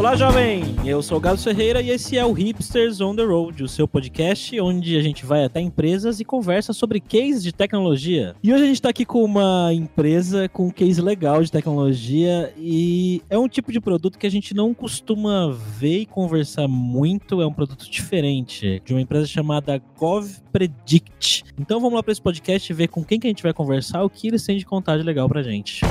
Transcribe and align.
Olá, 0.00 0.16
jovem! 0.16 0.62
Eu 0.82 1.02
sou 1.02 1.18
o 1.18 1.20
Galo 1.20 1.36
Ferreira 1.36 1.82
e 1.82 1.90
esse 1.90 2.16
é 2.16 2.24
o 2.24 2.32
Hipsters 2.32 3.02
on 3.02 3.14
the 3.14 3.22
Road, 3.22 3.62
o 3.62 3.68
seu 3.68 3.86
podcast 3.86 4.58
onde 4.58 4.96
a 4.96 5.02
gente 5.02 5.26
vai 5.26 5.44
até 5.44 5.60
empresas 5.60 6.20
e 6.20 6.24
conversa 6.24 6.72
sobre 6.72 7.00
cases 7.00 7.42
de 7.42 7.52
tecnologia. 7.52 8.34
E 8.42 8.50
hoje 8.50 8.62
a 8.62 8.66
gente 8.66 8.76
está 8.76 8.88
aqui 8.88 9.04
com 9.04 9.22
uma 9.22 9.74
empresa 9.74 10.48
com 10.48 10.68
um 10.68 10.70
case 10.70 11.02
legal 11.02 11.42
de 11.42 11.52
tecnologia 11.52 12.50
e 12.56 13.20
é 13.28 13.38
um 13.38 13.46
tipo 13.46 13.70
de 13.70 13.78
produto 13.78 14.18
que 14.18 14.26
a 14.26 14.30
gente 14.30 14.54
não 14.54 14.72
costuma 14.72 15.54
ver 15.78 15.98
e 15.98 16.06
conversar 16.06 16.66
muito, 16.66 17.42
é 17.42 17.46
um 17.46 17.52
produto 17.52 17.86
diferente, 17.90 18.80
de 18.82 18.94
uma 18.94 19.02
empresa 19.02 19.26
chamada 19.26 19.82
GovPredict. 19.98 21.44
Então 21.58 21.78
vamos 21.78 21.96
lá 21.96 22.02
para 22.02 22.12
esse 22.12 22.22
podcast 22.22 22.72
e 22.72 22.74
ver 22.74 22.88
com 22.88 23.04
quem 23.04 23.20
que 23.20 23.26
a 23.26 23.30
gente 23.30 23.42
vai 23.42 23.52
conversar, 23.52 24.02
o 24.02 24.08
que 24.08 24.28
eles 24.28 24.42
têm 24.46 24.56
de 24.56 24.64
contar 24.64 24.96
de 24.96 25.02
legal 25.02 25.28
pra 25.28 25.42
gente. 25.42 25.82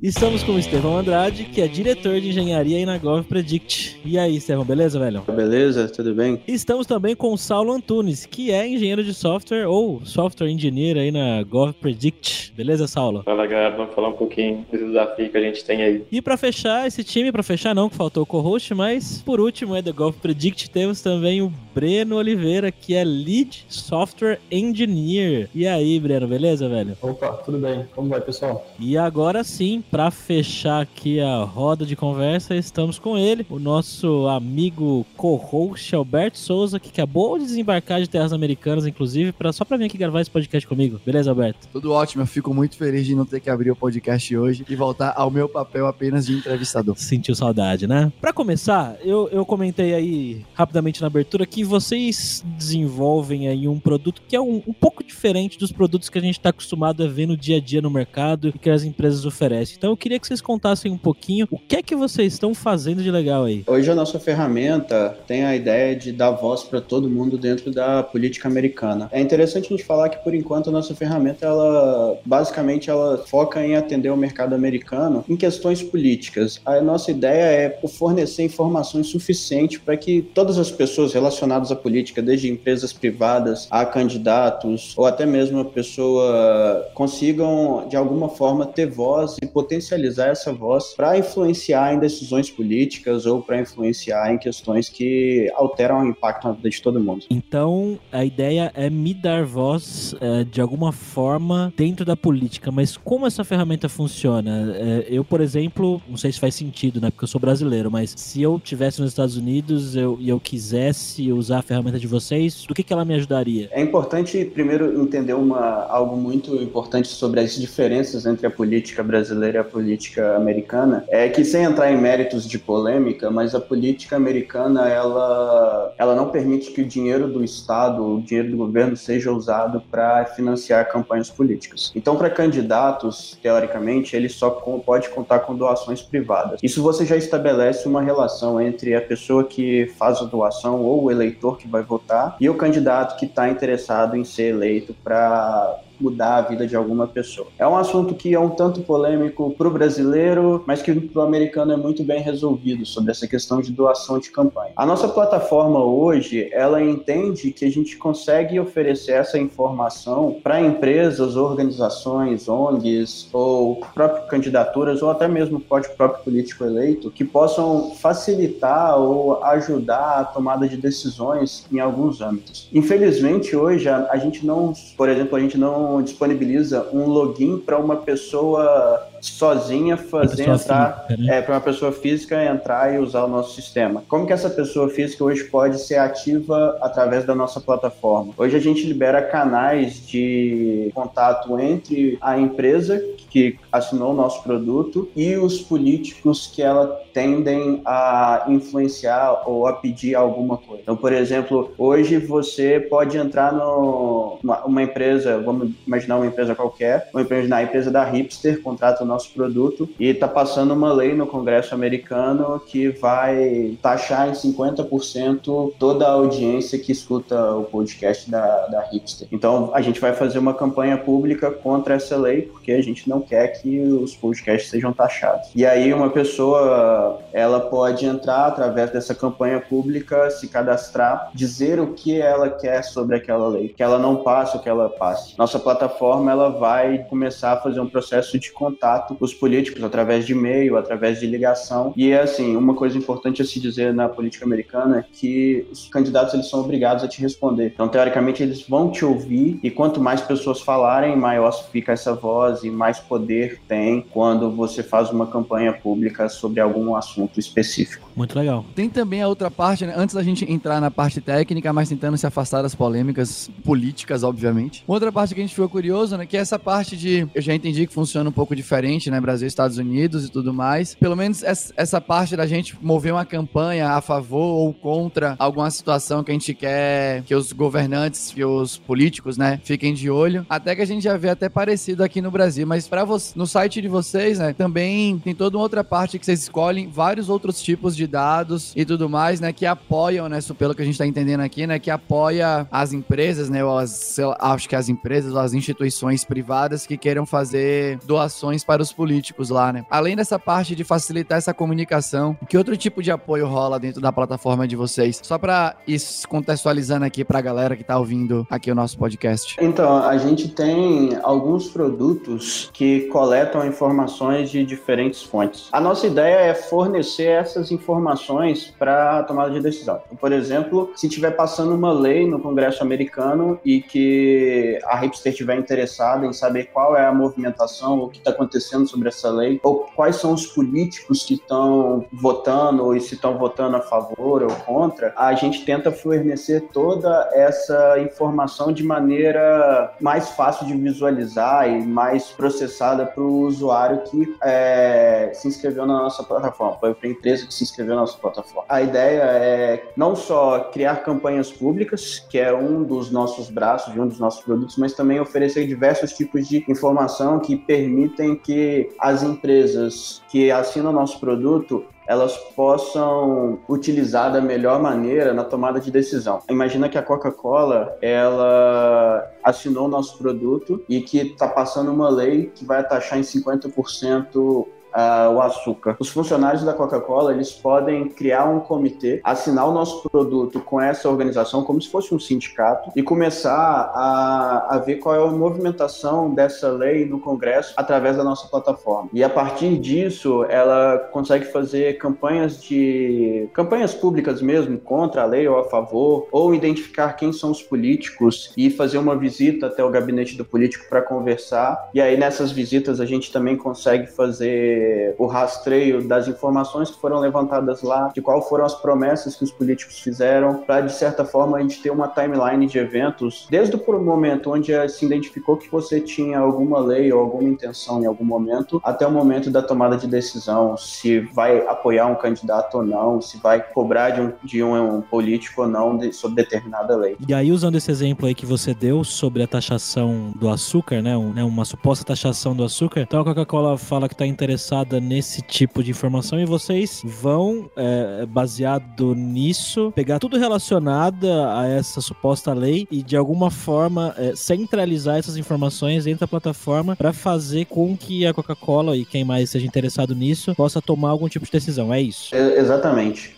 Estamos 0.00 0.44
com 0.44 0.52
o 0.52 0.58
Estevão 0.60 0.96
Andrade, 0.96 1.42
que 1.42 1.60
é 1.60 1.66
diretor 1.66 2.20
de 2.20 2.28
engenharia 2.28 2.76
aí 2.76 2.86
na 2.86 2.96
Gov 2.96 3.24
Predict. 3.24 4.00
E 4.04 4.16
aí, 4.16 4.36
Estevão, 4.36 4.64
beleza, 4.64 4.96
velho? 4.96 5.22
Beleza, 5.22 5.88
tudo 5.88 6.14
bem? 6.14 6.40
Estamos 6.46 6.86
também 6.86 7.16
com 7.16 7.32
o 7.32 7.36
Saulo 7.36 7.72
Antunes, 7.72 8.24
que 8.24 8.52
é 8.52 8.64
engenheiro 8.64 9.02
de 9.02 9.12
software 9.12 9.66
ou 9.66 10.00
software 10.04 10.50
engineer 10.50 10.96
aí 10.96 11.10
na 11.10 11.42
Gov 11.42 11.72
Predict. 11.72 12.52
Beleza, 12.56 12.86
Saulo? 12.86 13.24
Fala, 13.24 13.44
galera, 13.48 13.76
vamos 13.76 13.92
falar 13.92 14.10
um 14.10 14.12
pouquinho 14.12 14.64
do 14.70 14.78
desafio 14.78 15.30
que 15.30 15.36
a 15.36 15.40
gente 15.40 15.64
tem 15.64 15.82
aí. 15.82 16.04
E 16.12 16.22
para 16.22 16.36
fechar 16.36 16.86
esse 16.86 17.02
time, 17.02 17.32
para 17.32 17.42
fechar 17.42 17.74
não, 17.74 17.90
que 17.90 17.96
faltou 17.96 18.22
o 18.22 18.26
co-host, 18.26 18.72
mas 18.74 19.20
por 19.22 19.40
último 19.40 19.74
é 19.74 19.82
da 19.82 19.90
Gov 19.90 20.16
Predict, 20.18 20.70
temos 20.70 21.00
também 21.00 21.42
o 21.42 21.52
Breno 21.74 22.16
Oliveira, 22.16 22.70
que 22.70 22.94
é 22.94 23.02
Lead 23.02 23.64
Software 23.68 24.38
Engineer. 24.48 25.48
E 25.52 25.66
aí, 25.66 25.98
Breno, 25.98 26.28
beleza, 26.28 26.68
velho? 26.68 26.96
Opa, 27.02 27.32
tudo 27.44 27.58
bem. 27.58 27.84
Como 27.96 28.08
vai, 28.08 28.20
pessoal? 28.20 28.64
E 28.78 28.96
agora 28.96 29.42
sim, 29.42 29.82
para 29.90 30.10
fechar 30.10 30.82
aqui 30.82 31.20
a 31.20 31.42
roda 31.42 31.84
de 31.84 31.96
conversa, 31.96 32.54
estamos 32.54 32.98
com 32.98 33.16
ele, 33.16 33.46
o 33.48 33.58
nosso 33.58 34.26
amigo 34.28 35.06
co-host 35.16 35.94
Alberto 35.94 36.38
Souza, 36.38 36.78
que 36.78 36.90
acabou 36.90 37.38
de 37.38 37.44
desembarcar 37.44 38.00
de 38.00 38.08
terras 38.08 38.32
americanas, 38.32 38.86
inclusive, 38.86 39.32
pra, 39.32 39.52
só 39.52 39.64
para 39.64 39.76
vir 39.76 39.86
aqui 39.86 39.98
gravar 39.98 40.20
esse 40.20 40.30
podcast 40.30 40.66
comigo. 40.66 41.00
Beleza, 41.04 41.30
Alberto? 41.30 41.68
Tudo 41.72 41.92
ótimo, 41.92 42.22
eu 42.22 42.26
fico 42.26 42.52
muito 42.52 42.76
feliz 42.76 43.06
de 43.06 43.14
não 43.14 43.24
ter 43.24 43.40
que 43.40 43.50
abrir 43.50 43.70
o 43.70 43.76
podcast 43.76 44.36
hoje 44.36 44.64
e 44.68 44.76
voltar 44.76 45.14
ao 45.16 45.30
meu 45.30 45.48
papel 45.48 45.86
apenas 45.86 46.26
de 46.26 46.34
entrevistador. 46.34 46.96
Sentiu 46.98 47.34
saudade, 47.34 47.86
né? 47.86 48.12
Para 48.20 48.32
começar, 48.32 48.96
eu, 49.02 49.28
eu 49.30 49.44
comentei 49.44 49.94
aí 49.94 50.44
rapidamente 50.54 51.00
na 51.00 51.06
abertura 51.06 51.46
que 51.46 51.64
vocês 51.64 52.44
desenvolvem 52.56 53.48
aí 53.48 53.66
um 53.66 53.78
produto 53.78 54.22
que 54.26 54.36
é 54.36 54.40
um, 54.40 54.62
um 54.66 54.72
pouco 54.72 55.02
diferente 55.02 55.58
dos 55.58 55.72
produtos 55.72 56.08
que 56.08 56.18
a 56.18 56.20
gente 56.20 56.38
está 56.38 56.50
acostumado 56.50 57.02
a 57.02 57.06
ver 57.06 57.26
no 57.26 57.36
dia 57.36 57.56
a 57.56 57.60
dia 57.60 57.80
no 57.80 57.90
mercado 57.90 58.48
e 58.48 58.52
que 58.52 58.70
as 58.70 58.82
empresas 58.84 59.24
oferecem. 59.24 59.77
Então 59.78 59.90
eu 59.90 59.96
queria 59.96 60.18
que 60.18 60.26
vocês 60.26 60.40
contassem 60.40 60.90
um 60.90 60.98
pouquinho 60.98 61.46
o 61.52 61.56
que 61.56 61.76
é 61.76 61.82
que 61.82 61.94
vocês 61.94 62.32
estão 62.32 62.52
fazendo 62.52 63.00
de 63.00 63.12
legal 63.12 63.44
aí. 63.44 63.62
Hoje 63.64 63.88
a 63.88 63.94
nossa 63.94 64.18
ferramenta 64.18 65.16
tem 65.24 65.44
a 65.44 65.54
ideia 65.54 65.94
de 65.94 66.10
dar 66.10 66.32
voz 66.32 66.64
para 66.64 66.80
todo 66.80 67.08
mundo 67.08 67.38
dentro 67.38 67.70
da 67.70 68.02
política 68.02 68.48
americana. 68.48 69.08
É 69.12 69.20
interessante 69.20 69.68
gente 69.68 69.84
falar 69.84 70.08
que 70.08 70.18
por 70.24 70.34
enquanto 70.34 70.68
a 70.68 70.72
nossa 70.72 70.96
ferramenta 70.96 71.46
ela 71.46 72.18
basicamente 72.24 72.90
ela 72.90 73.18
foca 73.18 73.64
em 73.64 73.76
atender 73.76 74.10
o 74.10 74.16
mercado 74.16 74.52
americano 74.52 75.24
em 75.28 75.36
questões 75.36 75.80
políticas. 75.80 76.60
A 76.66 76.80
nossa 76.80 77.12
ideia 77.12 77.44
é 77.44 77.80
fornecer 77.86 78.42
informações 78.42 79.06
suficientes 79.06 79.78
para 79.78 79.96
que 79.96 80.22
todas 80.22 80.58
as 80.58 80.72
pessoas 80.72 81.12
relacionadas 81.12 81.70
à 81.70 81.76
política, 81.76 82.20
desde 82.20 82.50
empresas 82.50 82.92
privadas 82.92 83.68
a 83.70 83.86
candidatos 83.86 84.92
ou 84.96 85.06
até 85.06 85.24
mesmo 85.24 85.60
a 85.60 85.64
pessoa 85.64 86.90
consigam 86.94 87.86
de 87.88 87.96
alguma 87.96 88.28
forma 88.28 88.66
ter 88.66 88.86
voz 88.86 89.36
e 89.40 89.46
potencializar 89.68 90.28
essa 90.28 90.50
voz 90.50 90.94
para 90.94 91.18
influenciar 91.18 91.92
em 91.92 91.98
decisões 91.98 92.50
políticas 92.50 93.26
ou 93.26 93.42
para 93.42 93.60
influenciar 93.60 94.32
em 94.32 94.38
questões 94.38 94.88
que 94.88 95.50
alteram 95.54 96.00
o 96.00 96.06
impacto 96.06 96.48
na 96.48 96.54
vida 96.54 96.70
de 96.70 96.80
todo 96.80 96.98
mundo. 96.98 97.26
Então, 97.28 97.98
a 98.10 98.24
ideia 98.24 98.72
é 98.74 98.88
me 98.88 99.12
dar 99.12 99.44
voz 99.44 100.14
é, 100.20 100.44
de 100.44 100.62
alguma 100.62 100.90
forma 100.90 101.72
dentro 101.76 102.04
da 102.04 102.16
política, 102.16 102.72
mas 102.72 102.96
como 102.96 103.26
essa 103.26 103.44
ferramenta 103.44 103.88
funciona? 103.90 104.74
É, 104.74 105.06
eu, 105.10 105.22
por 105.22 105.42
exemplo, 105.42 106.00
não 106.08 106.16
sei 106.16 106.32
se 106.32 106.40
faz 106.40 106.54
sentido, 106.54 106.98
né? 107.00 107.10
Porque 107.10 107.24
eu 107.24 107.28
sou 107.28 107.40
brasileiro, 107.40 107.90
mas 107.90 108.14
se 108.16 108.40
eu 108.40 108.58
tivesse 108.58 109.00
nos 109.02 109.10
Estados 109.10 109.36
Unidos 109.36 109.94
e 109.94 110.00
eu, 110.00 110.18
eu, 110.24 110.40
quisesse 110.40 111.30
usar 111.30 111.58
a 111.58 111.62
ferramenta 111.62 111.98
de 111.98 112.06
vocês, 112.06 112.64
do 112.64 112.74
que, 112.74 112.82
que 112.82 112.92
ela 112.92 113.04
me 113.04 113.14
ajudaria? 113.14 113.68
É 113.70 113.82
importante 113.82 114.42
primeiro 114.46 115.02
entender 115.02 115.34
uma, 115.34 115.84
algo 115.84 116.16
muito 116.16 116.54
importante 116.56 117.08
sobre 117.08 117.40
as 117.40 117.54
diferenças 117.54 118.24
entre 118.24 118.46
a 118.46 118.50
política 118.50 119.02
brasileira 119.02 119.57
e 119.58 119.60
a 119.60 119.64
política 119.64 120.36
americana. 120.36 121.04
É 121.08 121.28
que 121.28 121.44
sem 121.44 121.64
entrar 121.64 121.90
em 121.90 121.98
méritos 121.98 122.48
de 122.48 122.58
polêmica, 122.58 123.30
mas 123.30 123.54
a 123.54 123.60
política 123.60 124.16
americana 124.16 124.88
ela, 124.88 125.92
ela 125.98 126.14
não 126.14 126.30
permite 126.30 126.70
que 126.70 126.80
o 126.80 126.86
dinheiro 126.86 127.28
do 127.28 127.44
Estado, 127.44 128.16
o 128.16 128.22
dinheiro 128.22 128.50
do 128.52 128.56
governo 128.56 128.96
seja 128.96 129.32
usado 129.32 129.82
para 129.90 130.24
financiar 130.26 130.88
campanhas 130.90 131.28
políticas. 131.28 131.92
Então, 131.94 132.16
para 132.16 132.30
candidatos, 132.30 133.38
teoricamente, 133.42 134.14
ele 134.14 134.28
só 134.28 134.50
pode 134.50 135.08
contar 135.10 135.40
com 135.40 135.54
doações 135.54 136.00
privadas. 136.00 136.60
Isso 136.62 136.82
você 136.82 137.04
já 137.04 137.16
estabelece 137.16 137.88
uma 137.88 138.00
relação 138.00 138.60
entre 138.60 138.94
a 138.94 139.00
pessoa 139.00 139.44
que 139.44 139.86
faz 139.98 140.18
a 140.18 140.24
doação 140.24 140.82
ou 140.82 141.04
o 141.04 141.10
eleitor 141.10 141.58
que 141.58 141.66
vai 141.66 141.82
votar 141.82 142.36
e 142.40 142.48
o 142.48 142.54
candidato 142.54 143.18
que 143.18 143.26
está 143.26 143.48
interessado 143.48 144.16
em 144.16 144.24
ser 144.24 144.54
eleito 144.54 144.94
para 145.02 145.80
mudar 146.00 146.36
a 146.36 146.42
vida 146.42 146.66
de 146.66 146.76
alguma 146.76 147.06
pessoa. 147.06 147.48
É 147.58 147.66
um 147.66 147.76
assunto 147.76 148.14
que 148.14 148.34
é 148.34 148.40
um 148.40 148.50
tanto 148.50 148.80
polêmico 148.82 149.54
para 149.56 149.68
o 149.68 149.70
brasileiro, 149.70 150.62
mas 150.66 150.82
que 150.82 150.92
para 150.92 151.22
o 151.22 151.24
americano 151.24 151.72
é 151.72 151.76
muito 151.76 152.02
bem 152.02 152.20
resolvido 152.20 152.84
sobre 152.86 153.10
essa 153.10 153.26
questão 153.26 153.60
de 153.60 153.72
doação 153.72 154.18
de 154.18 154.30
campanha. 154.30 154.72
A 154.76 154.86
nossa 154.86 155.08
plataforma 155.08 155.84
hoje, 155.84 156.48
ela 156.52 156.82
entende 156.82 157.50
que 157.50 157.64
a 157.64 157.70
gente 157.70 157.96
consegue 157.96 158.58
oferecer 158.58 159.12
essa 159.12 159.38
informação 159.38 160.36
para 160.42 160.60
empresas, 160.60 161.36
organizações, 161.36 162.48
ONGs 162.48 163.28
ou 163.32 163.80
próprias 163.94 164.28
candidaturas 164.28 165.02
ou 165.02 165.10
até 165.10 165.28
mesmo 165.28 165.60
pode 165.60 165.88
próprio 165.90 166.24
político 166.24 166.64
eleito 166.64 167.10
que 167.10 167.24
possam 167.24 167.92
facilitar 167.96 168.98
ou 168.98 169.42
ajudar 169.44 170.20
a 170.20 170.24
tomada 170.24 170.68
de 170.68 170.76
decisões 170.76 171.66
em 171.72 171.80
alguns 171.80 172.20
âmbitos. 172.20 172.68
Infelizmente 172.72 173.56
hoje 173.56 173.88
a, 173.88 174.08
a 174.10 174.16
gente 174.16 174.44
não, 174.44 174.72
por 174.96 175.08
exemplo, 175.08 175.36
a 175.36 175.40
gente 175.40 175.58
não 175.58 175.87
disponibiliza 176.02 176.88
um 176.92 177.06
login 177.06 177.58
para 177.58 177.78
uma 177.78 177.96
pessoa 177.96 179.00
sozinha 179.20 179.96
fazer 179.96 180.48
entrar 180.48 181.06
né? 181.10 181.38
é, 181.38 181.42
para 181.42 181.54
uma 181.54 181.60
pessoa 181.60 181.92
física 181.92 182.42
entrar 182.44 182.94
e 182.94 182.98
usar 182.98 183.24
o 183.24 183.28
nosso 183.28 183.54
sistema. 183.54 184.02
Como 184.08 184.26
que 184.26 184.32
essa 184.32 184.50
pessoa 184.50 184.88
física 184.88 185.24
hoje 185.24 185.44
pode 185.44 185.80
ser 185.80 185.96
ativa 185.96 186.78
através 186.80 187.24
da 187.24 187.34
nossa 187.34 187.60
plataforma? 187.60 188.32
Hoje 188.36 188.56
a 188.56 188.60
gente 188.60 188.86
libera 188.86 189.22
canais 189.22 190.06
de 190.06 190.90
contato 190.94 191.58
entre 191.58 192.18
a 192.20 192.38
empresa 192.38 193.02
que 193.30 193.58
assinou 193.70 194.12
o 194.12 194.16
nosso 194.16 194.42
produto 194.42 195.08
e 195.14 195.36
os 195.36 195.60
políticos 195.60 196.50
que 196.54 196.62
ela 196.62 197.00
tendem 197.12 197.82
a 197.84 198.44
influenciar 198.48 199.42
ou 199.46 199.66
a 199.66 199.72
pedir 199.72 200.14
alguma 200.14 200.56
coisa. 200.56 200.82
Então, 200.82 200.96
por 200.96 201.12
exemplo, 201.12 201.72
hoje 201.76 202.18
você 202.18 202.80
pode 202.80 203.18
entrar 203.18 203.52
no 203.52 204.38
uma, 204.42 204.64
uma 204.64 204.82
empresa, 204.82 205.38
vamos 205.38 205.72
imaginar 205.86 206.16
uma 206.16 206.26
empresa 206.26 206.54
qualquer, 206.54 207.10
vamos 207.12 207.28
imaginar 207.28 207.56
a 207.56 207.62
empresa 207.64 207.90
da 207.90 208.04
Hipster, 208.04 208.62
contrata 208.62 209.04
nosso 209.08 209.30
produto 209.32 209.88
e 209.98 210.06
está 210.06 210.28
passando 210.28 210.72
uma 210.72 210.92
lei 210.92 211.14
no 211.14 211.26
Congresso 211.26 211.74
americano 211.74 212.60
que 212.66 212.90
vai 212.90 213.76
taxar 213.82 214.28
em 214.28 214.32
50% 214.32 215.72
toda 215.78 216.06
a 216.06 216.12
audiência 216.12 216.78
que 216.78 216.92
escuta 216.92 217.54
o 217.54 217.64
podcast 217.64 218.30
da, 218.30 218.66
da 218.66 218.82
Hipster. 218.82 219.28
Então, 219.32 219.70
a 219.74 219.80
gente 219.80 220.00
vai 220.00 220.12
fazer 220.12 220.38
uma 220.38 220.54
campanha 220.54 220.96
pública 220.96 221.50
contra 221.50 221.94
essa 221.94 222.16
lei, 222.16 222.42
porque 222.42 222.72
a 222.72 222.82
gente 222.82 223.08
não 223.08 223.20
quer 223.20 223.48
que 223.60 223.80
os 223.80 224.14
podcasts 224.14 224.70
sejam 224.70 224.92
taxados. 224.92 225.48
E 225.54 225.64
aí 225.64 225.92
uma 225.92 226.10
pessoa, 226.10 227.20
ela 227.32 227.60
pode 227.60 228.04
entrar 228.04 228.46
através 228.46 228.90
dessa 228.90 229.14
campanha 229.14 229.60
pública, 229.60 230.30
se 230.30 230.48
cadastrar, 230.48 231.30
dizer 231.34 231.80
o 231.80 231.94
que 231.94 232.20
ela 232.20 232.50
quer 232.50 232.82
sobre 232.82 233.16
aquela 233.16 233.48
lei, 233.48 233.68
que 233.68 233.82
ela 233.82 233.98
não 233.98 234.16
passe 234.16 234.56
o 234.56 234.60
que 234.60 234.68
ela 234.68 234.88
passe. 234.88 235.34
Nossa 235.38 235.58
plataforma, 235.58 236.30
ela 236.30 236.50
vai 236.50 236.98
começar 237.08 237.52
a 237.52 237.56
fazer 237.56 237.80
um 237.80 237.88
processo 237.88 238.38
de 238.38 238.52
contato 238.52 238.97
contato 238.98 239.16
os 239.20 239.34
políticos 239.34 239.82
através 239.82 240.26
de 240.26 240.32
e-mail, 240.32 240.76
através 240.76 241.20
de 241.20 241.26
ligação. 241.26 241.92
E 241.96 242.10
é 242.10 242.20
assim, 242.20 242.56
uma 242.56 242.74
coisa 242.74 242.96
importante 242.96 243.42
a 243.42 243.44
se 243.44 243.60
dizer 243.60 243.94
na 243.94 244.08
política 244.08 244.44
americana 244.44 244.98
é 244.98 245.04
que 245.12 245.66
os 245.70 245.88
candidatos 245.88 246.34
eles 246.34 246.48
são 246.48 246.60
obrigados 246.60 247.04
a 247.04 247.08
te 247.08 247.20
responder. 247.20 247.72
Então, 247.74 247.88
teoricamente, 247.88 248.42
eles 248.42 248.62
vão 248.62 248.90
te 248.90 249.04
ouvir 249.04 249.58
e 249.62 249.70
quanto 249.70 250.00
mais 250.00 250.20
pessoas 250.20 250.60
falarem, 250.60 251.16
maior 251.16 251.48
fica 251.70 251.92
essa 251.92 252.14
voz 252.14 252.62
e 252.62 252.70
mais 252.70 252.98
poder 252.98 253.60
tem 253.66 254.04
quando 254.10 254.50
você 254.50 254.82
faz 254.82 255.10
uma 255.10 255.26
campanha 255.26 255.72
pública 255.72 256.28
sobre 256.28 256.60
algum 256.60 256.94
assunto 256.94 257.40
específico. 257.40 258.08
Muito 258.14 258.36
legal. 258.38 258.64
Tem 258.74 258.88
também 258.88 259.22
a 259.22 259.28
outra 259.28 259.50
parte, 259.50 259.86
né? 259.86 259.94
Antes 259.96 260.14
da 260.14 260.22
gente 260.22 260.50
entrar 260.50 260.80
na 260.80 260.90
parte 260.90 261.20
técnica, 261.20 261.72
mas 261.72 261.88
tentando 261.88 262.16
se 262.18 262.26
afastar 262.26 262.62
das 262.62 262.74
polêmicas 262.74 263.48
políticas, 263.64 264.22
obviamente. 264.22 264.82
Outra 264.86 265.12
parte 265.12 265.34
que 265.34 265.40
a 265.40 265.44
gente 265.44 265.54
ficou 265.54 265.68
curioso, 265.68 266.16
né? 266.16 266.26
Que 266.26 266.36
é 266.36 266.40
essa 266.40 266.58
parte 266.58 266.96
de. 266.96 267.26
Eu 267.34 267.40
já 267.40 267.54
entendi 267.54 267.86
que 267.86 267.92
funciona 267.92 268.28
um 268.28 268.32
pouco 268.32 268.56
diferente, 268.56 268.87
né? 269.10 269.20
Brasil, 269.20 269.46
Estados 269.46 269.78
Unidos 269.78 270.24
e 270.24 270.30
tudo 270.30 270.52
mais. 270.52 270.94
Pelo 270.94 271.14
menos 271.14 271.42
essa 271.42 272.00
parte 272.00 272.36
da 272.36 272.46
gente 272.46 272.76
mover 272.80 273.12
uma 273.12 273.24
campanha 273.24 273.90
a 273.90 274.00
favor 274.00 274.38
ou 274.38 274.72
contra 274.72 275.36
alguma 275.38 275.70
situação 275.70 276.24
que 276.24 276.30
a 276.30 276.34
gente 276.34 276.54
quer 276.54 277.22
que 277.24 277.34
os 277.34 277.52
governantes 277.52 278.32
e 278.36 278.44
os 278.44 278.78
políticos, 278.78 279.36
né, 279.36 279.60
fiquem 279.64 279.92
de 279.92 280.10
olho. 280.10 280.46
Até 280.48 280.74
que 280.74 280.82
a 280.82 280.86
gente 280.86 281.02
já 281.02 281.16
vê 281.16 281.28
até 281.28 281.48
parecido 281.48 282.02
aqui 282.02 282.20
no 282.20 282.30
Brasil. 282.30 282.66
Mas 282.66 282.88
para 282.88 283.04
no 283.34 283.46
site 283.46 283.80
de 283.80 283.88
vocês, 283.88 284.38
né, 284.38 284.52
também 284.52 285.18
tem 285.18 285.34
toda 285.34 285.56
uma 285.56 285.62
outra 285.62 285.82
parte 285.84 286.18
que 286.18 286.24
vocês 286.24 286.42
escolhem 286.42 286.88
vários 286.88 287.28
outros 287.28 287.60
tipos 287.60 287.96
de 287.96 288.06
dados 288.06 288.72
e 288.74 288.84
tudo 288.84 289.08
mais, 289.08 289.40
né, 289.40 289.52
que 289.52 289.66
apoiam, 289.66 290.28
né, 290.28 290.38
pelo 290.58 290.74
que 290.74 290.82
a 290.82 290.84
gente 290.84 290.98
tá 290.98 291.06
entendendo 291.06 291.40
aqui, 291.40 291.66
né, 291.66 291.78
que 291.78 291.90
apoia 291.90 292.66
as 292.70 292.92
empresas, 292.92 293.50
né, 293.50 293.64
ou 293.64 293.76
as, 293.76 294.16
lá, 294.18 294.36
acho 294.54 294.68
que 294.68 294.76
as 294.76 294.88
empresas 294.88 295.32
ou 295.32 295.40
as 295.40 295.52
instituições 295.52 296.24
privadas 296.24 296.86
que 296.86 296.96
queiram 296.96 297.26
fazer 297.26 297.98
doações 298.06 298.64
para 298.64 298.77
os 298.82 298.92
políticos 298.92 299.50
lá, 299.50 299.72
né. 299.72 299.84
Além 299.90 300.16
dessa 300.16 300.38
parte 300.38 300.74
de 300.74 300.84
facilitar 300.84 301.38
essa 301.38 301.54
comunicação, 301.54 302.36
que 302.48 302.56
outro 302.56 302.76
tipo 302.76 303.02
de 303.02 303.10
apoio 303.10 303.46
rola 303.46 303.78
dentro 303.78 304.00
da 304.00 304.12
plataforma 304.12 304.66
de 304.66 304.76
vocês? 304.76 305.20
Só 305.22 305.38
para 305.38 305.76
ir 305.86 305.98
contextualizando 306.28 307.04
aqui 307.04 307.24
para 307.24 307.38
a 307.38 307.42
galera 307.42 307.76
que 307.76 307.84
tá 307.84 307.98
ouvindo 307.98 308.46
aqui 308.50 308.70
o 308.70 308.74
nosso 308.74 308.98
podcast. 308.98 309.56
Então, 309.60 309.98
a 309.98 310.16
gente 310.16 310.48
tem 310.48 311.18
alguns 311.22 311.68
produtos 311.68 312.70
que 312.72 313.02
coletam 313.08 313.66
informações 313.66 314.50
de 314.50 314.64
diferentes 314.64 315.22
fontes. 315.22 315.68
A 315.72 315.80
nossa 315.80 316.06
ideia 316.06 316.36
é 316.36 316.54
fornecer 316.54 317.28
essas 317.28 317.70
informações 317.70 318.74
para 318.78 319.22
tomada 319.24 319.50
de 319.50 319.60
decisão. 319.60 320.00
Por 320.20 320.32
exemplo, 320.32 320.92
se 320.94 321.06
estiver 321.06 321.32
passando 321.32 321.74
uma 321.74 321.92
lei 321.92 322.26
no 322.26 322.38
Congresso 322.40 322.82
americano 322.82 323.58
e 323.64 323.80
que 323.80 324.78
a 324.84 324.96
hipster 324.96 325.32
estiver 325.32 325.58
interessada 325.58 326.26
em 326.26 326.32
saber 326.32 326.66
qual 326.72 326.96
é 326.96 327.06
a 327.06 327.12
movimentação, 327.12 327.98
o 327.98 328.08
que 328.08 328.18
está 328.18 328.30
acontecendo 328.30 328.67
sobre 328.86 329.08
essa 329.08 329.30
lei, 329.30 329.60
ou 329.62 329.86
quais 329.94 330.16
são 330.16 330.32
os 330.32 330.46
políticos 330.46 331.24
que 331.24 331.34
estão 331.34 332.04
votando 332.12 332.94
e 332.94 333.00
se 333.00 333.14
estão 333.14 333.38
votando 333.38 333.76
a 333.76 333.80
favor 333.80 334.42
ou 334.42 334.50
contra, 334.50 335.12
a 335.16 335.34
gente 335.34 335.64
tenta 335.64 335.90
fornecer 335.90 336.68
toda 336.72 337.30
essa 337.32 337.98
informação 338.00 338.72
de 338.72 338.82
maneira 338.82 339.94
mais 340.00 340.30
fácil 340.30 340.66
de 340.66 340.74
visualizar 340.74 341.68
e 341.68 341.84
mais 341.84 342.28
processada 342.28 343.06
para 343.06 343.22
o 343.22 343.40
usuário 343.42 344.02
que 344.02 344.36
é, 344.42 345.30
se 345.34 345.48
inscreveu 345.48 345.86
na 345.86 346.02
nossa 346.02 346.22
plataforma, 346.22 346.78
foi 346.78 346.94
para 346.94 347.08
a 347.08 347.12
empresa 347.12 347.46
que 347.46 347.54
se 347.54 347.64
inscreveu 347.64 347.94
na 347.94 348.02
nossa 348.02 348.18
plataforma. 348.18 348.64
A 348.68 348.82
ideia 348.82 349.22
é 349.22 349.92
não 349.96 350.14
só 350.14 350.60
criar 350.72 350.96
campanhas 350.96 351.50
públicas, 351.50 352.24
que 352.28 352.38
é 352.38 352.52
um 352.54 352.82
dos 352.82 353.10
nossos 353.10 353.50
braços, 353.50 353.92
de 353.92 354.00
um 354.00 354.06
dos 354.06 354.18
nossos 354.18 354.42
produtos, 354.42 354.76
mas 354.76 354.92
também 354.92 355.20
oferecer 355.20 355.66
diversos 355.66 356.12
tipos 356.12 356.46
de 356.48 356.64
informação 356.68 357.38
que 357.38 357.56
permitem 357.56 358.36
que 358.36 358.57
as 358.98 359.22
empresas 359.22 360.22
que 360.28 360.50
assinam 360.50 360.92
nosso 360.92 361.18
produto 361.20 361.84
elas 362.08 362.34
possam 362.56 363.58
utilizar 363.68 364.32
da 364.32 364.40
melhor 364.40 364.80
maneira 364.80 365.34
na 365.34 365.44
tomada 365.44 365.78
de 365.78 365.90
decisão. 365.90 366.40
Imagina 366.48 366.88
que 366.88 366.96
a 366.96 367.02
Coca-Cola 367.02 367.98
ela 368.00 369.30
assinou 369.44 369.84
o 369.84 369.88
nosso 369.88 370.16
produto 370.16 370.82
e 370.88 371.02
que 371.02 371.18
está 371.18 371.46
passando 371.46 371.92
uma 371.92 372.08
lei 372.08 372.50
que 372.54 372.64
vai 372.64 372.82
taxar 372.82 373.18
em 373.18 373.22
50% 373.22 374.66
uh, 374.98 375.32
o 375.32 375.40
açúcar. 375.40 375.96
Os 376.00 376.08
funcionários 376.08 376.64
da 376.64 376.72
Coca-Cola 376.72 377.32
eles 377.32 377.52
podem 377.52 378.08
criar 378.08 378.44
um 378.46 378.60
comitê, 378.60 379.20
assinar 379.22 379.68
o 379.68 379.72
nosso 379.72 380.08
produto 380.08 380.60
com 380.60 380.80
essa 380.80 381.08
organização 381.08 381.62
como 381.62 381.80
se 381.80 381.88
fosse 381.88 382.12
um 382.14 382.18
sindicato 382.18 382.90
e 382.96 383.02
começar 383.02 383.92
a, 383.94 384.66
a 384.70 384.78
ver 384.78 384.96
qual 384.96 385.14
é 385.14 385.18
a 385.22 385.30
movimentação 385.30 386.34
dessa 386.34 386.68
lei 386.70 387.04
no 387.04 387.20
Congresso 387.20 387.74
através 387.76 388.16
da 388.16 388.24
nossa 388.24 388.48
plataforma. 388.48 389.08
E 389.12 389.22
a 389.22 389.30
partir 389.30 389.78
disso, 389.78 390.44
ela 390.44 390.98
consegue 391.12 391.46
fazer 391.46 391.98
campanhas 391.98 392.60
de 392.62 393.48
campanhas 393.52 393.94
públicas 393.94 394.42
mesmo 394.42 394.78
contra 394.78 395.22
a 395.22 395.26
lei 395.26 395.46
ou 395.46 395.58
a 395.58 395.64
favor, 395.64 396.26
ou 396.32 396.54
identificar 396.54 397.12
quem 397.12 397.32
são 397.32 397.50
os 397.50 397.62
políticos 397.62 398.52
e 398.56 398.70
fazer 398.70 398.98
uma 398.98 399.16
visita 399.16 399.66
até 399.66 399.84
o 399.84 399.90
gabinete 399.90 400.36
do 400.36 400.44
político 400.44 400.88
para 400.88 401.02
conversar. 401.02 401.90
E 401.94 402.00
aí 402.00 402.16
nessas 402.16 402.50
visitas 402.50 403.00
a 403.00 403.06
gente 403.06 403.30
também 403.30 403.56
consegue 403.56 404.06
fazer 404.06 404.87
o 405.18 405.26
rastreio 405.26 406.06
das 406.06 406.28
informações 406.28 406.90
que 406.90 407.00
foram 407.00 407.18
levantadas 407.18 407.82
lá, 407.82 408.10
de 408.14 408.22
qual 408.22 408.42
foram 408.42 408.64
as 408.64 408.74
promessas 408.74 409.36
que 409.36 409.44
os 409.44 409.52
políticos 409.52 409.98
fizeram, 409.98 410.62
para 410.62 410.82
de 410.82 410.92
certa 410.92 411.24
forma 411.24 411.58
a 411.58 411.60
gente 411.60 411.82
ter 411.82 411.90
uma 411.90 412.08
timeline 412.08 412.66
de 412.66 412.78
eventos, 412.78 413.46
desde 413.50 413.76
o 413.76 413.98
momento 414.00 414.52
onde 414.52 414.72
se 414.88 415.04
identificou 415.04 415.56
que 415.56 415.70
você 415.70 416.00
tinha 416.00 416.38
alguma 416.38 416.78
lei 416.78 417.12
ou 417.12 417.20
alguma 417.20 417.48
intenção 417.48 418.02
em 418.02 418.06
algum 418.06 418.24
momento, 418.24 418.80
até 418.84 419.06
o 419.06 419.10
momento 419.10 419.50
da 419.50 419.62
tomada 419.62 419.96
de 419.96 420.06
decisão, 420.06 420.76
se 420.76 421.20
vai 421.20 421.66
apoiar 421.66 422.06
um 422.06 422.14
candidato 422.14 422.78
ou 422.78 422.84
não, 422.84 423.20
se 423.20 423.38
vai 423.38 423.60
cobrar 423.60 424.10
de 424.10 424.20
um, 424.20 424.32
de 424.44 424.62
um, 424.62 424.96
um 424.96 425.00
político 425.00 425.62
ou 425.62 425.68
não 425.68 425.96
de, 425.96 426.12
sobre 426.12 426.42
determinada 426.42 426.96
lei. 426.96 427.16
E 427.26 427.34
aí, 427.34 427.50
usando 427.50 427.76
esse 427.76 427.90
exemplo 427.90 428.26
aí 428.26 428.34
que 428.34 428.46
você 428.46 428.74
deu 428.74 429.02
sobre 429.04 429.42
a 429.42 429.46
taxação 429.46 430.32
do 430.36 430.48
açúcar, 430.48 431.02
né, 431.02 431.16
um, 431.16 431.32
né 431.32 431.42
uma 431.42 431.64
suposta 431.64 432.04
taxação 432.04 432.54
do 432.54 432.64
açúcar, 432.64 433.00
então 433.00 433.20
a 433.20 433.24
Coca-Cola 433.24 433.76
fala 433.76 434.08
que 434.08 434.14
está 434.14 434.26
interessada 434.26 434.77
interessada 434.78 435.00
nesse 435.00 435.42
tipo 435.42 435.82
de 435.82 435.90
informação 435.90 436.38
e 436.38 436.44
vocês 436.44 437.02
vão, 437.04 437.70
é, 437.76 438.26
baseado 438.26 439.14
nisso, 439.14 439.92
pegar 439.94 440.18
tudo 440.18 440.38
relacionado 440.38 441.26
a 441.30 441.66
essa 441.66 442.00
suposta 442.00 442.52
lei 442.52 442.86
e 442.90 443.02
de 443.02 443.16
alguma 443.16 443.50
forma 443.50 444.14
é, 444.16 444.34
centralizar 444.34 445.18
essas 445.18 445.36
informações 445.36 446.04
dentro 446.04 446.20
da 446.20 446.26
plataforma 446.26 446.94
para 446.94 447.12
fazer 447.12 447.66
com 447.66 447.96
que 447.96 448.26
a 448.26 448.34
Coca-Cola 448.34 448.96
e 448.96 449.04
quem 449.04 449.24
mais 449.24 449.50
seja 449.50 449.66
interessado 449.66 450.14
nisso 450.14 450.54
possa 450.54 450.80
tomar 450.80 451.10
algum 451.10 451.28
tipo 451.28 451.44
de 451.44 451.52
decisão. 451.52 451.92
É 451.92 452.00
isso? 452.00 452.34
É, 452.34 452.58
exatamente. 452.58 453.34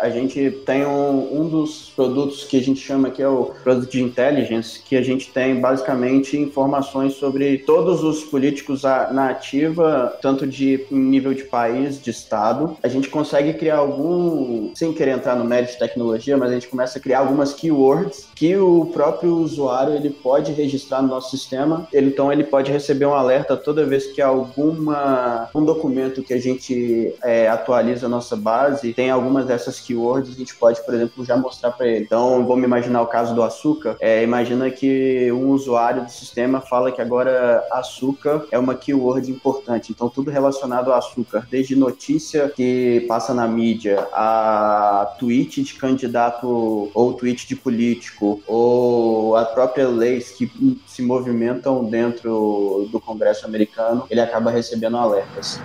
A 0.00 0.10
gente 0.10 0.50
tem 0.64 0.84
um, 0.86 1.40
um 1.40 1.48
dos 1.48 1.92
produtos 1.94 2.44
que 2.44 2.56
a 2.56 2.62
gente 2.62 2.80
chama 2.80 3.10
que 3.10 3.22
é 3.22 3.28
o 3.28 3.52
produto 3.62 3.90
de 3.90 4.02
intelligence, 4.02 4.80
que 4.80 4.96
a 4.96 5.02
gente 5.02 5.30
tem 5.30 5.60
basicamente 5.60 6.36
informações 6.36 7.14
sobre 7.14 7.58
todos 7.58 8.02
os 8.02 8.24
políticos 8.24 8.82
na 8.82 9.30
ativa, 9.30 10.16
tanto 10.20 10.45
de 10.48 10.86
nível 10.90 11.34
de 11.34 11.44
país, 11.44 12.00
de 12.00 12.10
estado. 12.10 12.76
A 12.82 12.88
gente 12.88 13.08
consegue 13.08 13.54
criar 13.54 13.78
algum, 13.78 14.74
sem 14.74 14.92
querer 14.92 15.12
entrar 15.12 15.36
no 15.36 15.44
mérito 15.44 15.72
de 15.72 15.78
tecnologia, 15.78 16.36
mas 16.36 16.50
a 16.50 16.54
gente 16.54 16.68
começa 16.68 16.98
a 16.98 17.02
criar 17.02 17.20
algumas 17.20 17.52
keywords 17.52 18.28
que 18.34 18.56
o 18.56 18.86
próprio 18.86 19.36
usuário 19.36 19.94
ele 19.94 20.10
pode 20.10 20.52
registrar 20.52 21.02
no 21.02 21.08
nosso 21.08 21.30
sistema. 21.30 21.88
Ele, 21.92 22.08
então 22.08 22.32
ele 22.32 22.44
pode 22.44 22.70
receber 22.70 23.06
um 23.06 23.14
alerta 23.14 23.56
toda 23.56 23.84
vez 23.84 24.06
que 24.06 24.20
alguma 24.22 25.48
um 25.54 25.64
documento 25.64 26.22
que 26.22 26.34
a 26.34 26.40
gente 26.40 27.14
é, 27.22 27.48
atualiza 27.48 28.06
a 28.06 28.08
nossa 28.08 28.36
base 28.36 28.92
tem 28.92 29.10
algumas 29.10 29.46
dessas 29.46 29.80
keywords, 29.80 30.34
a 30.34 30.38
gente 30.38 30.54
pode, 30.54 30.84
por 30.84 30.94
exemplo, 30.94 31.24
já 31.24 31.36
mostrar 31.36 31.70
para 31.72 31.86
ele. 31.86 32.04
Então 32.04 32.46
vamos 32.46 32.64
imaginar 32.64 33.02
o 33.02 33.06
caso 33.06 33.34
do 33.34 33.42
açúcar. 33.42 33.96
É, 34.00 34.22
imagina 34.22 34.70
que 34.70 35.30
um 35.32 35.50
usuário 35.50 36.04
do 36.04 36.10
sistema 36.10 36.60
fala 36.60 36.92
que 36.92 37.00
agora 37.00 37.64
açúcar 37.72 38.46
é 38.50 38.58
uma 38.58 38.74
keyword 38.74 39.30
importante. 39.30 39.92
Então 39.92 40.08
tudo 40.08 40.30
relacionado 40.36 40.92
ao 40.92 40.98
açúcar, 40.98 41.46
desde 41.50 41.74
notícia 41.74 42.48
que 42.54 43.04
passa 43.08 43.32
na 43.32 43.48
mídia, 43.48 44.06
a 44.12 45.16
tweet 45.18 45.62
de 45.62 45.74
candidato 45.74 46.90
ou 46.92 47.14
tweet 47.14 47.48
de 47.48 47.56
político, 47.56 48.42
ou 48.46 49.34
a 49.34 49.46
própria 49.46 49.88
leis 49.88 50.32
que 50.32 50.50
se 50.86 51.02
movimentam 51.02 51.84
dentro 51.84 52.86
do 52.92 53.00
Congresso 53.00 53.46
americano, 53.46 54.06
ele 54.10 54.20
acaba 54.20 54.50
recebendo 54.50 54.98
alertas. 54.98 55.58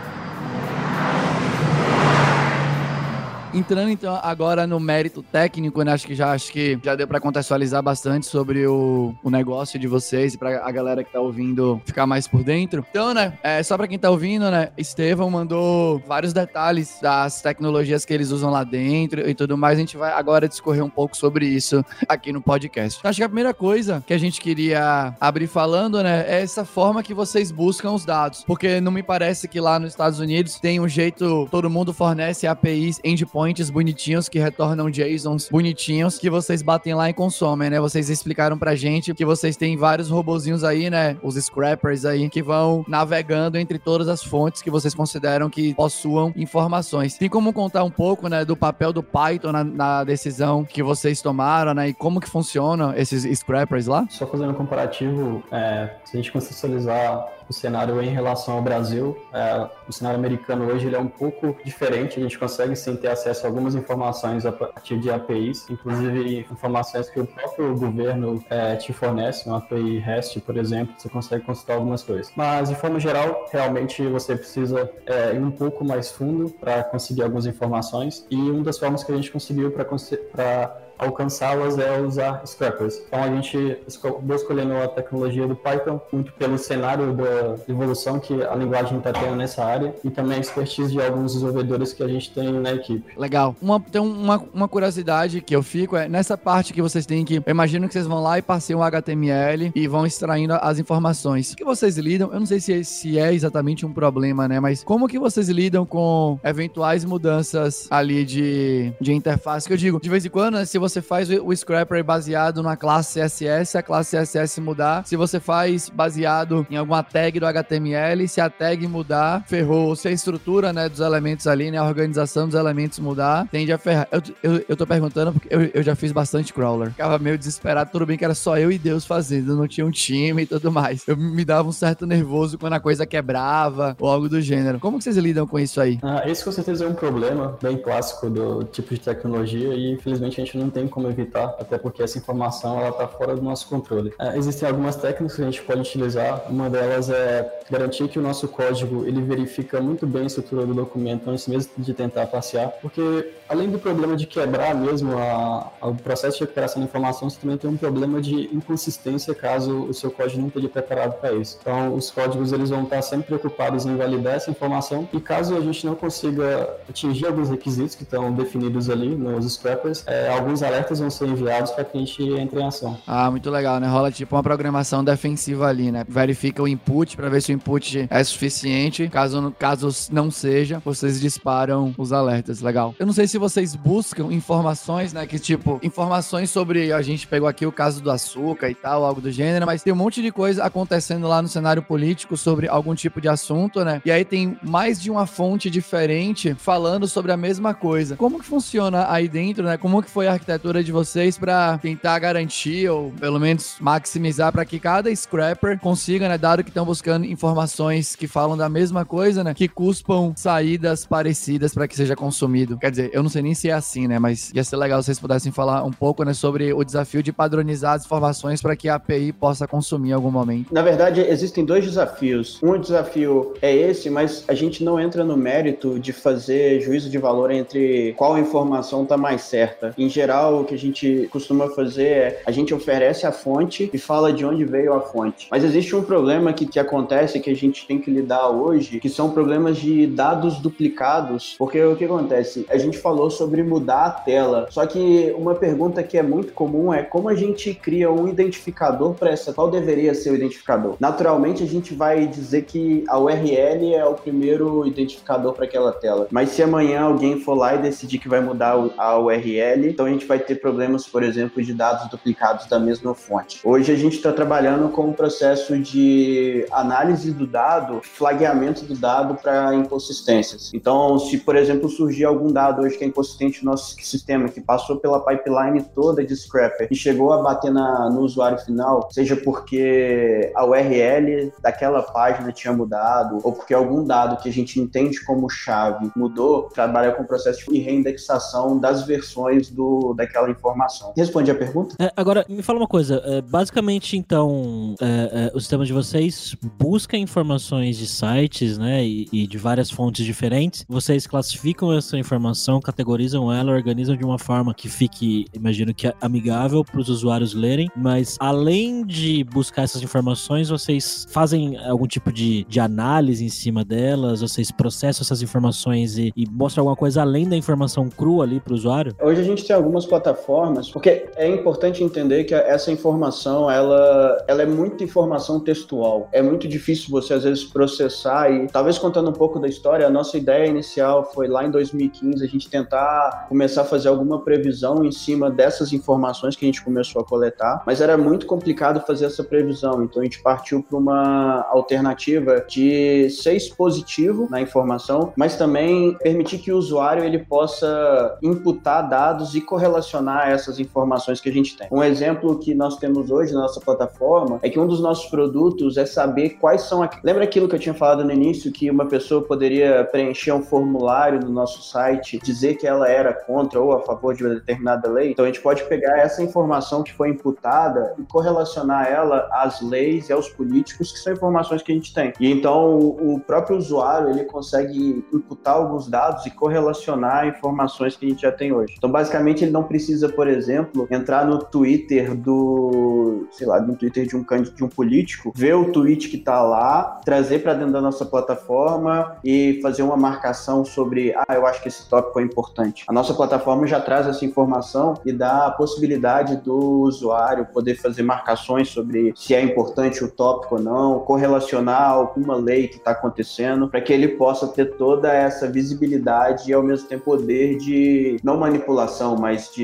Entrando 3.54 3.90
então 3.90 4.18
agora 4.24 4.66
no 4.66 4.80
mérito 4.80 5.22
técnico, 5.22 5.84
né? 5.84 5.92
Acho 5.92 6.08
que 6.08 6.16
já 6.16 6.32
acho 6.32 6.52
que 6.54 6.80
já 6.82 6.96
deu 6.96 7.06
para 7.06 7.20
contextualizar 7.20 7.84
bastante 7.84 8.26
sobre 8.26 8.66
o, 8.66 9.14
o 9.22 9.30
negócio 9.30 9.78
de 9.78 9.88
vocês 9.90 10.34
e 10.34 10.38
para 10.38 10.66
a 10.66 10.72
galera 10.72 11.04
que 11.04 11.12
tá 11.12 11.20
ouvindo 11.20 11.82
ficar 11.86 12.08
mais 12.08 12.30
por 12.30 12.44
dentro. 12.44 12.86
Então, 12.90 13.14
né, 13.14 13.38
é, 13.44 13.62
só 13.62 13.76
para 13.76 13.90
quem 13.90 14.00
tá 14.00 14.10
ouvindo, 14.10 14.50
né, 14.50 14.70
Estevão 14.78 15.30
mandou 15.30 16.02
vários 16.08 16.32
detalhes 16.32 16.98
das 17.02 17.42
tecnologias 17.42 18.06
que 18.06 18.14
eles 18.14 18.32
usam 18.32 18.50
lá 18.50 18.64
dentro 18.64 19.28
e 19.30 19.36
tudo 19.36 19.58
mais. 19.58 19.78
A 19.78 19.82
gente 19.82 19.98
vai 19.98 20.14
agora 20.14 20.48
discorrer 20.48 20.84
um 20.84 20.90
pouco 20.90 21.18
sobre 21.18 21.46
isso 21.46 21.84
aqui 22.08 22.32
no 22.32 22.42
podcast. 22.42 23.00
Então, 23.00 23.10
acho 23.10 23.18
que 23.18 23.24
a 23.24 23.30
primeira 23.30 23.54
coisa 23.54 24.02
que 24.08 24.14
a 24.14 24.18
gente 24.18 24.40
queria 24.40 25.14
abrir 25.20 25.48
falando, 25.48 26.02
né, 26.02 26.24
é 26.26 26.42
essa 26.42 26.64
forma 26.64 27.04
que 27.04 27.14
vocês 27.14 27.52
buscam 27.52 27.92
os 27.92 28.06
dados, 28.06 28.46
porque 28.46 28.80
não 28.80 28.94
me 28.94 29.04
parece 29.04 29.48
que 29.50 29.60
lá 29.60 29.78
nos 29.78 29.90
Estados 29.90 30.20
Unidos 30.20 30.58
tem 30.58 30.80
um 30.80 30.88
jeito, 30.88 31.50
todo 31.52 31.70
mundo 31.70 31.92
fornece 31.92 32.48
APIs, 32.48 33.02
endpoints 33.48 33.70
bonitinhos 33.70 34.30
que 34.30 34.40
retornam 34.40 34.90
JSONs 34.90 35.50
bonitinhos 35.50 36.18
que 36.18 36.30
vocês 36.30 36.62
batem 36.62 36.94
lá 36.94 37.10
e 37.10 37.14
consomem, 37.14 37.70
né? 37.70 37.80
Vocês 37.80 38.10
explicaram 38.10 38.58
pra 38.58 38.76
gente 38.76 39.14
que 39.14 39.26
vocês 39.26 39.58
têm 39.58 39.78
vários 39.78 40.10
robozinhos 40.10 40.64
aí, 40.64 40.90
né? 40.90 41.18
Os 41.22 41.36
scrappers 41.36 42.06
aí 42.06 42.30
que 42.30 42.42
vão 42.42 42.86
navegando 42.88 43.58
entre 43.58 43.78
todas 43.78 44.08
as 44.08 44.24
fontes 44.24 44.62
que 44.62 44.70
vocês 44.70 44.94
consideram 44.94 45.50
que 45.50 45.74
possuam 45.74 46.34
informações. 46.36 47.18
Tem 47.18 47.30
como 47.30 47.54
contar 47.54 47.84
um 47.84 47.92
pouco, 47.92 48.28
né, 48.28 48.46
do 48.46 48.56
papel 48.56 48.94
do 48.94 49.04
Python 49.04 49.52
na, 49.52 49.64
na 49.64 50.04
decisão 50.04 50.64
que 50.64 50.84
vocês 50.84 51.22
tomaram, 51.22 51.74
né? 51.74 51.90
E 51.90 51.94
como 51.94 52.20
que 52.20 52.30
funcionam 52.30 52.94
esses 52.96 53.24
scrappers 53.40 53.88
lá? 53.88 54.06
Só 54.10 54.28
fazendo 54.28 54.52
um 54.52 54.56
comparativo, 54.56 55.44
é, 55.52 55.96
se 56.06 56.18
a 56.18 56.22
gente 56.22 56.32
contextualizar 56.32 57.28
o 57.52 57.54
cenário 57.54 58.02
em 58.02 58.10
relação 58.10 58.56
ao 58.56 58.62
Brasil. 58.62 59.18
É, 59.34 59.70
o 59.88 59.92
cenário 59.92 60.18
americano 60.18 60.72
hoje 60.72 60.88
ele 60.88 60.96
é 60.96 61.00
um 61.00 61.08
pouco 61.08 61.56
diferente, 61.66 62.18
a 62.18 62.24
gente 62.24 62.40
consegue 62.40 62.76
sim 62.78 62.96
ter 62.96 63.10
acesso 63.10 63.46
a 63.46 63.50
algumas 63.50 63.76
informações 63.76 64.46
a 64.46 64.54
partir 64.54 64.98
de 64.98 65.12
APIs, 65.12 65.70
inclusive 65.70 66.48
informações 66.50 67.10
que 67.10 67.20
o 67.20 67.26
próprio 67.26 67.78
governo 67.78 68.42
é, 68.50 68.78
te 68.78 68.94
fornece, 68.94 69.48
uma 69.50 69.58
API 69.58 70.00
REST, 70.00 70.40
por 70.40 70.56
exemplo, 70.56 70.96
você 70.98 71.10
consegue 71.10 71.44
consultar 71.44 71.74
algumas 71.74 72.02
coisas. 72.04 72.32
Mas, 72.38 72.70
de 72.70 72.76
forma 72.76 73.00
geral, 73.00 73.46
realmente 73.52 74.02
você 74.08 74.36
precisa 74.36 74.90
é, 75.06 75.36
ir 75.36 75.44
um 75.44 75.52
pouco 75.52 75.84
mais 75.84 76.10
fundo 76.10 76.50
para 76.50 76.84
conseguir 76.86 77.24
algumas 77.24 77.46
informações, 77.46 78.26
e 78.32 78.36
uma 78.36 78.64
das 78.64 78.80
formas 78.80 79.04
que 79.04 79.12
a 79.12 79.16
gente 79.16 79.30
conseguiu 79.30 79.72
para 79.72 80.81
alcançá-las 81.02 81.78
é 81.78 82.00
usar 82.00 82.46
scrappers. 82.46 83.02
Então 83.08 83.24
a 83.24 83.28
gente 83.28 83.78
acabou 83.98 84.36
escolhendo 84.36 84.76
a 84.78 84.88
tecnologia 84.88 85.48
do 85.48 85.56
Python 85.56 86.00
muito 86.12 86.32
pelo 86.34 86.58
cenário 86.58 87.14
da 87.14 87.56
evolução 87.68 88.20
que 88.20 88.44
a 88.44 88.56
linguagem 88.56 89.00
está 89.00 89.12
tendo 89.12 89.36
nessa 89.36 89.64
área 89.66 89.94
e 90.04 90.10
também 90.10 90.38
a 90.38 90.42
expertise 90.42 90.92
de 90.92 91.02
alguns 91.02 91.34
desenvolvedores 91.34 91.94
que 91.94 92.04
a 92.04 92.08
gente 92.08 92.32
tem 92.32 92.52
na 92.54 92.74
equipe. 92.74 93.18
Legal. 93.18 93.56
Uma, 93.62 93.80
tem 93.80 94.02
uma, 94.02 94.44
uma 94.54 94.68
curiosidade 94.68 95.42
que 95.42 95.56
eu 95.56 95.64
fico 95.64 95.96
é 95.98 96.08
nessa 96.08 96.38
parte 96.38 96.74
que 96.74 96.82
vocês 96.82 97.06
têm 97.06 97.26
que. 97.26 97.38
Eu 97.38 97.44
imagino 97.48 97.88
que 97.88 97.94
vocês 97.94 98.08
vão 98.08 98.22
lá 98.22 98.38
e 98.38 98.42
passeiam 98.42 98.80
o 98.80 98.84
HTML 98.84 99.72
e 99.74 99.88
vão 99.88 100.06
extraindo 100.06 100.54
as 100.54 100.80
informações. 100.80 101.54
O 101.54 101.56
que 101.56 101.66
vocês 101.66 101.98
lidam? 101.98 102.32
Eu 102.32 102.40
não 102.40 102.46
sei 102.46 102.60
se, 102.60 102.84
se 102.84 103.18
é 103.18 103.34
exatamente 103.34 103.86
um 103.86 103.94
problema, 103.94 104.48
né? 104.48 104.60
Mas 104.60 104.84
como 104.84 105.08
que 105.08 105.18
vocês 105.18 105.50
lidam 105.50 105.86
com 105.86 106.40
eventuais 106.44 107.04
mudanças 107.06 107.88
ali 107.90 108.24
de, 108.26 108.94
de 109.00 109.14
interface? 109.14 109.68
Que 109.68 109.74
eu 109.74 109.78
digo, 109.78 110.00
de 110.00 110.10
vez 110.10 110.26
em 110.26 110.30
quando, 110.30 110.56
né, 110.56 110.66
se 110.66 110.78
você 110.78 110.91
você 110.92 111.02
faz 111.02 111.30
o 111.30 111.56
scrapper 111.56 112.04
baseado 112.04 112.62
na 112.62 112.76
classe 112.76 113.20
CSS, 113.20 113.78
a 113.78 113.84
classe 113.84 114.18
CSS 114.18 114.60
mudar. 114.60 115.06
Se 115.06 115.16
você 115.16 115.40
faz 115.40 115.90
baseado 115.90 116.66
em 116.70 116.76
alguma 116.76 117.02
tag 117.02 117.40
do 117.40 117.46
HTML, 117.46 118.28
se 118.28 118.42
a 118.42 118.50
tag 118.50 118.86
mudar, 118.88 119.44
ferrou. 119.48 119.96
Se 119.96 120.08
a 120.08 120.12
estrutura 120.12 120.74
né, 120.74 120.90
dos 120.90 121.00
elementos 121.00 121.48
ali, 121.48 121.72
né, 121.72 121.78
a 121.78 121.86
organização 121.86 122.48
dos 122.48 122.56
elementos 122.56 123.00
mudar, 123.00 123.48
tende 123.50 123.72
a 123.72 123.78
ferrar. 123.78 124.08
Eu, 124.12 124.22
eu, 124.44 124.66
eu 124.70 124.78
tô 124.78 124.86
perguntando 124.86 125.32
porque 125.32 125.48
eu, 125.50 125.62
eu 125.74 125.84
já 125.84 125.96
fiz 125.96 126.12
bastante 126.12 126.54
crawler. 126.54 126.90
Ficava 126.92 127.18
meio 127.18 127.38
desesperado, 127.38 127.90
tudo 127.92 128.06
bem 128.06 128.18
que 128.18 128.26
era 128.26 128.36
só 128.36 128.58
eu 128.58 128.72
e 128.72 128.78
Deus 128.78 129.06
fazendo, 129.06 129.56
não 129.56 129.68
tinha 129.68 129.86
um 129.86 129.92
time 129.92 130.44
e 130.44 130.46
tudo 130.46 130.72
mais. 130.72 131.08
Eu 131.08 131.16
me 131.16 131.46
dava 131.46 131.68
um 131.68 131.72
certo 131.72 132.06
nervoso 132.06 132.58
quando 132.58 132.74
a 132.74 132.80
coisa 132.80 133.06
quebrava 133.06 133.96
ou 134.00 134.10
algo 134.10 134.28
do 134.28 134.42
gênero. 134.42 134.80
Como 134.80 134.98
que 134.98 135.04
vocês 135.04 135.18
lidam 135.18 135.48
com 135.48 135.58
isso 135.58 135.80
aí? 135.80 136.00
Ah, 136.02 136.24
esse 136.26 136.44
com 136.44 136.52
certeza 136.52 136.86
é 136.86 136.88
um 136.88 136.94
problema 136.94 137.58
bem 137.62 137.78
clássico 137.78 138.30
do 138.30 138.64
tipo 138.66 138.94
de 138.94 139.00
tecnologia 139.00 139.74
e 139.74 139.92
infelizmente 139.92 140.42
a 140.42 140.46
gente 140.46 140.58
não 140.58 140.70
tem 140.70 140.81
tem 140.82 140.88
como 140.88 141.08
evitar, 141.08 141.56
até 141.60 141.78
porque 141.78 142.02
essa 142.02 142.18
informação 142.18 142.80
ela 142.80 142.90
está 142.90 143.08
fora 143.08 143.36
do 143.36 143.42
nosso 143.42 143.68
controle. 143.68 144.14
É, 144.20 144.38
existem 144.38 144.68
algumas 144.68 144.96
técnicas 144.96 145.36
que 145.36 145.42
a 145.42 145.46
gente 145.46 145.62
pode 145.62 145.82
utilizar. 145.82 146.44
Uma 146.50 146.70
delas 146.70 147.10
é 147.10 147.62
garantir 147.70 148.08
que 148.08 148.18
o 148.18 148.22
nosso 148.22 148.48
código 148.48 149.06
ele 149.06 149.22
verifica 149.22 149.80
muito 149.80 150.08
bem 150.08 150.24
a 150.24 150.26
estrutura 150.26 150.66
do 150.66 150.74
documento 150.74 151.30
antes 151.30 151.48
mesmo 151.48 151.72
de 151.78 151.94
tentar 151.94 152.28
passear, 152.28 152.70
porque 152.82 153.32
além 153.48 153.70
do 153.70 153.78
problema 153.78 154.16
de 154.16 154.26
quebrar 154.26 154.74
mesmo 154.74 155.18
a, 155.18 155.72
a, 155.80 155.88
o 155.88 155.96
processo 155.96 156.38
de 156.38 156.44
recuperação 156.44 156.82
da 156.82 156.88
informação, 156.88 157.30
você 157.30 157.40
também 157.40 157.58
tem 157.58 157.70
um 157.70 157.78
problema 157.78 158.22
de 158.22 158.54
inconsistência 158.54 159.36
caso 159.36 159.84
o 159.84 159.94
seu 159.94 160.10
código 160.10 160.40
não 160.42 160.48
esteja 160.48 160.70
preparado 160.70 161.20
para 161.20 161.34
isso. 161.34 161.58
Então, 161.62 161.94
os 161.94 162.10
códigos 162.10 162.52
eles 162.52 162.70
vão 162.70 162.84
estar 162.84 163.02
sempre 163.02 163.28
preocupados 163.28 163.86
em 163.86 163.96
validar 163.96 164.36
essa 164.36 164.50
informação 164.50 165.08
e 165.14 165.20
caso 165.20 165.56
a 165.56 165.62
gente 165.62 165.86
não 165.86 165.96
consiga 165.96 166.78
atingir 166.90 167.28
alguns 167.28 167.50
requisitos 167.50 167.96
que 167.96 168.04
estão 168.04 168.32
definidos 168.32 168.90
ali 168.90 169.16
nos 169.16 169.52
scrappers, 169.54 170.04
é, 170.08 170.30
alguns 170.30 170.61
alertas 170.64 171.00
vão 171.00 171.10
ser 171.10 171.28
enviados 171.28 171.72
para 171.72 171.84
que 171.84 171.98
a 171.98 172.00
gente 172.00 172.24
entre 172.24 172.60
em 172.60 172.66
ação. 172.66 172.98
Ah, 173.08 173.30
muito 173.30 173.50
legal, 173.50 173.80
né? 173.80 173.88
Rola 173.88 174.12
tipo 174.12 174.36
uma 174.36 174.44
programação 174.44 175.04
defensiva 175.04 175.68
ali, 175.68 175.92
né? 175.92 176.06
Verifica 176.08 176.62
o 176.62 176.68
input 176.68 177.16
para 177.16 177.30
ver 177.30 177.42
se 177.42 177.52
o 177.52 177.56
input 177.56 178.08
é 178.10 178.24
suficiente. 178.24 179.08
Caso, 179.10 179.54
caso 179.58 179.90
não 180.12 180.30
seja, 180.32 180.82
vocês 180.84 181.20
disparam 181.20 181.94
os 181.98 182.14
alertas. 182.14 182.62
Legal. 182.62 182.96
Eu 183.00 183.06
não 183.06 183.14
sei 183.14 183.28
se 183.28 183.38
vocês 183.38 183.76
buscam 183.76 184.32
informações, 184.32 185.14
né? 185.14 185.26
Que 185.26 185.40
tipo, 185.40 185.80
informações 185.84 186.50
sobre. 186.50 186.92
A 186.92 187.02
gente 187.02 187.28
pegou 187.28 187.48
aqui 187.48 187.66
o 187.66 187.72
caso 187.72 188.02
do 188.02 188.12
açúcar 188.12 188.70
e 188.70 188.76
tal, 188.76 189.04
algo 189.04 189.22
do 189.22 189.32
gênero, 189.32 189.66
mas 189.66 189.84
tem 189.84 189.94
um 189.94 189.96
monte 189.96 190.22
de 190.22 190.32
coisa 190.32 190.64
acontecendo 190.64 191.28
lá 191.28 191.42
no 191.42 191.48
cenário 191.48 191.82
político 191.82 192.38
sobre 192.38 192.68
algum 192.68 192.96
tipo 192.96 193.20
de 193.20 193.28
assunto, 193.28 193.84
né? 193.84 194.02
E 194.06 194.12
aí 194.12 194.24
tem 194.24 194.58
mais 194.62 195.02
de 195.02 195.10
uma 195.10 195.26
fonte 195.26 195.70
diferente 195.70 196.54
falando 196.56 197.08
sobre 197.08 197.32
a 197.32 197.38
mesma 197.38 197.74
coisa. 197.74 198.16
Como 198.16 198.40
que 198.40 198.46
funciona 198.46 199.12
aí 199.12 199.28
dentro, 199.28 199.64
né? 199.64 199.78
Como 199.78 200.02
que 200.02 200.10
foi 200.10 200.28
a 200.28 200.34
arquitetura 200.34 200.51
arquitetura 200.52 200.84
de 200.84 200.92
vocês 200.92 201.38
para 201.38 201.78
tentar 201.78 202.20
garantir 202.20 202.90
ou 202.90 203.12
pelo 203.20 203.40
menos 203.40 203.76
maximizar 203.80 204.52
para 204.52 204.66
que 204.66 204.80
cada 204.80 205.14
scrapper 205.16 205.80
consiga, 205.80 206.28
né, 206.28 206.38
dado 206.38 206.64
que 206.64 206.70
estão 206.70 206.86
buscando 206.86 207.26
informações 207.26 208.16
que 208.16 208.28
falam 208.28 208.58
da 208.58 208.70
mesma 208.70 209.06
coisa, 209.06 209.44
né, 209.44 209.54
que 209.54 209.68
cuspam 209.68 210.34
saídas 210.36 211.06
parecidas 211.06 211.74
para 211.74 211.88
que 211.88 211.96
seja 211.96 212.16
consumido. 212.16 212.78
Quer 212.78 212.92
dizer, 212.92 213.10
eu 213.14 213.24
não 213.24 213.30
sei 213.30 213.42
nem 213.42 213.54
se 213.54 213.70
é 213.70 213.74
assim, 213.74 214.08
né, 214.08 214.20
mas 214.20 214.52
ia 214.54 214.64
ser 214.64 214.78
legal 214.78 215.02
se 215.02 215.08
vocês 215.08 215.20
pudessem 215.20 215.52
falar 215.52 215.84
um 215.84 215.92
pouco, 215.92 216.24
né, 216.24 216.34
sobre 216.34 216.74
o 216.74 216.84
desafio 216.84 217.24
de 217.24 217.32
padronizar 217.32 217.94
as 217.94 218.06
informações 218.06 218.62
para 218.62 218.76
que 218.76 218.90
a 218.90 218.96
API 218.96 219.32
possa 219.32 219.68
consumir 219.68 220.10
em 220.10 220.14
algum 220.14 220.32
momento. 220.32 220.74
Na 220.74 220.82
verdade, 220.82 221.22
existem 221.22 221.64
dois 221.66 221.86
desafios. 221.86 222.60
Um 222.62 222.80
desafio 222.80 223.54
é 223.62 223.76
esse, 223.76 224.10
mas 224.10 224.44
a 224.48 224.54
gente 224.54 224.84
não 224.84 225.00
entra 225.00 225.24
no 225.24 225.38
mérito 225.38 226.00
de 226.00 226.14
fazer 226.14 226.82
juízo 226.82 227.10
de 227.10 227.18
valor 227.18 227.52
entre 227.52 228.14
qual 228.18 228.38
informação 228.38 229.04
está 229.04 229.18
mais 229.18 229.42
certa. 229.42 229.94
Em 229.98 230.10
geral, 230.10 230.41
o 230.50 230.64
que 230.64 230.76
a 230.76 230.78
gente 230.78 231.28
costuma 231.32 231.68
fazer 231.70 232.08
é 232.08 232.42
a 232.46 232.52
gente 232.52 232.74
oferece 232.74 233.26
a 233.26 233.32
fonte 233.32 233.90
e 233.94 233.98
fala 233.98 234.32
de 234.34 234.46
onde 234.46 234.66
veio 234.66 234.94
a 234.94 235.02
fonte. 235.02 235.48
Mas 235.50 235.64
existe 235.64 235.96
um 235.96 236.04
problema 236.04 236.54
que, 236.54 236.66
que 236.66 236.80
acontece 236.80 237.40
que 237.40 237.50
a 237.50 237.56
gente 237.56 237.86
tem 237.88 238.00
que 238.00 238.12
lidar 238.12 238.50
hoje, 238.50 239.00
que 239.00 239.10
são 239.10 239.32
problemas 239.32 239.78
de 239.78 240.08
dados 240.08 240.60
duplicados, 240.60 241.56
porque 241.58 241.82
o 241.84 241.96
que 241.96 242.06
acontece? 242.06 242.66
A 242.70 242.78
gente 242.78 242.98
falou 242.98 243.30
sobre 243.30 243.64
mudar 243.64 244.06
a 244.06 244.12
tela, 244.12 244.68
só 244.70 244.86
que 244.86 245.34
uma 245.38 245.56
pergunta 245.56 246.04
que 246.04 246.18
é 246.18 246.24
muito 246.24 246.54
comum 246.54 246.94
é 246.94 247.04
como 247.04 247.30
a 247.30 247.36
gente 247.36 247.74
cria 247.74 248.12
um 248.12 248.28
identificador 248.28 249.14
para 249.14 249.32
essa, 249.32 249.54
qual 249.54 249.70
deveria 249.70 250.14
ser 250.14 250.32
o 250.32 250.36
identificador? 250.36 250.96
Naturalmente 251.00 251.64
a 251.64 251.68
gente 251.68 251.94
vai 251.94 252.28
dizer 252.28 252.64
que 252.64 253.04
a 253.08 253.20
URL 253.20 253.94
é 253.94 254.06
o 254.06 254.14
primeiro 254.14 254.86
identificador 254.86 255.54
para 255.54 255.66
aquela 255.66 255.92
tela, 255.92 256.28
mas 256.32 256.50
se 256.50 256.64
amanhã 256.64 257.02
alguém 257.02 257.40
for 257.40 257.56
lá 257.56 257.76
e 257.76 257.80
decidir 257.80 258.20
que 258.20 258.30
vai 258.30 258.42
mudar 258.42 258.78
a 258.98 259.20
URL, 259.20 259.90
então 259.90 260.06
a 260.06 260.10
gente 260.10 260.26
vai 260.32 260.40
ter 260.40 260.56
problemas, 260.62 261.06
por 261.06 261.24
exemplo, 261.24 261.62
de 261.62 261.74
dados 261.74 262.10
duplicados 262.10 262.66
da 262.66 262.80
mesma 262.80 263.14
fonte. 263.14 263.60
Hoje 263.66 263.92
a 263.92 263.98
gente 263.98 264.16
está 264.16 264.32
trabalhando 264.32 264.88
com 264.88 265.08
um 265.08 265.14
processo 265.14 265.78
de 265.78 266.66
análise 266.72 267.32
do 267.32 267.46
dado, 267.46 268.00
flagueamento 268.02 268.86
do 268.86 268.96
dado 268.96 269.36
para 269.36 269.76
inconsistências. 269.76 270.72
Então, 270.74 271.20
se, 271.20 271.38
por 271.40 271.58
exemplo, 271.58 271.90
surgir 271.90 272.24
algum 272.24 272.48
dado 272.48 272.82
hoje 272.82 272.98
que 272.98 273.04
é 273.04 273.08
inconsistente 273.08 273.66
no 273.66 273.72
nosso 273.72 273.94
sistema, 274.02 274.48
que 274.48 274.62
passou 274.62 274.98
pela 275.02 275.20
pipeline 275.20 275.84
toda 275.94 276.24
de 276.24 276.34
Scrapper 276.34 276.88
e 276.90 276.96
chegou 276.96 277.34
a 277.34 277.42
bater 277.42 277.70
na, 277.70 278.10
no 278.10 278.22
usuário 278.22 278.58
final, 278.60 279.10
seja 279.12 279.36
porque 279.36 280.50
a 280.56 280.66
URL 280.66 281.52
daquela 281.62 282.02
página 282.02 282.54
tinha 282.54 282.72
mudado, 282.72 283.40
ou 283.44 283.52
porque 283.52 283.74
algum 283.74 284.06
dado 284.06 284.42
que 284.42 284.48
a 284.48 284.54
gente 284.54 284.80
entende 284.80 285.22
como 285.26 285.50
chave 285.50 286.10
mudou, 286.16 286.70
trabalha 286.74 287.12
com 287.12 287.24
o 287.24 287.28
processo 287.28 287.70
de 287.70 287.80
reindexação 287.80 288.80
das 288.80 289.06
versões 289.06 289.70
do, 289.70 290.14
daquela 290.26 290.50
informação. 290.50 291.14
Responde 291.16 291.52
a 291.52 291.56
pergunta? 291.56 291.96
É, 292.00 292.12
agora, 292.16 292.46
me 292.50 292.62
fala 292.64 292.80
uma 292.80 292.88
coisa. 292.88 293.22
É, 293.26 293.42
basicamente, 293.42 294.18
então, 294.18 294.96
é, 295.02 295.52
é 295.52 295.52
o 295.54 295.60
sistema 295.60 295.86
de 295.86 295.94
vocês 295.94 296.56
busca 296.80 297.02
busca 297.02 297.18
informações 297.18 297.98
de 297.98 298.08
sites, 298.08 298.78
né, 298.78 299.04
e, 299.04 299.28
e, 299.34 299.48
de 299.48 299.58
várias 299.58 299.90
fontes 299.90 300.24
diferentes, 300.24 300.86
vocês 300.88 301.26
classificam 301.26 301.92
essa 301.92 302.18
informação, 302.18 302.80
categorizam 302.80 303.52
ela, 303.52 303.72
organizam 303.72 304.16
de 304.16 304.24
uma 304.24 304.38
forma 304.38 304.74
que 304.74 304.88
fique, 304.88 305.46
imagino 305.54 305.94
que 305.94 306.14
amigável 306.22 306.86
para 306.86 307.00
os 307.00 307.10
usuários 307.10 307.54
lerem, 307.54 307.90
mas 307.96 308.38
além 308.40 309.04
de 309.06 309.44
buscar 309.44 309.84
essas 309.84 310.02
informações, 310.04 310.70
vocês 310.70 311.26
fazem 311.30 311.76
algum 311.78 312.06
tipo 312.06 312.32
de, 312.32 312.64
de 312.66 312.80
análise 312.80 313.44
em 313.44 313.50
cima 313.50 313.84
delas, 313.84 314.42
vocês 314.42 314.72
processam 314.72 315.24
essas 315.24 315.42
informações 315.42 316.18
e, 316.18 316.32
e 316.36 316.46
mostram 316.50 316.84
alguma 316.84 316.96
coisa 316.96 317.22
além 317.22 317.50
da 317.50 317.58
informação 317.58 318.10
crua 318.10 318.44
ali 318.44 318.60
para 318.60 318.74
o 318.74 318.76
usuário? 318.76 319.16
Hoje 319.20 319.42
a 319.42 319.44
gente 319.44 319.66
tem 319.66 319.76
algumas 319.76 320.06
plataformas, 320.12 320.92
porque 320.92 321.30
é 321.38 321.48
importante 321.48 322.04
entender 322.04 322.44
que 322.44 322.54
essa 322.54 322.92
informação, 322.92 323.72
ela, 323.72 324.44
ela 324.46 324.62
é 324.62 324.66
muita 324.66 325.06
informação 325.06 325.58
textual. 325.58 326.28
É 326.34 326.42
muito 326.42 326.68
difícil 326.68 327.10
você, 327.10 327.34
às 327.34 327.46
vezes, 327.46 327.64
processar 327.64 328.52
e, 328.52 328.68
talvez 328.68 328.98
contando 328.98 329.30
um 329.30 329.34
pouco 329.34 329.58
da 329.58 329.70
história, 329.70 330.06
a 330.06 330.10
nossa 330.10 330.38
ideia 330.38 330.68
inicial 330.68 331.32
foi 331.34 331.48
lá 331.48 331.64
em 331.66 331.72
2015 331.72 332.44
a 332.44 332.48
gente 332.48 332.70
tentar 332.70 333.46
começar 333.48 333.84
a 333.84 333.86
fazer 333.86 334.10
alguma 334.10 334.42
previsão 334.42 335.06
em 335.06 335.12
cima 335.12 335.50
dessas 335.50 335.94
informações 335.94 336.58
que 336.58 336.66
a 336.66 336.68
gente 336.68 336.84
começou 336.84 337.22
a 337.22 337.26
coletar, 337.26 337.84
mas 337.86 338.02
era 338.02 338.18
muito 338.18 338.46
complicado 338.46 339.00
fazer 339.08 339.26
essa 339.26 339.46
previsão, 339.46 340.04
então 340.04 340.22
a 340.22 340.26
gente 340.26 340.42
partiu 340.42 340.84
para 340.84 340.98
uma 340.98 341.66
alternativa 341.70 342.66
de 342.68 343.30
ser 343.30 343.54
expositivo 343.54 344.48
na 344.50 344.60
informação, 344.60 345.32
mas 345.38 345.56
também 345.56 346.18
permitir 346.18 346.58
que 346.58 346.72
o 346.74 346.78
usuário 346.78 347.24
ele 347.24 347.40
possa 347.40 348.38
imputar 348.44 349.08
dados 349.08 349.56
e 349.56 349.62
correlacionar 350.02 350.50
essas 350.50 350.80
informações 350.80 351.40
que 351.40 351.50
a 351.50 351.52
gente 351.52 351.78
tem. 351.78 351.88
Um 351.92 352.04
exemplo 352.04 352.58
que 352.58 352.74
nós 352.74 352.98
temos 352.98 353.30
hoje 353.30 353.54
na 353.54 353.62
nossa 353.62 353.80
plataforma 353.80 354.60
é 354.62 354.70
que 354.70 354.80
um 354.80 354.88
dos 354.88 355.00
nossos 355.00 355.30
produtos 355.30 355.98
é 355.98 356.06
saber 356.06 356.52
quais 356.60 356.82
são. 356.82 357.08
Lembra 357.24 357.44
aquilo 357.44 357.68
que 357.68 357.76
eu 357.76 357.80
tinha 357.80 357.94
falado 357.94 358.24
no 358.24 358.32
início 358.32 358.72
que 358.72 358.90
uma 358.90 359.06
pessoa 359.06 359.42
poderia 359.42 360.04
preencher 360.06 360.52
um 360.52 360.64
formulário 360.64 361.40
no 361.40 361.50
nosso 361.50 361.82
site, 361.84 362.40
dizer 362.44 362.76
que 362.76 362.88
ela 362.88 363.08
era 363.08 363.34
contra 363.34 363.80
ou 363.80 363.94
a 363.94 364.02
favor 364.02 364.34
de 364.34 364.44
uma 364.44 364.56
determinada 364.56 365.10
lei? 365.10 365.32
Então 365.32 365.46
a 365.46 365.48
gente 365.48 365.62
pode 365.62 365.84
pegar 365.84 366.18
essa 366.18 366.42
informação 366.42 367.04
que 367.04 367.14
foi 367.14 367.30
imputada 367.30 368.16
e 368.18 368.24
correlacionar 368.24 369.08
ela 369.08 369.48
às 369.52 369.82
leis 369.82 370.30
e 370.30 370.34
aos 370.34 370.50
políticos, 370.50 371.12
que 371.12 371.20
são 371.20 371.34
informações 371.34 371.82
que 371.82 371.92
a 371.92 371.96
gente 371.96 372.14
tem. 372.14 372.34
E 372.40 372.52
então 372.52 372.98
o 373.00 373.40
próprio 373.40 373.78
usuário 373.78 374.30
ele 374.30 374.46
consegue 374.46 375.26
imputar 375.34 375.76
alguns 375.76 376.08
dados 376.08 376.46
e 376.46 376.52
correlacionar 376.52 377.48
informações 377.48 378.16
que 378.16 378.26
a 378.26 378.30
gente 378.30 378.42
já 378.42 378.52
tem 378.52 378.72
hoje. 378.72 378.96
Então 378.98 379.12
basicamente 379.12 379.64
ele 379.64 379.72
não 379.72 379.84
precisa, 379.92 380.30
por 380.30 380.48
exemplo, 380.48 381.06
entrar 381.12 381.46
no 381.46 381.60
Twitter 381.60 382.34
do, 382.34 383.46
sei 383.52 383.68
lá, 383.68 383.82
no 383.82 383.94
Twitter 383.94 384.26
de 384.26 384.38
um 384.38 384.42
de 384.42 384.84
um 384.84 384.88
político, 384.88 385.52
ver 385.54 385.76
o 385.76 385.92
tweet 385.92 386.30
que 386.30 386.38
está 386.38 386.62
lá, 386.62 387.20
trazer 387.26 387.60
para 387.60 387.74
dentro 387.74 387.92
da 387.92 388.02
nossa 388.02 388.26
plataforma 388.26 389.36
e 389.44 389.80
fazer 389.82 390.02
uma 390.02 390.16
marcação 390.16 390.86
sobre, 390.86 391.34
ah, 391.36 391.56
eu 391.56 391.66
acho 391.66 391.82
que 391.82 391.90
esse 391.90 392.08
tópico 392.10 392.40
é 392.40 392.44
importante. 392.44 393.04
A 393.08 393.14
nossa 393.14 393.34
plataforma 393.34 393.86
já 393.86 394.00
traz 394.00 394.28
essa 394.28 394.46
informação 394.46 395.16
e 395.26 395.34
dá 395.34 395.68
a 395.68 395.72
possibilidade 395.72 396.56
do 396.58 397.02
usuário 397.02 397.66
poder 397.66 397.96
fazer 397.96 398.24
marcações 398.24 398.90
sobre 398.90 399.34
se 399.36 399.54
é 399.54 399.62
importante 399.62 400.24
o 400.24 400.30
tópico 400.30 400.76
ou 400.76 400.82
não, 400.82 401.20
correlacionar 401.20 402.12
alguma 402.12 402.56
lei 402.56 402.88
que 402.88 402.98
está 402.98 403.12
acontecendo, 403.12 403.90
para 403.90 404.00
que 404.00 404.14
ele 404.14 404.30
possa 404.30 404.68
ter 404.68 404.96
toda 404.96 405.34
essa 405.34 405.68
visibilidade 405.68 406.70
e 406.70 406.74
ao 406.74 406.82
mesmo 406.82 407.08
tempo 407.08 407.26
poder 407.26 407.78
de 407.78 408.38
não 408.44 408.58
manipulação, 408.58 409.36
mas 409.36 409.72
de 409.74 409.81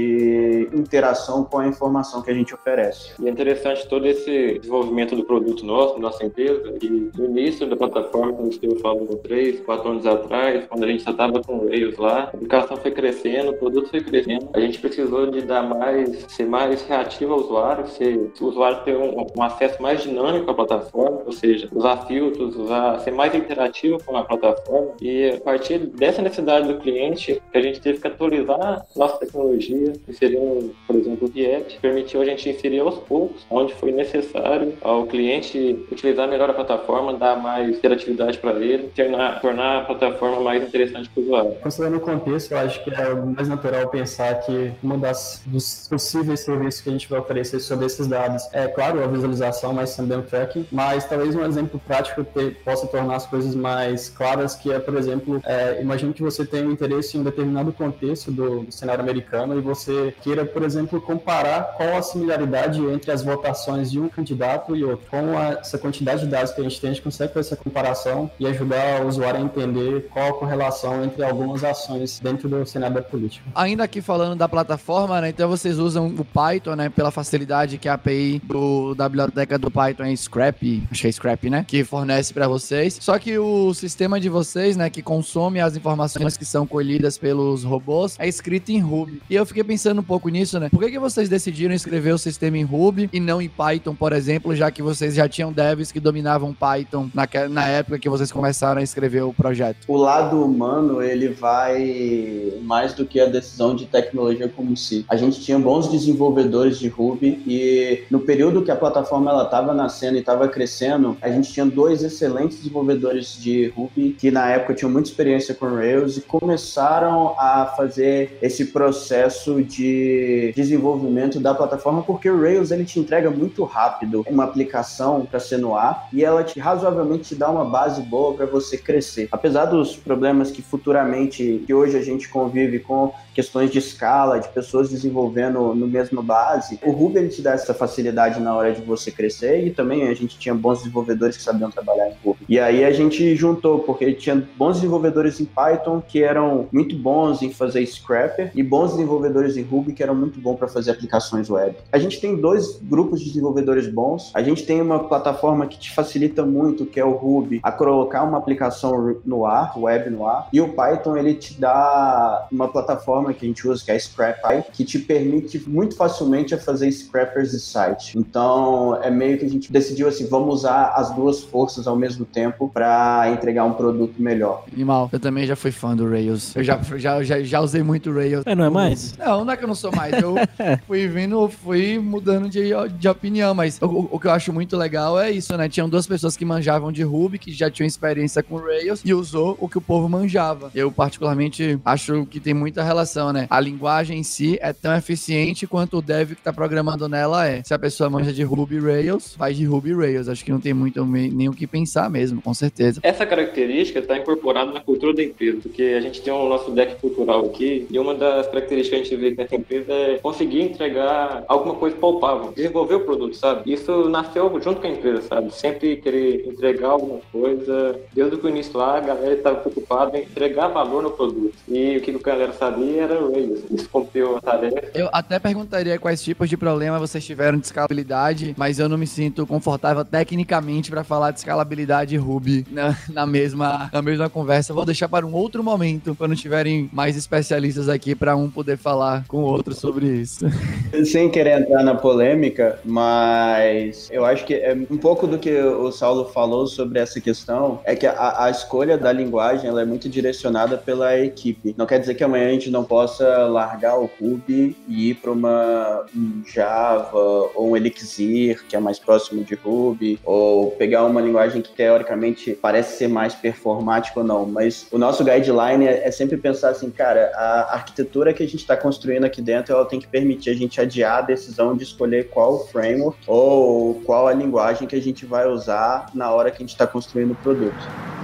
interação 0.74 1.44
com 1.44 1.60
a 1.60 1.68
informação 1.68 2.22
que 2.22 2.32
a 2.32 2.34
gente 2.34 2.54
oferece. 2.54 3.12
E 3.20 3.28
é 3.28 3.32
interessante 3.32 3.88
todo 3.88 4.06
esse 4.06 4.60
desenvolvimento 4.60 5.16
do 5.16 5.24
produto 5.24 5.66
nosso, 5.66 6.00
nossa 6.00 6.26
empresa, 6.26 6.74
e 6.82 7.12
no 7.18 7.26
início 7.26 7.68
da 7.68 7.76
plataforma, 7.76 8.34
quando 8.34 8.52
esteve 8.52 8.80
falando 8.80 9.16
três, 9.18 9.60
quatro 9.62 9.90
anos 9.90 10.06
atrás, 10.06 10.66
quando 10.68 10.84
a 10.84 10.88
gente 10.88 11.04
já 11.04 11.12
estava 11.12 11.42
com 11.42 11.68
Rails 11.68 11.98
lá, 11.98 12.20
a 12.20 12.24
aplicação 12.24 12.78
foi 12.78 12.92
crescendo, 12.92 13.52
o 13.52 13.58
produto 13.58 13.90
foi 13.90 14.02
crescendo, 14.02 14.50
a 14.54 14.60
gente 14.60 14.80
precisou 14.80 15.30
de 15.30 15.42
dar 15.42 15.64
mais, 15.64 16.26
ser 16.28 16.46
mais 16.46 16.82
reativo 16.84 17.34
ao 17.34 17.40
usuário, 17.40 17.88
ser, 17.88 18.32
o 18.40 18.46
usuário 18.46 18.84
ter 18.84 18.96
um, 18.96 19.26
um 19.38 19.44
acesso 19.44 19.82
mais 19.82 20.02
dinâmico 20.02 20.50
à 20.50 20.54
plataforma, 20.54 21.22
ou 21.26 21.32
seja, 21.32 21.70
usar 21.74 22.06
filtros, 22.08 22.56
usar, 22.56 23.00
ser 23.00 23.12
mais 23.12 23.34
interativo 23.34 24.02
com 24.06 24.16
a 24.18 24.24
plataforma, 24.24 24.92
e 25.02 25.30
a 25.30 25.40
partir 25.40 25.80
dessa 25.80 26.22
necessidade 26.22 26.68
do 26.68 26.80
cliente, 26.80 27.42
a 27.54 27.60
gente 27.60 27.82
teve 27.82 28.00
que 28.00 28.08
atualizar 28.08 28.86
nossa 28.96 29.18
tecnologia, 29.18 29.77
inserindo, 30.08 30.74
por 30.86 30.96
exemplo, 30.96 31.28
o 31.28 31.32
React, 31.32 31.80
permitiu 31.80 32.22
a 32.22 32.26
gente 32.26 32.50
inserir 32.50 32.80
aos 32.80 32.98
poucos, 32.98 33.46
onde 33.50 33.74
foi 33.76 33.92
necessário 33.92 34.74
ao 34.82 35.06
cliente 35.06 35.86
utilizar 35.92 36.28
melhor 36.28 36.50
a 36.50 36.54
plataforma, 36.54 37.14
dar 37.14 37.36
mais 37.42 37.78
interatividade 37.78 38.38
para 38.38 38.52
ele, 38.60 38.90
tornar, 38.96 39.42
tornar 39.42 39.78
a 39.80 39.86
plataforma 39.86 40.42
mais 40.42 40.64
interessante 40.64 41.10
para 41.10 41.22
o 41.22 41.24
usuário. 41.24 41.56
Considerando 41.62 41.98
o 41.98 42.02
contexto, 42.02 42.52
eu 42.52 42.58
acho 42.60 42.84
que 42.84 42.90
é 42.92 43.14
mais 43.14 43.48
natural 43.48 43.90
pensar 43.90 44.36
que 44.42 44.72
uma 44.82 44.98
das 44.98 45.42
dos 45.46 45.88
possíveis 45.88 46.42
serviços 46.42 46.82
que 46.82 46.90
a 46.90 46.92
gente 46.92 47.10
vai 47.10 47.20
oferecer 47.20 47.60
sobre 47.60 47.86
esses 47.86 48.08
dados 48.08 48.48
é, 48.54 48.68
claro, 48.68 49.04
a 49.04 49.08
visualização, 49.08 49.74
mas 49.74 49.96
também 49.96 50.18
o 50.18 50.22
tracking, 50.22 50.66
mas 50.72 51.06
talvez 51.06 51.36
um 51.36 51.46
exemplo 51.46 51.80
prático 51.86 52.24
que 52.24 52.52
possa 52.64 52.88
tornar 52.88 53.16
as 53.16 53.26
coisas 53.26 53.56
mais 53.56 54.10
claras, 54.10 54.56
que 54.56 54.72
é, 54.72 54.80
por 54.80 54.96
exemplo, 54.96 55.42
é, 55.46 55.82
imagino 55.82 56.14
que 56.14 56.22
você 56.22 56.46
tenha 56.46 56.68
um 56.68 56.72
interesse 56.72 57.18
em 57.18 57.22
um 57.22 57.24
determinado 57.24 57.72
contexto 57.72 58.32
do, 58.32 58.62
do 58.62 58.72
cenário 58.72 59.02
americano 59.02 59.58
e 59.58 59.62
você 59.68 60.14
queira, 60.22 60.46
por 60.46 60.64
exemplo, 60.64 61.02
comparar 61.02 61.76
qual 61.76 61.98
a 61.98 62.02
similaridade 62.02 62.82
entre 62.86 63.12
as 63.12 63.24
votações 63.24 63.92
de 63.92 64.00
um 64.00 64.10
candidato 64.10 64.76
e 64.76 64.84
outro. 64.84 65.06
Com 65.10 65.38
a, 65.38 65.60
essa 65.60 65.78
quantidade 65.78 66.22
de 66.22 66.28
dados 66.28 66.52
que 66.52 66.62
a 66.62 66.64
gente 66.64 66.80
tem, 66.80 66.90
a 66.90 66.94
gente 66.94 67.04
consegue 67.04 67.34
fazer 67.34 67.54
essa 67.54 67.56
comparação 67.56 68.32
e 68.40 68.48
ajudar 68.48 69.04
o 69.04 69.08
usuário 69.08 69.40
a 69.40 69.44
entender 69.44 70.08
qual 70.12 70.30
a 70.30 70.34
correlação 70.34 71.04
entre 71.04 71.24
algumas 71.24 71.64
ações 71.64 72.20
dentro 72.20 72.48
do 72.50 72.66
cenário 72.66 72.96
da 72.96 73.02
política. 73.02 73.46
Ainda 73.54 73.84
aqui 73.84 74.02
falando 74.02 74.38
da 74.38 74.48
plataforma, 74.48 75.22
né, 75.22 75.30
então 75.30 75.50
vocês 75.50 75.78
usam 75.78 76.08
o 76.08 76.26
Python, 76.26 76.76
né, 76.76 76.90
pela 76.90 77.12
facilidade 77.12 77.78
que 77.78 77.90
a 77.90 77.94
API 77.94 78.42
do, 78.44 78.96
da 78.96 79.08
biblioteca 79.08 79.58
do 79.58 79.70
Python 79.70 80.04
é 80.04 80.16
Scrap, 80.16 80.88
acho 80.92 81.02
que 81.02 81.08
é 81.08 81.12
Scrap, 81.12 81.50
né, 81.50 81.66
que 81.68 81.84
fornece 81.84 82.34
para 82.34 82.48
vocês. 82.48 82.98
Só 83.02 83.20
que 83.20 83.38
o 83.38 83.74
sistema 83.74 84.20
de 84.20 84.30
vocês, 84.30 84.78
né, 84.78 84.90
que 84.90 85.02
consome 85.02 85.60
as 85.60 85.76
informações 85.76 86.38
que 86.38 86.46
são 86.46 86.66
colhidas 86.66 87.18
pelos 87.18 87.64
robôs, 87.64 88.16
é 88.20 88.28
escrito 88.28 88.70
em 88.72 88.80
Ruby. 88.80 89.22
E 89.30 89.36
eu 89.36 89.46
fiquei 89.46 89.57
pensando 89.64 90.00
um 90.00 90.04
pouco 90.04 90.30
nisso, 90.30 90.60
né? 90.60 90.70
Por 90.70 90.80
que, 90.80 90.92
que 90.92 91.00
vocês 91.00 91.30
decidiram 91.30 91.74
escrever 91.74 92.14
o 92.14 92.18
sistema 92.18 92.58
em 92.58 92.64
Ruby 92.64 93.10
e 93.12 93.20
não 93.20 93.42
em 93.42 93.50
Python, 93.50 93.96
por 93.96 94.14
exemplo, 94.14 94.56
já 94.56 94.72
que 94.72 94.82
vocês 94.82 95.16
já 95.16 95.28
tinham 95.28 95.52
devs 95.52 95.92
que 95.92 96.00
dominavam 96.00 96.54
Python 96.54 97.10
na, 97.14 97.28
na 97.50 97.68
época 97.68 98.00
que 98.00 98.10
vocês 98.10 98.32
começaram 98.32 98.80
a 98.80 98.84
escrever 98.84 99.24
o 99.24 99.34
projeto? 99.34 99.86
O 99.88 99.98
lado 99.98 100.44
humano, 100.44 101.02
ele 101.02 101.30
vai 101.30 102.54
mais 102.62 102.94
do 102.94 103.06
que 103.06 103.20
a 103.20 103.26
decisão 103.26 103.76
de 103.76 103.86
tecnologia 103.86 104.48
como 104.48 104.76
si. 104.76 105.06
A 105.10 105.16
gente 105.16 105.42
tinha 105.42 105.60
bons 105.60 105.88
desenvolvedores 105.88 106.80
de 106.80 106.88
Ruby 106.88 107.42
e 107.46 108.04
no 108.10 108.20
período 108.20 108.64
que 108.64 108.72
a 108.72 108.76
plataforma 108.76 109.32
ela 109.32 109.44
estava 109.44 109.74
nascendo 109.74 110.18
e 110.18 110.20
estava 110.20 110.48
crescendo, 110.48 111.18
a 111.22 111.30
gente 111.30 111.52
tinha 111.52 111.66
dois 111.66 112.04
excelentes 112.04 112.58
desenvolvedores 112.58 113.38
de 113.38 113.68
Ruby 113.70 114.16
que 114.18 114.32
na 114.32 114.50
época 114.50 114.74
tinham 114.74 114.92
muita 114.92 115.10
experiência 115.10 115.54
com 115.54 115.68
Rails 115.68 116.18
e 116.18 116.22
começaram 116.22 117.36
a 117.38 117.66
fazer 117.78 118.38
esse 118.42 118.66
processo 118.66 119.47
de 119.56 120.54
desenvolvimento 120.56 121.40
da 121.40 121.54
plataforma 121.54 122.04
porque 122.04 122.30
o 122.30 122.42
Rails 122.42 122.72
ele 122.72 122.86
te 122.86 123.00
entrega 123.00 123.30
muito 123.30 123.64
rápido 123.64 124.24
uma 124.30 124.44
aplicação 124.44 125.26
para 125.26 125.40
ser 125.40 125.58
no 125.58 125.76
ar 125.76 126.08
e 126.12 126.24
ela 126.24 126.44
te 126.44 126.60
razoavelmente 126.60 127.30
te 127.30 127.36
dá 127.36 127.50
uma 127.50 127.66
base 127.66 128.02
boa 128.02 128.34
para 128.34 128.46
você 128.46 128.78
crescer. 128.78 129.28
Apesar 129.32 129.66
dos 129.66 129.96
problemas 129.96 130.52
que 130.52 130.62
futuramente, 130.62 131.64
que 131.66 131.74
hoje 131.74 131.98
a 131.98 132.02
gente 132.02 132.30
convive 132.30 132.80
com 132.80 133.12
questões 133.38 133.70
de 133.70 133.78
escala, 133.78 134.40
de 134.40 134.48
pessoas 134.48 134.90
desenvolvendo 134.90 135.76
no 135.76 135.88
mesma 135.88 136.24
base, 136.24 136.80
o 136.84 136.90
Ruby 136.90 137.20
ele 137.20 137.30
te 137.30 137.40
dá 137.40 137.52
essa 137.52 137.72
facilidade 137.72 138.40
na 138.40 138.56
hora 138.56 138.74
de 138.74 138.82
você 138.82 139.12
crescer 139.12 139.64
e 139.64 139.70
também 139.70 140.08
a 140.08 140.14
gente 140.16 140.40
tinha 140.40 140.56
bons 140.56 140.80
desenvolvedores 140.80 141.38
que 141.38 141.44
sabiam 141.44 141.70
trabalhar 141.70 142.10
em 142.10 142.16
Ruby. 142.26 142.40
E 142.50 142.60
aí 142.60 142.84
a 142.84 142.92
gente 142.92 143.36
juntou, 143.36 143.78
porque 143.78 144.12
tinha 144.14 144.44
bons 144.58 144.78
desenvolvedores 144.78 145.40
em 145.40 145.46
Python 145.46 146.02
que 146.02 146.24
eram 146.24 146.68
muito 146.72 146.96
bons 146.98 147.44
em 147.44 147.54
fazer 147.54 147.86
scrapper 147.86 148.52
e 148.56 148.64
bons 148.64 148.94
desenvolvedores 148.94 149.56
em 149.56 149.62
Ruby 149.62 149.94
que 149.94 150.02
eram 150.02 150.16
muito 150.16 150.40
bons 150.40 150.56
para 150.56 150.68
fazer 150.68 150.90
aplicações 150.90 151.48
web. 151.48 151.76
A 151.92 152.00
gente 152.00 152.20
tem 152.20 152.36
dois 152.36 152.80
grupos 152.82 153.20
de 153.20 153.28
desenvolvedores 153.28 153.88
bons. 153.88 154.32
A 154.34 154.42
gente 154.42 154.66
tem 154.66 154.82
uma 154.82 155.04
plataforma 155.04 155.68
que 155.68 155.78
te 155.78 155.94
facilita 155.94 156.44
muito, 156.44 156.88
que 156.88 157.00
é 157.00 157.06
o 157.06 157.12
Ruby, 157.12 157.60
a 157.62 157.72
colocar 157.72 158.24
uma 158.24 158.40
aplicação 158.40 159.20
no 159.24 159.46
ar, 159.46 159.78
web 159.78 160.10
no 160.10 160.26
ar, 160.26 160.50
e 160.52 160.60
o 160.60 160.70
Python 160.70 161.16
ele 161.16 161.36
te 161.36 161.54
dá 161.60 162.48
uma 162.52 162.68
plataforma 162.68 163.27
que 163.34 163.46
a 163.46 163.48
gente 163.48 163.68
usa 163.68 163.84
que 163.84 163.92
é 163.92 163.96
a 163.96 164.62
que 164.62 164.84
te 164.84 165.00
permite 165.00 165.64
muito 165.68 165.96
facilmente 165.96 166.54
a 166.54 166.58
fazer 166.58 166.92
scrappers 166.92 167.52
de 167.52 167.60
site. 167.60 168.18
Então, 168.18 169.00
é 169.02 169.10
meio 169.10 169.38
que 169.38 169.46
a 169.46 169.50
gente 169.50 169.72
decidiu 169.72 170.08
assim, 170.08 170.28
vamos 170.28 170.56
usar 170.56 170.94
as 170.96 171.14
duas 171.16 171.44
forças 171.44 171.88
ao 171.88 171.96
mesmo 171.96 172.26
tempo 172.26 172.70
para 172.70 173.30
entregar 173.32 173.66
um 173.66 173.74
produto 173.74 174.22
melhor. 174.22 174.66
Animal, 174.72 175.10
eu 175.12 175.20
também 175.20 175.46
já 175.46 175.56
fui 175.56 175.72
fã 175.72 175.96
do 175.96 176.10
Rails. 176.10 176.56
Eu 176.56 176.64
já, 176.64 176.80
já, 176.96 177.24
já, 177.24 177.42
já 177.42 177.62
usei 177.62 177.84
muito 177.84 178.12
Rails. 178.12 178.44
É, 178.46 178.56
não 178.56 178.66
é 178.66 178.70
mais? 178.70 179.18
Não, 179.18 179.46
não 179.46 179.54
é 179.54 179.58
que 179.58 179.64
eu 179.64 179.68
não 179.68 179.76
sou 179.76 179.92
mais. 179.92 180.14
Eu 180.14 180.36
fui 180.88 181.08
vindo, 181.08 181.48
fui 181.50 182.00
mudando 182.00 182.50
de, 182.50 182.72
de 182.98 183.10
opinião, 183.10 183.54
mas 183.54 183.80
o, 183.82 184.08
o, 184.12 184.20
que 184.20 184.28
eu 184.28 184.32
acho 184.32 184.52
muito 184.54 184.76
legal 184.78 185.20
é 185.20 185.32
isso, 185.32 185.56
né? 185.58 185.68
Tinham 185.70 185.90
duas 185.90 186.08
pessoas 186.08 186.36
que 186.36 186.46
manjavam 186.46 186.92
de 186.92 187.04
Ruby, 187.04 187.40
que 187.40 187.52
já 187.52 187.70
tinham 187.70 187.88
experiência 187.88 188.44
com 188.44 188.58
Rails, 188.58 189.02
e 189.04 189.14
usou 189.14 189.58
o 189.60 189.68
que 189.68 189.78
o 189.78 189.82
povo 189.82 190.08
manjava. 190.08 190.72
Eu, 190.74 190.92
particularmente, 190.92 191.80
acho 191.84 192.26
que 192.26 192.40
tem 192.40 192.54
muita 192.54 192.84
relação, 192.84 193.17
né? 193.34 193.48
A 193.50 193.60
linguagem 193.60 194.20
em 194.20 194.24
si 194.24 194.58
é 194.62 194.72
tão 194.72 194.96
eficiente 194.96 195.68
quanto 195.68 195.98
o 195.98 196.02
dev 196.02 196.32
que 196.32 196.42
tá 196.42 196.54
programando 196.54 197.08
nela 197.10 197.48
é. 197.48 197.64
Se 197.64 197.74
a 197.74 197.80
pessoa 197.80 198.10
manja 198.10 198.32
de 198.32 198.44
Ruby 198.44 198.80
Rails, 198.80 199.36
faz 199.36 199.58
de 199.58 199.66
Ruby 199.66 199.94
Rails. 199.94 200.30
Acho 200.30 200.44
que 200.44 200.52
não 200.52 200.60
tem 200.60 200.74
muito 200.74 201.06
nem 201.06 201.50
o 201.50 201.54
que 201.54 201.68
pensar 201.68 202.10
mesmo, 202.10 202.42
com 202.42 202.54
certeza. 202.54 203.00
Essa 203.04 203.26
característica 203.26 204.00
está 204.00 204.18
incorporada 204.18 204.72
na 204.72 204.80
cultura 204.80 205.14
da 205.14 205.24
empresa, 205.24 205.60
porque 205.62 205.84
a 205.84 206.02
gente 206.02 206.22
tem 206.22 206.32
o 206.32 206.48
nosso 206.48 206.72
deck 206.72 206.96
cultural 207.02 207.46
aqui, 207.46 207.88
e 207.90 208.00
uma 208.00 208.14
das 208.14 208.48
características 208.48 208.90
que 208.90 208.96
a 208.96 209.04
gente 209.04 209.22
vê 209.22 209.36
nessa 209.36 209.56
empresa 209.56 209.94
é 209.94 210.20
conseguir 210.20 210.62
entregar 210.62 211.44
alguma 211.48 211.76
coisa 211.76 211.96
palpável, 211.96 212.52
desenvolver 212.54 212.96
o 212.96 213.00
produto, 213.02 213.36
sabe? 213.36 213.72
Isso 213.72 214.10
nasceu 214.10 214.50
junto 214.62 214.82
com 214.82 214.88
a 214.88 214.92
empresa, 214.92 215.22
sabe? 215.24 215.54
Sempre 215.54 215.98
querer 215.98 216.48
entregar 216.48 216.90
alguma 216.90 217.20
coisa. 217.32 218.00
Desde 218.14 218.36
o 218.36 218.50
início 218.50 218.78
lá, 218.78 218.98
a 218.98 219.02
galera 219.02 219.34
estava 219.34 219.58
preocupada 219.58 220.18
em 220.18 220.24
entregar 220.24 220.68
valor 220.68 221.04
no 221.04 221.12
produto. 221.12 221.54
E 221.68 221.98
o 221.98 222.02
que 222.02 222.12
a 222.12 222.34
galera 222.34 222.54
sabia 222.54 223.07
era 223.08 223.30
Rails. 223.30 223.60
Isso 223.72 223.90
cumpriu 223.90 224.38
a 224.38 224.42
tarefa. 224.42 224.82
Eu 224.94 225.10
até 225.12 225.40
perguntaria 225.40 225.98
quais 225.98 226.22
tipos 226.22 226.50
de 226.50 226.58
problema 226.58 227.00
vocês 227.00 227.26
tiveram 227.26 227.58
de 227.58 227.66
escalabilidade, 227.66 228.54
mas 228.58 228.80
eu 228.80 228.90
não 228.90 228.98
me 228.98 229.08
sinto 229.08 229.46
confortável 229.46 230.04
tecnicamente 230.04 230.90
para 230.90 231.04
falar 231.04 231.32
de 231.32 231.40
escalabilidade 231.40 232.16
Ruby 232.18 232.66
na, 232.70 232.96
na, 233.10 233.26
mesma, 233.26 233.90
na 233.92 234.02
mesma 234.02 234.30
conversa. 234.30 234.74
Vou 234.74 234.86
deixar 234.86 235.08
para 235.08 235.26
um 235.26 235.34
outro 235.34 235.64
momento, 235.64 236.16
quando 236.16 236.36
tiverem 236.36 236.90
mais 236.92 237.16
especialistas 237.16 237.90
aqui, 237.90 238.16
para 238.16 238.36
um 238.36 238.50
poder 238.50 238.78
falar 238.78 239.26
com 239.28 239.38
o 239.38 239.46
outro 239.46 239.74
sobre 239.74 240.06
isso. 240.08 240.46
Sem 241.06 241.30
querer 241.30 241.62
entrar 241.62 241.84
na 241.84 241.96
polêmica, 241.96 242.80
mas 242.84 244.10
eu 244.12 244.26
acho 244.26 244.46
que 244.46 244.54
é 244.54 244.76
um 244.90 244.98
pouco 244.98 245.28
do 245.28 245.38
que 245.38 245.52
o 245.60 245.92
Saulo 245.92 246.26
falou 246.26 246.68
sobre 246.68 247.00
essa 247.00 247.20
questão, 247.20 247.80
é 247.86 247.96
que 247.96 248.06
a, 248.06 248.46
a 248.46 248.50
escolha 248.50 248.98
da 248.98 249.12
linguagem 249.12 249.70
ela 249.70 249.82
é 249.82 249.86
muito 249.86 250.10
direcionada 250.10 250.78
pela 250.78 251.18
equipe. 251.18 251.74
Não 251.78 251.86
quer 251.86 252.00
dizer 252.00 252.16
que 252.16 252.24
amanhã 252.24 252.48
a 252.48 252.52
gente 252.52 252.70
não 252.70 252.84
possa 252.88 253.46
largar 253.46 253.98
o 253.98 254.10
Ruby 254.20 254.76
e 254.88 255.10
ir 255.10 255.16
para 255.16 255.32
uma 255.32 256.06
um 256.16 256.44
Java 256.46 257.18
ou 257.56 257.72
um 257.72 257.78
Elixir, 257.78 258.64
que 258.68 258.76
é 258.76 258.80
mais 258.80 259.00
próximo 259.00 259.44
de 259.44 259.56
Ruby, 259.56 260.20
ou 260.24 260.72
pegar 260.72 261.06
uma 261.06 261.22
linguagem 261.22 261.62
que 261.62 261.72
teoricamente 261.72 262.54
parece 262.54 262.98
ser 262.98 263.08
mais 263.08 263.34
performática 263.36 264.20
ou 264.20 264.26
não, 264.26 264.46
mas 264.46 264.88
o 264.92 264.98
nosso 264.98 265.24
guideline 265.24 265.86
é, 265.86 266.08
é 266.08 266.12
sempre 266.12 266.38
pensar 266.38 266.70
assim, 266.70 266.90
cara, 266.90 267.32
a 267.36 267.74
arquitetura 267.74 268.34
que 268.34 268.44
a 268.44 268.46
gente 268.46 268.62
está 268.62 268.76
construindo 268.78 269.26
aqui 269.26 269.42
dentro, 269.42 269.74
ela 269.74 269.86
tem 269.86 270.00
que 270.00 270.08
permitir 270.08 270.52
a 270.52 270.56
gente 270.56 270.80
adiar 270.80 271.20
a 271.20 271.22
decisão 271.22 271.76
de 271.76 271.84
escolher 271.84 272.30
qual 272.30 272.68
framework 272.68 273.18
ou 273.28 273.96
qual 274.06 274.28
a 274.28 274.34
linguagem 274.34 274.88
que 274.88 274.96
a 274.96 275.02
gente 275.02 275.26
vai 275.26 275.48
usar 275.48 276.08
na 276.14 276.32
hora 276.32 276.50
que 276.50 276.58
a 276.58 276.60
gente 276.60 276.70
está 276.70 276.88
construindo 276.88 277.32
o 277.32 277.36
produto. 277.36 278.17